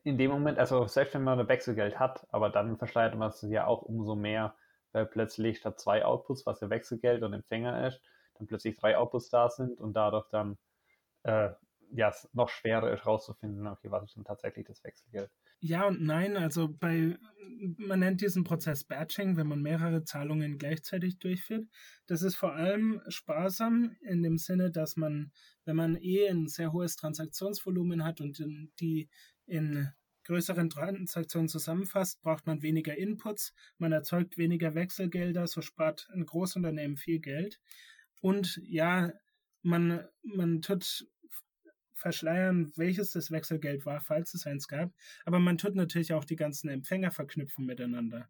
in 0.04 0.18
dem 0.18 0.32
Moment, 0.32 0.60
also 0.60 0.88
selbst 0.88 1.14
wenn 1.14 1.24
man 1.24 1.48
Wechselgeld 1.48 2.00
hat, 2.00 2.28
aber 2.32 2.50
dann 2.50 2.78
verschleiert 2.78 3.16
man 3.16 3.30
es 3.30 3.42
ja 3.42 3.66
auch 3.66 3.82
umso 3.82 4.16
mehr, 4.16 4.56
weil 4.92 5.06
plötzlich 5.06 5.60
statt 5.60 5.80
zwei 5.80 6.06
Outputs, 6.06 6.46
was 6.46 6.62
ja 6.62 6.70
Wechselgeld 6.70 7.24
und 7.24 7.34
Empfänger 7.34 7.88
ist, 7.88 8.02
dann 8.38 8.48
plötzlich 8.48 8.78
drei 8.78 8.98
Outputs 8.98 9.30
da 9.30 9.50
sind 9.50 9.80
und 9.80 9.94
dadurch 9.94 10.28
dann 10.30 10.58
äh, 11.24 11.50
ja 11.94 12.10
es 12.10 12.30
noch 12.34 12.50
schwerer 12.50 12.92
ist 12.92 13.06
rauszufinden, 13.06 13.68
okay, 13.68 13.92
was 13.92 14.04
ist 14.04 14.16
denn 14.16 14.24
tatsächlich 14.24 14.66
das 14.66 14.84
Wechselgeld. 14.84 15.30
Ja 15.60 15.88
und 15.88 16.02
nein, 16.02 16.38
also 16.38 16.70
bei 16.70 17.18
man 17.78 18.00
nennt 18.00 18.22
diesen 18.22 18.44
Prozess 18.44 18.84
Batching, 18.84 19.38
wenn 19.38 19.48
man 19.48 19.62
mehrere 19.62 20.04
Zahlungen 20.04 20.58
gleichzeitig 20.58 21.20
durchführt. 21.20 21.68
Das 22.08 22.24
ist 22.24 22.36
vor 22.36 22.54
allem 22.54 23.02
sparsam 23.08 23.96
in 24.02 24.24
dem 24.24 24.38
Sinne, 24.38 24.72
dass 24.72 24.96
man, 24.96 25.32
wenn 25.66 25.76
man 25.76 25.98
eh 25.98 26.28
ein 26.28 26.48
sehr 26.48 26.72
hohes 26.72 26.96
Transaktionsvolumen 26.96 28.04
hat 28.04 28.22
und 28.22 28.44
die 28.80 29.10
in 29.46 29.90
größeren 30.24 30.70
Transaktionen 30.70 31.50
zusammenfasst, 31.50 32.22
braucht 32.22 32.46
man 32.46 32.62
weniger 32.62 32.98
Inputs, 32.98 33.54
man 33.78 33.92
erzeugt 33.92 34.38
weniger 34.38 34.76
Wechselgelder, 34.76 35.48
so 35.48 35.62
spart 35.62 36.08
ein 36.14 36.26
Großunternehmen 36.26 36.98
viel 36.98 37.20
Geld. 37.20 37.60
Und 38.22 38.62
ja, 38.64 39.12
man, 39.64 40.06
man 40.24 40.62
tut 40.62 41.08
verschleiern, 41.96 42.72
welches 42.76 43.12
das 43.12 43.32
Wechselgeld 43.32 43.86
war, 43.86 44.02
falls 44.02 44.34
es 44.34 44.46
eins 44.46 44.68
gab, 44.68 44.94
aber 45.26 45.40
man 45.40 45.58
tut 45.58 45.76
natürlich 45.76 46.14
auch 46.14 46.26
die 46.26 46.36
ganzen 46.36 46.70
Empfänger 46.70 47.12
verknüpfen 47.12 47.66
miteinander. 47.66 48.30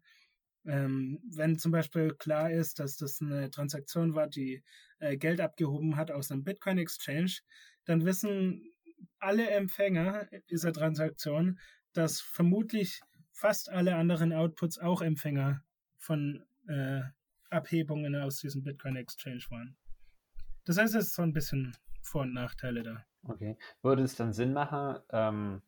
Ähm, 0.64 1.18
wenn 1.24 1.58
zum 1.58 1.72
Beispiel 1.72 2.14
klar 2.14 2.50
ist, 2.50 2.78
dass 2.78 2.96
das 2.96 3.20
eine 3.20 3.50
Transaktion 3.50 4.14
war, 4.14 4.28
die 4.28 4.62
äh, 5.00 5.16
Geld 5.16 5.40
abgehoben 5.40 5.96
hat 5.96 6.10
aus 6.10 6.30
einem 6.30 6.44
Bitcoin-Exchange, 6.44 7.38
dann 7.84 8.04
wissen 8.04 8.71
alle 9.18 9.50
Empfänger 9.50 10.26
dieser 10.50 10.72
Transaktion, 10.72 11.58
dass 11.92 12.20
vermutlich 12.20 13.00
fast 13.32 13.70
alle 13.70 13.96
anderen 13.96 14.32
Outputs 14.32 14.78
auch 14.78 15.02
Empfänger 15.02 15.62
von 15.98 16.44
äh, 16.68 17.00
Abhebungen 17.50 18.16
aus 18.16 18.38
diesem 18.38 18.62
Bitcoin 18.62 18.96
Exchange 18.96 19.44
waren. 19.50 19.76
Das 20.64 20.78
heißt, 20.78 20.94
es 20.94 21.08
ist 21.08 21.14
so 21.14 21.22
ein 21.22 21.32
bisschen 21.32 21.76
Vor- 22.02 22.22
und 22.22 22.32
Nachteile 22.32 22.82
da. 22.82 23.04
Okay. 23.24 23.56
Würde 23.82 24.02
es 24.02 24.16
dann 24.16 24.32
Sinn 24.32 24.52
machen, 24.52 24.98
ähm, 25.10 25.62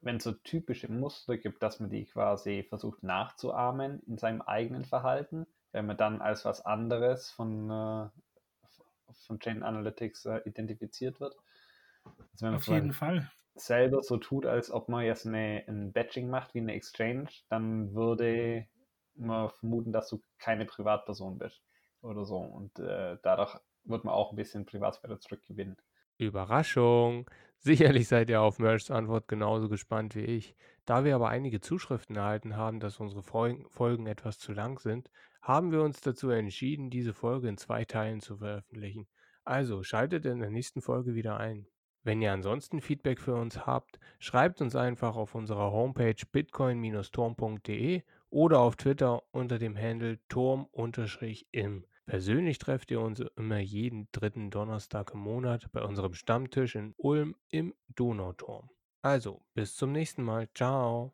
wenn 0.00 0.16
es 0.16 0.24
so 0.24 0.32
typische 0.32 0.90
Muster 0.90 1.38
gibt, 1.38 1.62
dass 1.62 1.80
man 1.80 1.90
die 1.90 2.04
quasi 2.04 2.64
versucht 2.68 3.02
nachzuahmen 3.02 4.02
in 4.06 4.18
seinem 4.18 4.42
eigenen 4.42 4.84
Verhalten, 4.84 5.46
wenn 5.70 5.86
man 5.86 5.96
dann 5.96 6.20
als 6.20 6.44
was 6.44 6.64
anderes 6.64 7.30
von, 7.30 7.70
äh, 7.70 8.08
von 9.26 9.38
Chain 9.38 9.62
Analytics 9.62 10.26
äh, 10.26 10.40
identifiziert 10.44 11.20
wird? 11.20 11.36
Also 12.32 12.46
Auf 12.46 12.66
jeden 12.66 12.92
Fall. 12.92 13.30
Selber 13.54 14.02
so 14.02 14.16
tut, 14.16 14.46
als 14.46 14.70
ob 14.70 14.88
man 14.88 15.04
jetzt 15.04 15.26
eine, 15.26 15.62
ein 15.68 15.92
Batching 15.92 16.30
macht 16.30 16.54
wie 16.54 16.60
eine 16.60 16.72
Exchange, 16.72 17.28
dann 17.48 17.94
würde 17.94 18.66
man 19.14 19.50
vermuten, 19.50 19.92
dass 19.92 20.08
du 20.08 20.22
keine 20.38 20.64
Privatperson 20.64 21.38
bist. 21.38 21.62
oder 22.00 22.24
so. 22.24 22.38
Und 22.38 22.78
äh, 22.78 23.18
dadurch 23.22 23.56
wird 23.84 24.04
man 24.04 24.14
auch 24.14 24.32
ein 24.32 24.36
bisschen 24.36 24.64
Privatsphäre 24.64 25.18
zurückgewinnen. 25.18 25.76
Überraschung! 26.18 27.28
Sicherlich 27.58 28.08
seid 28.08 28.28
ihr 28.28 28.40
auf 28.40 28.58
Merchs 28.58 28.90
Antwort 28.90 29.28
genauso 29.28 29.68
gespannt 29.68 30.16
wie 30.16 30.24
ich. 30.24 30.56
Da 30.84 31.04
wir 31.04 31.14
aber 31.14 31.28
einige 31.28 31.60
Zuschriften 31.60 32.16
erhalten 32.16 32.56
haben, 32.56 32.80
dass 32.80 32.98
unsere 32.98 33.22
Folgen 33.22 34.06
etwas 34.06 34.38
zu 34.38 34.52
lang 34.52 34.80
sind, 34.80 35.10
haben 35.40 35.70
wir 35.70 35.82
uns 35.82 36.00
dazu 36.00 36.30
entschieden, 36.30 36.90
diese 36.90 37.14
Folge 37.14 37.48
in 37.48 37.56
zwei 37.56 37.84
Teilen 37.84 38.20
zu 38.20 38.38
veröffentlichen. 38.38 39.06
Also 39.44 39.82
schaltet 39.84 40.26
in 40.26 40.40
der 40.40 40.50
nächsten 40.50 40.82
Folge 40.82 41.14
wieder 41.14 41.36
ein. 41.36 41.66
Wenn 42.04 42.20
ihr 42.20 42.32
ansonsten 42.32 42.80
Feedback 42.80 43.20
für 43.20 43.34
uns 43.34 43.66
habt, 43.66 43.98
schreibt 44.18 44.60
uns 44.60 44.76
einfach 44.76 45.16
auf 45.16 45.34
unserer 45.34 45.72
Homepage 45.72 46.16
bitcoin-turm.de 46.30 48.02
oder 48.30 48.60
auf 48.60 48.76
Twitter 48.76 49.22
unter 49.32 49.58
dem 49.58 49.76
Handle 49.76 50.18
turm-im. 50.28 51.84
Persönlich 52.06 52.58
trefft 52.58 52.90
ihr 52.90 53.00
uns 53.00 53.20
immer 53.36 53.58
jeden 53.58 54.08
dritten 54.12 54.50
Donnerstag 54.50 55.12
im 55.14 55.20
Monat 55.20 55.70
bei 55.72 55.82
unserem 55.82 56.14
Stammtisch 56.14 56.74
in 56.74 56.94
Ulm 56.96 57.36
im 57.50 57.74
Donauturm. 57.94 58.70
Also, 59.02 59.42
bis 59.54 59.74
zum 59.74 59.90
nächsten 59.90 60.22
Mal. 60.22 60.48
Ciao. 60.54 61.10